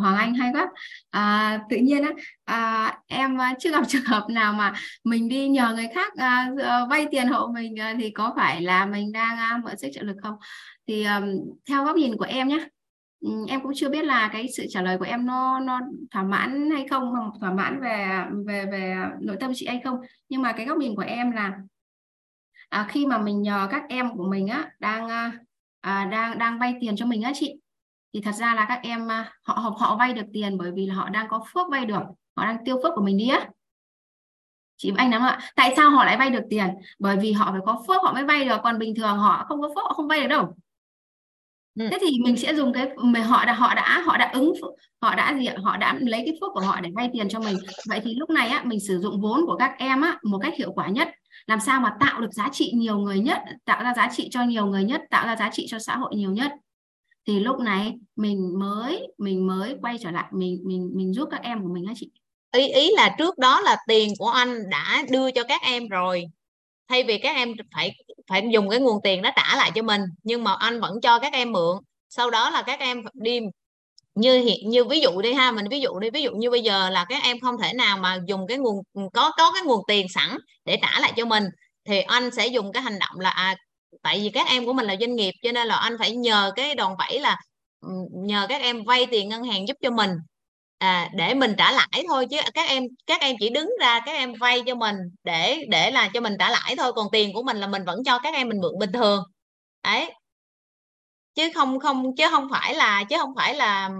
[0.00, 0.68] Hoàng Anh hay quá.
[1.10, 2.10] À, tự nhiên á
[2.44, 4.72] à, em à, chưa gặp trường hợp nào mà
[5.04, 8.62] mình đi nhờ người khác à, ờ, vay tiền hộ mình à, thì có phải
[8.62, 10.34] là mình đang à, mượn sức trợ lực không?
[10.86, 11.20] Thì à,
[11.68, 12.68] theo góc nhìn của em nhé
[13.20, 15.80] ừ, em cũng chưa biết là cái sự trả lời của em nó nó
[16.10, 20.00] thỏa mãn hay không thỏa mãn về về về nội tâm chị hay không.
[20.28, 21.52] Nhưng mà cái góc nhìn của em là
[22.68, 25.32] à, khi mà mình nhờ các em của mình á đang à,
[25.86, 27.54] đang đang vay tiền cho mình á chị.
[28.12, 30.86] Thì thật ra là các em à, họ họ họ vay được tiền bởi vì
[30.86, 32.02] là họ đang có phước vay được.
[32.36, 33.48] Họ đang tiêu phước của mình đi á.
[34.76, 35.40] Chị anh nắm ạ.
[35.56, 36.68] Tại sao họ lại vay được tiền?
[36.98, 38.56] Bởi vì họ phải có phước họ mới vay được.
[38.62, 40.54] Còn bình thường họ không có phước họ không vay được đâu.
[41.78, 41.88] Ừ.
[41.90, 44.52] thế thì mình sẽ dùng cái mình họ đã họ đã họ đã ứng
[45.02, 47.56] họ đã gì họ đã lấy cái phước của họ để vay tiền cho mình.
[47.88, 50.54] Vậy thì lúc này á mình sử dụng vốn của các em á một cách
[50.56, 51.08] hiệu quả nhất
[51.46, 54.42] làm sao mà tạo được giá trị nhiều người nhất, tạo ra giá trị cho
[54.42, 56.52] nhiều người nhất, tạo ra giá trị cho xã hội nhiều nhất?
[57.26, 61.42] Thì lúc này mình mới mình mới quay trở lại, mình mình mình giúp các
[61.42, 62.10] em của mình á chị.
[62.52, 66.24] Ý ý là trước đó là tiền của anh đã đưa cho các em rồi.
[66.88, 67.92] Thay vì các em phải
[68.28, 71.18] phải dùng cái nguồn tiền đó trả lại cho mình, nhưng mà anh vẫn cho
[71.18, 71.76] các em mượn.
[72.08, 73.40] Sau đó là các em đi
[74.16, 76.62] như hiện như ví dụ đi ha mình ví dụ đi ví dụ như bây
[76.62, 78.76] giờ là các em không thể nào mà dùng cái nguồn
[79.12, 81.44] có có cái nguồn tiền sẵn để trả lại cho mình
[81.84, 83.56] thì anh sẽ dùng cái hành động là à,
[84.02, 86.52] tại vì các em của mình là doanh nghiệp cho nên là anh phải nhờ
[86.56, 87.36] cái đòn bẩy là
[87.80, 90.10] ừ, nhờ các em vay tiền ngân hàng giúp cho mình
[90.78, 94.12] à, để mình trả lãi thôi chứ các em các em chỉ đứng ra các
[94.12, 97.42] em vay cho mình để để là cho mình trả lãi thôi còn tiền của
[97.42, 99.22] mình là mình vẫn cho các em mình mượn bình thường.
[99.84, 100.12] Đấy
[101.36, 103.90] chứ không không chứ không phải là chứ không phải là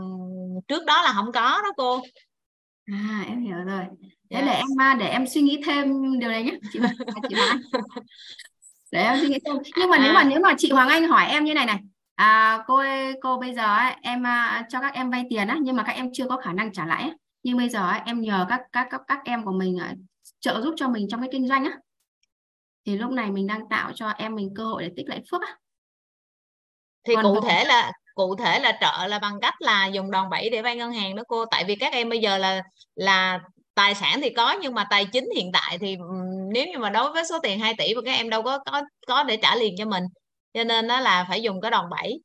[0.69, 2.03] trước đó là không có đó cô.
[2.87, 3.85] À em hiểu rồi.
[4.31, 4.47] Thế yeah.
[4.47, 6.79] để em à, để em suy nghĩ thêm điều này nhé chị
[7.29, 7.49] chị nói
[8.93, 9.57] để em suy nghĩ thêm.
[9.77, 10.03] Nhưng mà à.
[10.03, 11.79] nếu mà nếu mà chị Hoàng Anh hỏi em như này này.
[12.15, 15.59] À, cô ơi, cô bây giờ ấy, em à, cho các em vay tiền á
[15.61, 17.11] nhưng mà các em chưa có khả năng trả lãi
[17.43, 19.95] nhưng bây giờ ấy, em nhờ các các các các em của mình à,
[20.41, 21.79] trợ giúp cho mình trong cái kinh doanh á.
[22.87, 25.43] Thì lúc này mình đang tạo cho em mình cơ hội để tích lũy phước
[25.43, 25.57] á
[27.07, 30.31] thì Còn cụ thể là cụ thể là trợ là bằng cách là dùng đòn
[30.31, 31.45] bẩy để vay ngân hàng đó cô.
[31.51, 32.63] Tại vì các em bây giờ là
[32.95, 33.41] là
[33.75, 35.97] tài sản thì có nhưng mà tài chính hiện tại thì
[36.53, 38.83] nếu như mà đối với số tiền 2 tỷ mà các em đâu có có
[39.07, 40.05] có để trả liền cho mình.
[40.55, 42.21] Cho nên nó là phải dùng cái đòn bẩy.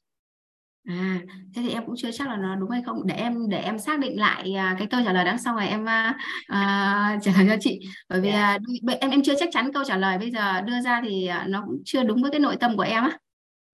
[0.88, 1.22] À
[1.56, 3.08] thế thì em cũng chưa chắc là nó đúng hay không.
[3.08, 5.68] Để em để em xác định lại à, cái câu trả lời đằng sau này
[5.70, 7.80] em à, trả lời cho chị.
[8.10, 8.62] Bởi vì yeah.
[8.84, 8.94] Dạ.
[8.94, 10.18] à, em em chưa chắc chắn câu trả lời.
[10.18, 13.04] Bây giờ đưa ra thì nó cũng chưa đúng với cái nội tâm của em
[13.04, 13.18] á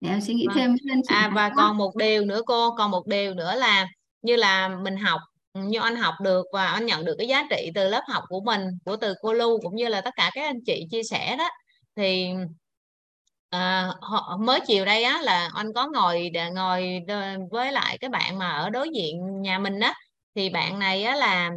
[0.01, 0.55] để em suy nghĩ vâng.
[0.55, 3.87] thêm lên à và còn một điều nữa cô còn một điều nữa là
[4.21, 5.21] như là mình học
[5.53, 8.41] như anh học được và anh nhận được cái giá trị từ lớp học của
[8.41, 11.35] mình của từ cô Lưu cũng như là tất cả các anh chị chia sẻ
[11.37, 11.49] đó.
[11.95, 12.29] Thì
[13.49, 16.99] à, họ, mới chiều đây á là anh có ngồi ngồi
[17.51, 19.93] với lại cái bạn mà ở đối diện nhà mình á.
[20.35, 21.51] Thì bạn này á là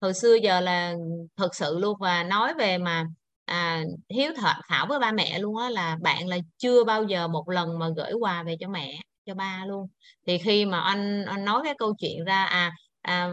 [0.00, 0.94] hồi xưa giờ là
[1.36, 3.04] thực sự luôn và nói về mà
[3.46, 7.28] à, hiếu thảo, thảo với ba mẹ luôn á là bạn là chưa bao giờ
[7.28, 9.88] một lần mà gửi quà về cho mẹ cho ba luôn.
[10.26, 13.30] Thì khi mà anh, anh nói cái câu chuyện ra à, à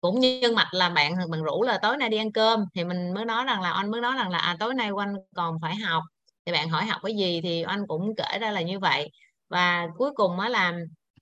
[0.00, 3.14] cũng nhân mạch là bạn mình rủ là tối nay đi ăn cơm thì mình
[3.14, 5.76] mới nói rằng là anh mới nói rằng là à tối nay anh còn phải
[5.76, 6.02] học.
[6.46, 9.10] Thì bạn hỏi học cái gì thì anh cũng kể ra là như vậy.
[9.48, 10.72] Và cuối cùng á là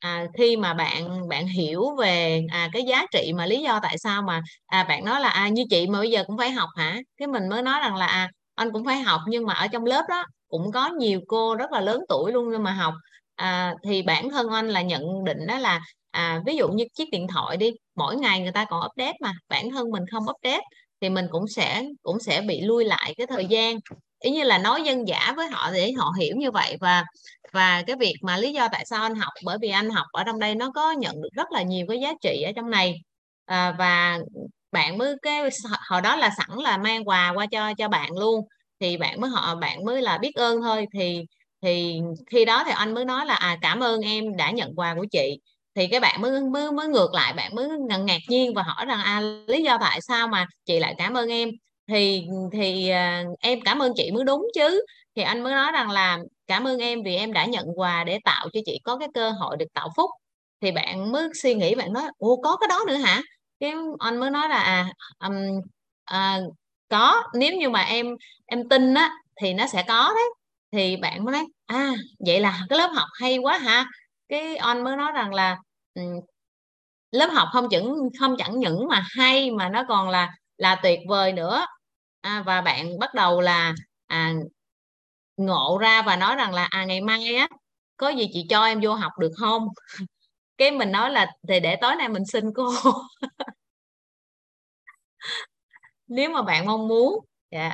[0.03, 3.99] à, khi mà bạn bạn hiểu về à, cái giá trị mà lý do tại
[3.99, 6.69] sao mà à, bạn nói là à, như chị mà bây giờ cũng phải học
[6.77, 6.99] hả?
[7.17, 9.85] Cái mình mới nói rằng là à, anh cũng phải học nhưng mà ở trong
[9.85, 12.95] lớp đó cũng có nhiều cô rất là lớn tuổi luôn nhưng mà học.
[13.35, 17.09] À, thì bản thân anh là nhận định đó là à, ví dụ như chiếc
[17.13, 20.63] điện thoại đi mỗi ngày người ta còn update mà bản thân mình không update
[21.01, 23.77] thì mình cũng sẽ cũng sẽ bị lui lại cái thời gian
[24.23, 26.77] ý như là nói dân giả với họ để họ hiểu như vậy.
[26.81, 27.05] Và
[27.53, 30.25] và cái việc mà lý do tại sao anh học bởi vì anh học ở
[30.25, 32.95] trong đây nó có nhận được rất là nhiều cái giá trị ở trong này.
[33.47, 34.19] À, và
[34.73, 35.43] bạn mới cái
[35.91, 38.41] hồi đó là sẵn là mang quà qua cho cho bạn luôn.
[38.81, 40.87] Thì bạn mới họ bạn mới là biết ơn thôi.
[40.95, 41.21] Thì
[41.63, 44.95] thì khi đó thì anh mới nói là à cảm ơn em đã nhận quà
[44.95, 45.39] của chị.
[45.75, 48.87] Thì cái bạn mới mới mới ngược lại bạn mới ngần ngạc nhiên và hỏi
[48.87, 51.49] rằng à lý do tại sao mà chị lại cảm ơn em?
[51.89, 54.85] Thì thì à, em cảm ơn chị mới đúng chứ.
[55.17, 58.19] Thì anh mới nói rằng là cảm ơn em vì em đã nhận quà để
[58.25, 60.11] tạo cho chị có cái cơ hội được tạo phúc.
[60.61, 63.23] Thì bạn mới suy nghĩ bạn nói ồ có cái đó nữa hả?
[63.61, 64.93] Cái anh mới nói là à,
[65.29, 65.35] um,
[66.05, 66.39] à
[66.89, 67.23] có.
[67.35, 68.07] Nếu như mà em
[68.47, 70.25] em tin á thì nó sẽ có đấy.
[70.73, 71.93] Thì bạn mới nói à
[72.27, 73.85] vậy là cái lớp học hay quá hả
[74.29, 75.57] cái anh mới nói rằng là
[75.95, 76.05] um,
[77.11, 80.31] lớp học không chẳng không chẳng những mà hay mà nó còn là
[80.63, 81.67] là tuyệt vời nữa.
[82.21, 83.75] À, và bạn bắt đầu là
[84.07, 84.33] à,
[85.37, 87.49] ngộ ra và nói rằng là à ngày mai á
[87.97, 89.69] có gì chị cho em vô học được không?
[90.59, 92.73] Cái mình nói là thì để tối nay mình xin cô.
[96.07, 97.15] Nếu mà bạn mong muốn
[97.51, 97.73] dạ.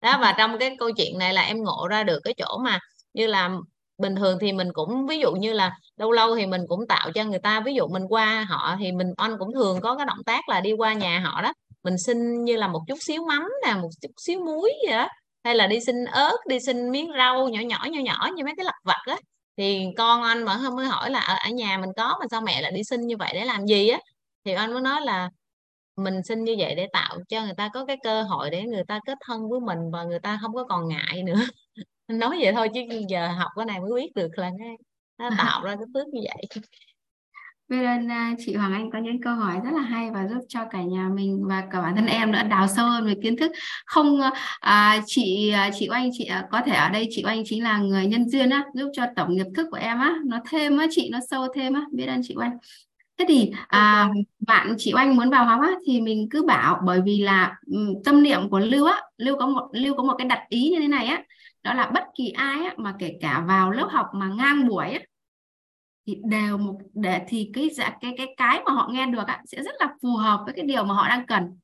[0.00, 2.78] Đó và trong cái câu chuyện này là em ngộ ra được cái chỗ mà
[3.14, 3.50] như là
[3.98, 7.12] bình thường thì mình cũng ví dụ như là lâu lâu thì mình cũng tạo
[7.14, 10.06] cho người ta ví dụ mình qua họ thì mình anh cũng thường có cái
[10.06, 11.52] động tác là đi qua nhà họ đó
[11.86, 15.08] mình xin như là một chút xíu mắm nè một chút xíu muối gì đó
[15.44, 18.54] hay là đi xin ớt đi xin miếng rau nhỏ nhỏ nhỏ nhỏ như mấy
[18.56, 19.16] cái lặt vặt á.
[19.56, 22.40] Thì con anh mà không mới hỏi là ở, ở nhà mình có mà sao
[22.40, 23.98] mẹ lại đi xin như vậy để làm gì á?
[24.44, 25.30] Thì anh mới nói là
[25.96, 28.84] mình xin như vậy để tạo cho người ta có cái cơ hội để người
[28.88, 31.40] ta kết thân với mình và người ta không có còn ngại nữa.
[32.08, 34.66] Nói vậy thôi chứ giờ học cái này mới biết được là nó,
[35.18, 36.62] nó tạo ra cái phước như vậy.
[37.68, 40.38] Biết ơn à, chị Hoàng Anh có những câu hỏi rất là hay và giúp
[40.48, 43.36] cho cả nhà mình và cả bản thân em nữa đào sâu hơn về kiến
[43.36, 43.52] thức.
[43.86, 44.20] Không
[44.60, 47.78] à, chị à, chị Oanh chị à, có thể ở đây chị Oanh chính là
[47.78, 50.86] người nhân duyên á giúp cho tổng nghiệp thức của em á nó thêm á
[50.90, 52.58] chị nó sâu thêm á biết ơn chị Oanh.
[53.18, 54.08] Thế thì à,
[54.46, 57.54] bạn chị Oanh muốn vào học á thì mình cứ bảo bởi vì là
[58.04, 60.80] tâm niệm của Lưu á Lưu có một Lưu có một cái đặt ý như
[60.80, 61.22] thế này á
[61.62, 64.90] đó là bất kỳ ai á, mà kể cả vào lớp học mà ngang buổi
[64.90, 65.00] á,
[66.06, 69.42] thì đều một để thì cái dạ, cái cái cái mà họ nghe được á,
[69.46, 71.58] sẽ rất là phù hợp với cái điều mà họ đang cần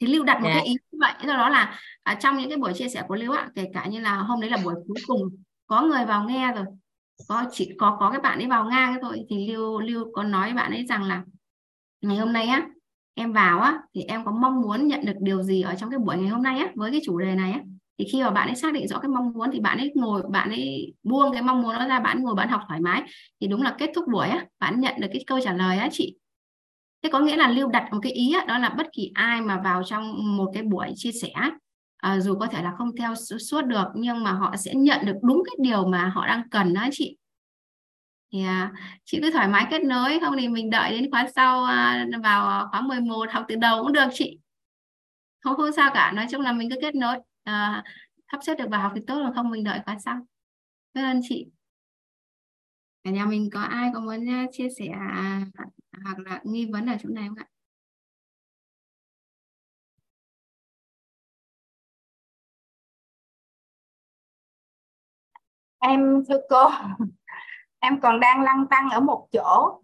[0.00, 0.54] thì lưu đặt một yeah.
[0.54, 0.70] cái dạ.
[0.70, 3.32] ý như vậy do đó là à, trong những cái buổi chia sẻ của lưu
[3.32, 5.22] ạ kể cả như là hôm đấy là buổi cuối cùng
[5.66, 6.64] có người vào nghe rồi
[7.28, 10.44] có chỉ có có cái bạn ấy vào ngang thôi thì lưu lưu có nói
[10.44, 11.24] với bạn ấy rằng là
[12.00, 12.68] ngày hôm nay á
[13.14, 15.98] em vào á thì em có mong muốn nhận được điều gì ở trong cái
[15.98, 17.60] buổi ngày hôm nay á với cái chủ đề này á
[17.98, 20.22] thì khi mà bạn ấy xác định rõ cái mong muốn thì bạn ấy ngồi
[20.30, 23.02] bạn ấy buông cái mong muốn nó ra bạn ngồi bạn học thoải mái.
[23.40, 25.88] Thì đúng là kết thúc buổi á bạn nhận được cái câu trả lời á
[25.92, 26.16] chị.
[27.02, 29.40] Thế có nghĩa là lưu đặt một cái ý á, đó là bất kỳ ai
[29.40, 31.28] mà vào trong một cái buổi chia sẻ
[31.96, 35.16] à, dù có thể là không theo suốt được nhưng mà họ sẽ nhận được
[35.22, 37.16] đúng cái điều mà họ đang cần đó chị.
[38.32, 38.72] Thì à,
[39.04, 42.68] chị cứ thoải mái kết nối không thì mình đợi đến khóa sau à, vào
[42.70, 44.38] khóa 11 học từ đầu cũng được chị.
[45.40, 47.84] Không không sao cả nói chung là mình cứ kết nối à,
[48.32, 50.26] sắp xếp được vào học thì tốt rồi không mình đợi khóa sau
[50.94, 51.46] cảm ơn chị.
[53.04, 55.66] Cả nhà mình có ai có muốn uh, chia sẻ uh,
[56.04, 57.46] hoặc là nghi vấn ở chỗ này không ạ?
[65.78, 66.70] Em thưa cô
[67.78, 69.80] em còn đang lăn tăng ở một chỗ.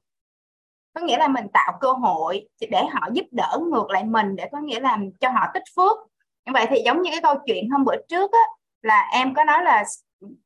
[0.95, 4.49] Có nghĩa là mình tạo cơ hội để họ giúp đỡ ngược lại mình để
[4.53, 6.10] có nghĩa là cho họ tích phước
[6.47, 8.41] như vậy thì giống như cái câu chuyện hôm bữa trước á,
[8.83, 9.85] là em có nói là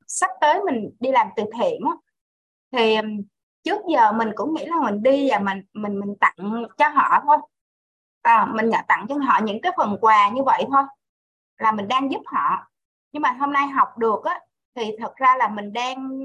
[0.06, 1.92] sắp tới mình đi làm từ thiện á,
[2.72, 2.96] thì
[3.64, 7.20] trước giờ mình cũng nghĩ là mình đi và mình mình mình tặng cho họ
[7.22, 7.36] thôi.
[8.22, 10.82] À, mình nhận tặng cho họ những cái phần quà như vậy thôi
[11.58, 12.70] là mình đang giúp họ.
[13.12, 14.40] Nhưng mà hôm nay học được á
[14.74, 16.18] thì thật ra là mình đang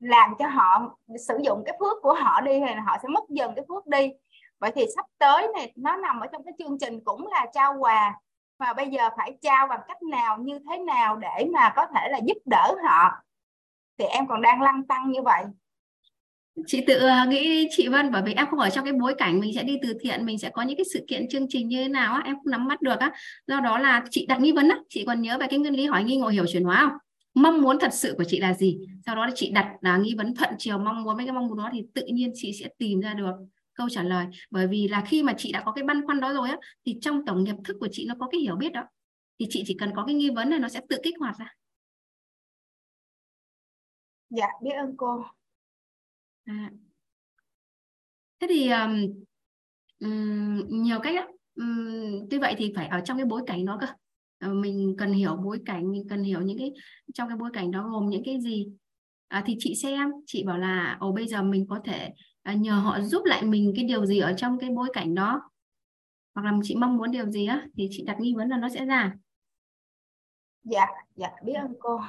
[0.00, 0.96] làm cho họ
[1.28, 4.12] sử dụng cái phước của họ đi thì họ sẽ mất dần cái phước đi
[4.58, 7.76] vậy thì sắp tới này, nó nằm ở trong cái chương trình cũng là trao
[7.78, 8.14] quà.
[8.58, 12.08] Mà bây giờ phải trao bằng cách nào, như thế nào để mà có thể
[12.10, 13.10] là giúp đỡ họ?
[13.98, 15.44] Thì em còn đang lăn tăng như vậy.
[16.66, 19.14] Chị tự ờ, nghĩ đi, chị Vân, bởi vì em không ở trong cái bối
[19.18, 21.68] cảnh mình sẽ đi từ thiện, mình sẽ có những cái sự kiện, chương trình
[21.68, 23.12] như thế nào á, em không nắm bắt được á.
[23.46, 25.86] Do đó là chị đặt nghi vấn á, chị còn nhớ về cái nguyên lý
[25.86, 26.98] hỏi nghi ngộ hiểu chuyển hóa không?
[27.34, 28.78] Mong muốn thật sự của chị là gì?
[29.06, 31.58] Sau đó chị đặt là nghi vấn thuận chiều mong muốn mấy cái mong muốn
[31.58, 33.32] đó thì tự nhiên chị sẽ tìm ra được
[33.76, 36.32] câu trả lời bởi vì là khi mà chị đã có cái băn khoăn đó
[36.32, 36.56] rồi á
[36.86, 38.82] thì trong tổng nghiệp thức của chị nó có cái hiểu biết đó.
[39.38, 41.54] Thì chị chỉ cần có cái nghi vấn này nó sẽ tự kích hoạt ra.
[44.30, 45.24] Dạ biết ơn cô.
[46.44, 46.70] À.
[48.40, 49.06] thế thì um,
[50.68, 53.86] nhiều cách lắm um, tuy vậy thì phải ở trong cái bối cảnh đó cơ.
[54.46, 56.72] Uh, mình cần hiểu bối cảnh mình cần hiểu những cái
[57.14, 58.68] trong cái bối cảnh đó gồm những cái gì.
[59.28, 62.10] À, thì chị xem chị bảo là ồ bây giờ mình có thể
[62.52, 65.50] nhờ họ giúp lại mình cái điều gì ở trong cái bối cảnh đó.
[66.34, 68.68] Hoặc là chị mong muốn điều gì á thì chị đặt nghi vấn là nó
[68.68, 69.12] sẽ ra.
[70.64, 72.00] Dạ dạ biết ơn cô.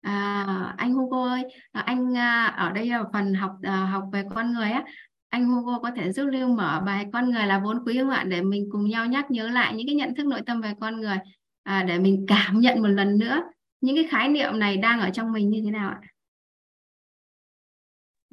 [0.00, 4.24] À, anh Hugo ơi à, anh à, ở đây là phần học à, học về
[4.34, 4.84] con người á.
[5.28, 8.24] Anh Hugo có thể giúp Lưu mở bài con người là vốn quý không ạ?
[8.28, 11.00] Để mình cùng nhau nhắc nhớ lại những cái nhận thức nội tâm về con
[11.00, 11.16] người
[11.62, 13.42] à, để mình cảm nhận một lần nữa
[13.80, 16.00] những cái khái niệm này đang ở trong mình như thế nào ạ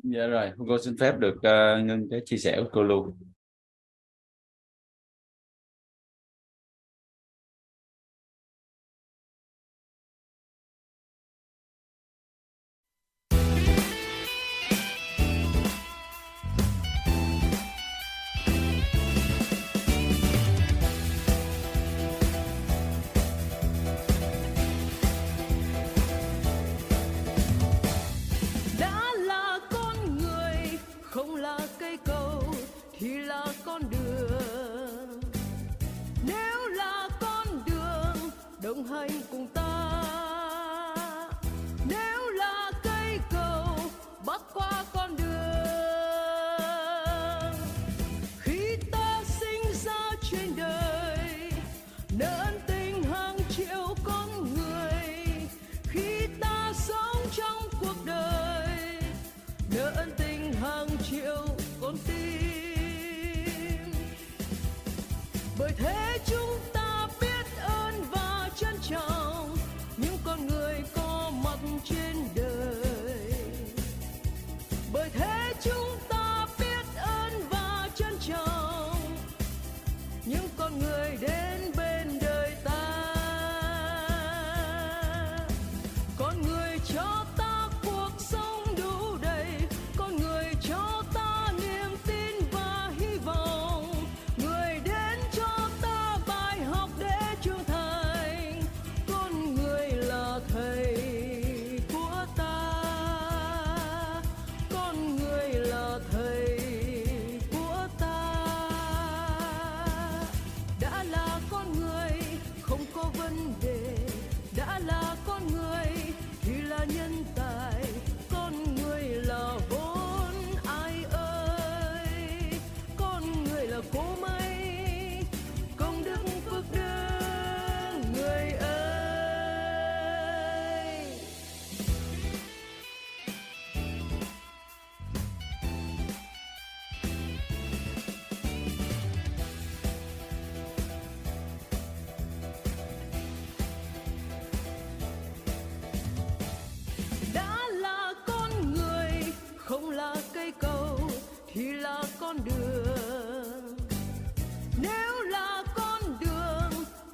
[0.04, 3.33] Dạ rồi, cô xin phép được uh, ngưng cái chia sẻ của cô luôn.
[33.04, 35.22] thì là con đường.
[36.26, 39.63] Nếu là con đường đồng hành cùng ta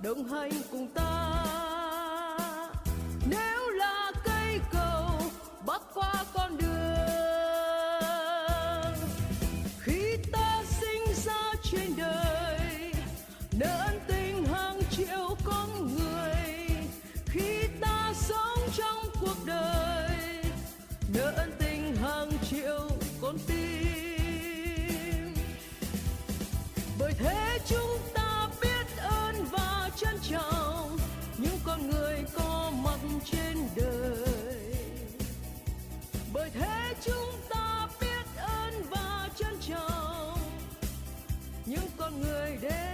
[0.10, 1.29] đồng hành cùng ta.
[42.22, 42.89] Người đến.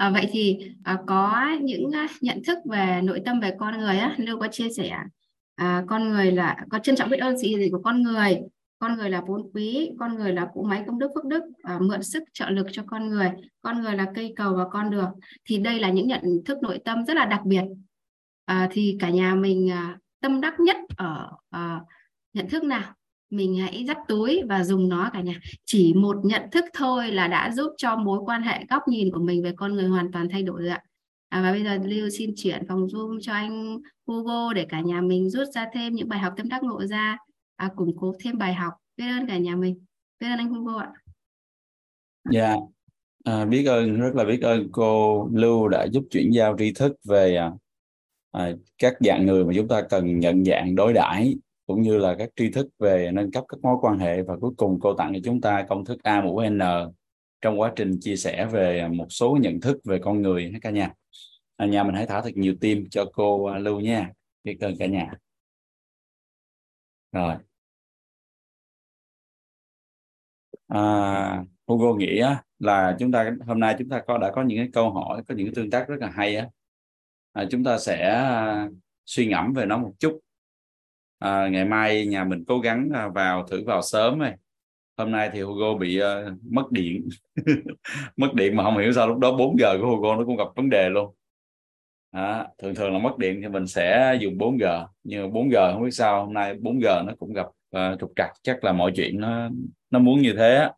[0.00, 3.98] À, vậy thì à, có những à, nhận thức về nội tâm về con người
[3.98, 4.96] á, Lưu có chia sẻ
[5.54, 8.40] à, con người là có trân trọng biết ơn sự gì của con người,
[8.78, 11.78] con người là vốn quý, con người là cỗ máy công đức phước đức, à,
[11.82, 13.30] mượn sức trợ lực cho con người,
[13.62, 15.10] con người là cây cầu và con đường.
[15.44, 17.62] Thì đây là những nhận thức nội tâm rất là đặc biệt.
[18.44, 21.80] À, thì cả nhà mình à, tâm đắc nhất ở à,
[22.32, 22.94] nhận thức nào?
[23.30, 25.40] Mình hãy dắt túi và dùng nó cả nhà.
[25.64, 29.20] Chỉ một nhận thức thôi là đã giúp cho mối quan hệ góc nhìn của
[29.20, 30.82] mình về con người hoàn toàn thay đổi rồi ạ.
[31.28, 35.00] À, và bây giờ Lưu xin chuyển phòng zoom cho anh Hugo để cả nhà
[35.00, 37.16] mình rút ra thêm những bài học tâm đắc ngộ ra.
[37.56, 38.72] À, củng cố thêm bài học.
[38.96, 39.84] Biết ơn cả nhà mình.
[40.20, 40.92] Biết ơn anh Hugo ạ.
[42.30, 42.56] Dạ,
[43.24, 44.68] à, biết ơn rất là biết ơn.
[44.72, 47.52] Cô Lưu đã giúp chuyển giao tri thức về à,
[48.32, 51.36] à các dạng người mà chúng ta cần nhận dạng đối đãi
[51.70, 54.50] cũng như là các tri thức về nâng cấp các mối quan hệ và cuối
[54.56, 56.58] cùng cô tặng cho chúng ta công thức A mũ N
[57.40, 60.92] trong quá trình chia sẻ về một số nhận thức về con người cả nhà.
[61.56, 64.10] À, nhà mình hãy thả thật nhiều tim cho cô à, Lưu nha.
[64.44, 65.12] Biết ơn cả nhà.
[67.12, 67.34] Rồi.
[70.68, 74.58] À, Hugo nghĩ á, là chúng ta hôm nay chúng ta có đã có những
[74.58, 76.48] cái câu hỏi, có những cái tương tác rất là hay á.
[77.32, 78.68] À, chúng ta sẽ à,
[79.06, 80.20] suy ngẫm về nó một chút
[81.20, 84.36] à, ngày mai nhà mình cố gắng à, vào thử vào sớm này.
[84.96, 87.08] Hôm nay thì Hugo bị uh, mất điện.
[88.16, 90.46] Mất điện mà không hiểu sao lúc đó 4 giờ của Hugo nó cũng gặp
[90.56, 91.14] vấn đề luôn.
[92.10, 95.84] À, thường thường là mất điện thì mình sẽ dùng 4G nhưng mà 4G không
[95.84, 98.30] biết sao hôm nay 4G nó cũng gặp uh, trục trặc.
[98.42, 99.48] Chắc là mọi chuyện nó
[99.90, 100.68] nó muốn như thế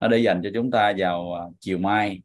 [0.00, 2.22] nó để dành cho chúng ta vào uh, chiều mai.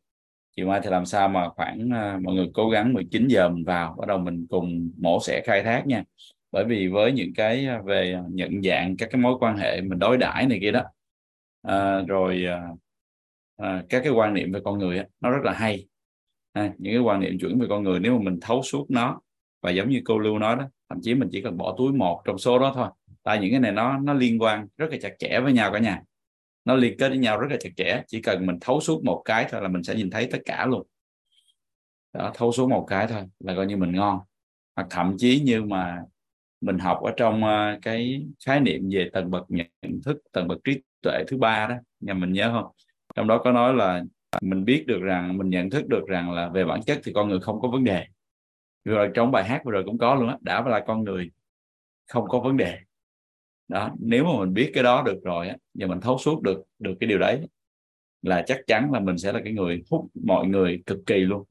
[0.56, 3.64] Chiều mai thì làm sao mà khoảng uh, mọi người cố gắng 19 giờ mình
[3.64, 3.96] vào.
[4.00, 6.04] Bắt đầu mình cùng mổ sẽ khai thác nha
[6.52, 9.82] bởi vì với những cái à, về à, nhận dạng các cái mối quan hệ
[9.82, 10.84] mình đối đãi này kia đó
[11.62, 12.68] à, rồi à,
[13.58, 15.88] à các cái quan niệm về con người nó rất là hay.
[16.54, 19.22] À, những cái quan niệm chuẩn về con người nếu mà mình thấu suốt nó
[19.62, 22.22] và giống như cô lưu nói đó thậm chí mình chỉ cần bỏ túi một
[22.26, 22.90] trong số đó thôi
[23.24, 25.80] tại những cái này nó nó liên quan rất là chặt chẽ với nhau cả
[25.80, 26.02] nhà.
[26.66, 29.22] Nó liên kết với nhau rất là chặt chẽ chỉ cần mình thấu suốt một
[29.26, 30.88] cái thôi là mình sẽ nhìn thấy tất cả luôn.
[32.14, 34.20] Đó thấu suốt một cái thôi là coi như mình ngon.
[34.76, 36.04] Hoặc thậm chí như mà
[36.62, 39.68] mình học ở trong uh, cái khái niệm về tầng bậc nhận
[40.06, 42.72] thức tầng bậc trí tuệ thứ ba đó nhà mình nhớ không?
[43.16, 44.04] Trong đó có nói là
[44.42, 47.30] mình biết được rằng mình nhận thức được rằng là về bản chất thì con
[47.30, 48.06] người không có vấn đề.
[48.86, 51.32] Rồi trong bài hát vừa rồi cũng có luôn á đã là con người
[52.08, 52.78] không có vấn đề.
[53.68, 56.64] Đó nếu mà mình biết cái đó được rồi á và mình thấu suốt được
[56.80, 57.48] được cái điều đấy
[58.22, 61.44] là chắc chắn là mình sẽ là cái người hút mọi người cực kỳ luôn.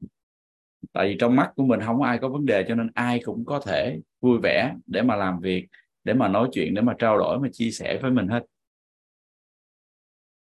[0.93, 3.21] Tại vì trong mắt của mình không có ai có vấn đề cho nên ai
[3.23, 5.67] cũng có thể vui vẻ để mà làm việc
[6.03, 8.43] để mà nói chuyện để mà trao đổi mà chia sẻ với mình hết.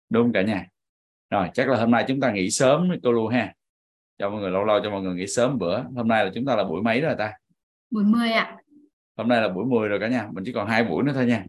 [0.10, 0.68] Đúng cả nhà?
[1.30, 3.54] Rồi chắc là hôm nay chúng ta nghỉ sớm cô luôn ha.
[4.18, 5.84] Cho mọi người lâu lâu cho mọi người nghỉ sớm bữa.
[5.96, 7.34] Hôm nay là chúng ta là buổi mấy rồi ta?
[7.92, 8.58] Buổi 10 ạ.
[9.18, 10.28] Hôm nay là buổi 10 rồi cả nhà.
[10.34, 11.46] Mình chỉ còn hai buổi nữa thôi nha.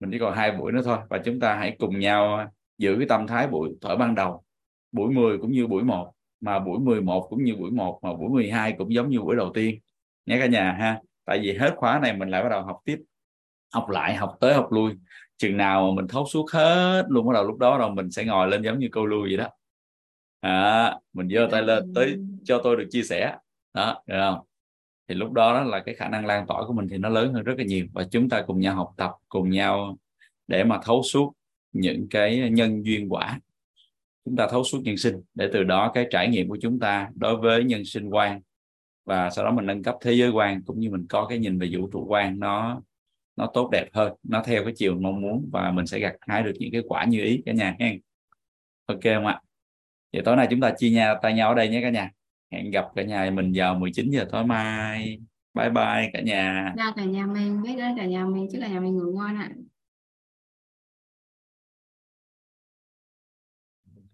[0.00, 0.98] Mình chỉ còn hai buổi nữa thôi.
[1.10, 4.44] Và chúng ta hãy cùng nhau giữ cái tâm thái buổi thở ban đầu.
[4.92, 8.30] Buổi 10 cũng như buổi 1 mà buổi 11 cũng như buổi 1 mà buổi
[8.30, 9.80] 12 cũng giống như buổi đầu tiên.
[10.26, 12.98] Nhé cả nhà ha tại vì hết khóa này mình lại bắt đầu học tiếp
[13.72, 14.92] học lại học tới học lui.
[15.38, 18.24] Chừng nào mà mình thấu suốt hết luôn bắt đầu lúc đó rồi mình sẽ
[18.24, 19.48] ngồi lên giống như câu lui vậy đó.
[20.40, 23.36] À, mình giơ tay lên tới cho tôi được chia sẻ.
[23.74, 24.38] Đó được không?
[25.08, 27.32] Thì lúc đó, đó là cái khả năng lan tỏa của mình thì nó lớn
[27.32, 27.86] hơn rất là nhiều.
[27.92, 29.96] Và chúng ta cùng nhau học tập cùng nhau
[30.46, 31.32] để mà thấu suốt
[31.72, 33.40] những cái nhân duyên quả.
[34.24, 37.08] Chúng ta thấu suốt nhân sinh để từ đó cái trải nghiệm của chúng ta
[37.14, 38.40] đối với nhân sinh quan
[39.04, 41.58] và sau đó mình nâng cấp thế giới quan cũng như mình có cái nhìn
[41.58, 42.82] về vũ trụ quan nó
[43.36, 46.42] nó tốt đẹp hơn nó theo cái chiều mong muốn và mình sẽ gặt hái
[46.42, 48.00] được những cái quả như ý cả nhà hen
[48.86, 49.40] ok không ạ?
[50.12, 52.10] Vậy tối nay chúng ta chia nhau tay nhau ở đây nhé cả nhà.
[52.52, 55.18] Hẹn gặp cả nhà mình vào 19 giờ tối mai.
[55.54, 56.72] Bye bye cả nhà.
[56.76, 59.36] Chào cả nhà mình biết ơn cả nhà mình chúc cả nhà mình ngủ ngon
[59.36, 59.50] ạ.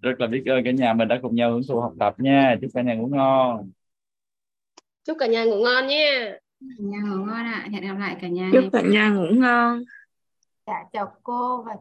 [0.01, 2.57] Rất là biết ơn cả nhà mình đã cùng nhau hưởng thụ học tập nha.
[2.61, 3.71] Chúc cả nhà ngủ ngon
[5.11, 7.69] chúc cả nhà ngủ ngon nha cả nhà ngủ ngon ạ.
[7.73, 9.83] Hẹn gặp lại cả nhà chúc cả nhà ngủ ngon.
[10.67, 11.73] Dạ chào cô và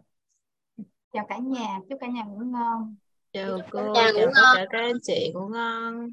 [1.13, 1.79] chào cả nhà.
[1.89, 2.95] Chúc cả nhà ngủ ngon.
[3.33, 6.11] Chào cô chào chào tất cả các anh chị ngủ ngon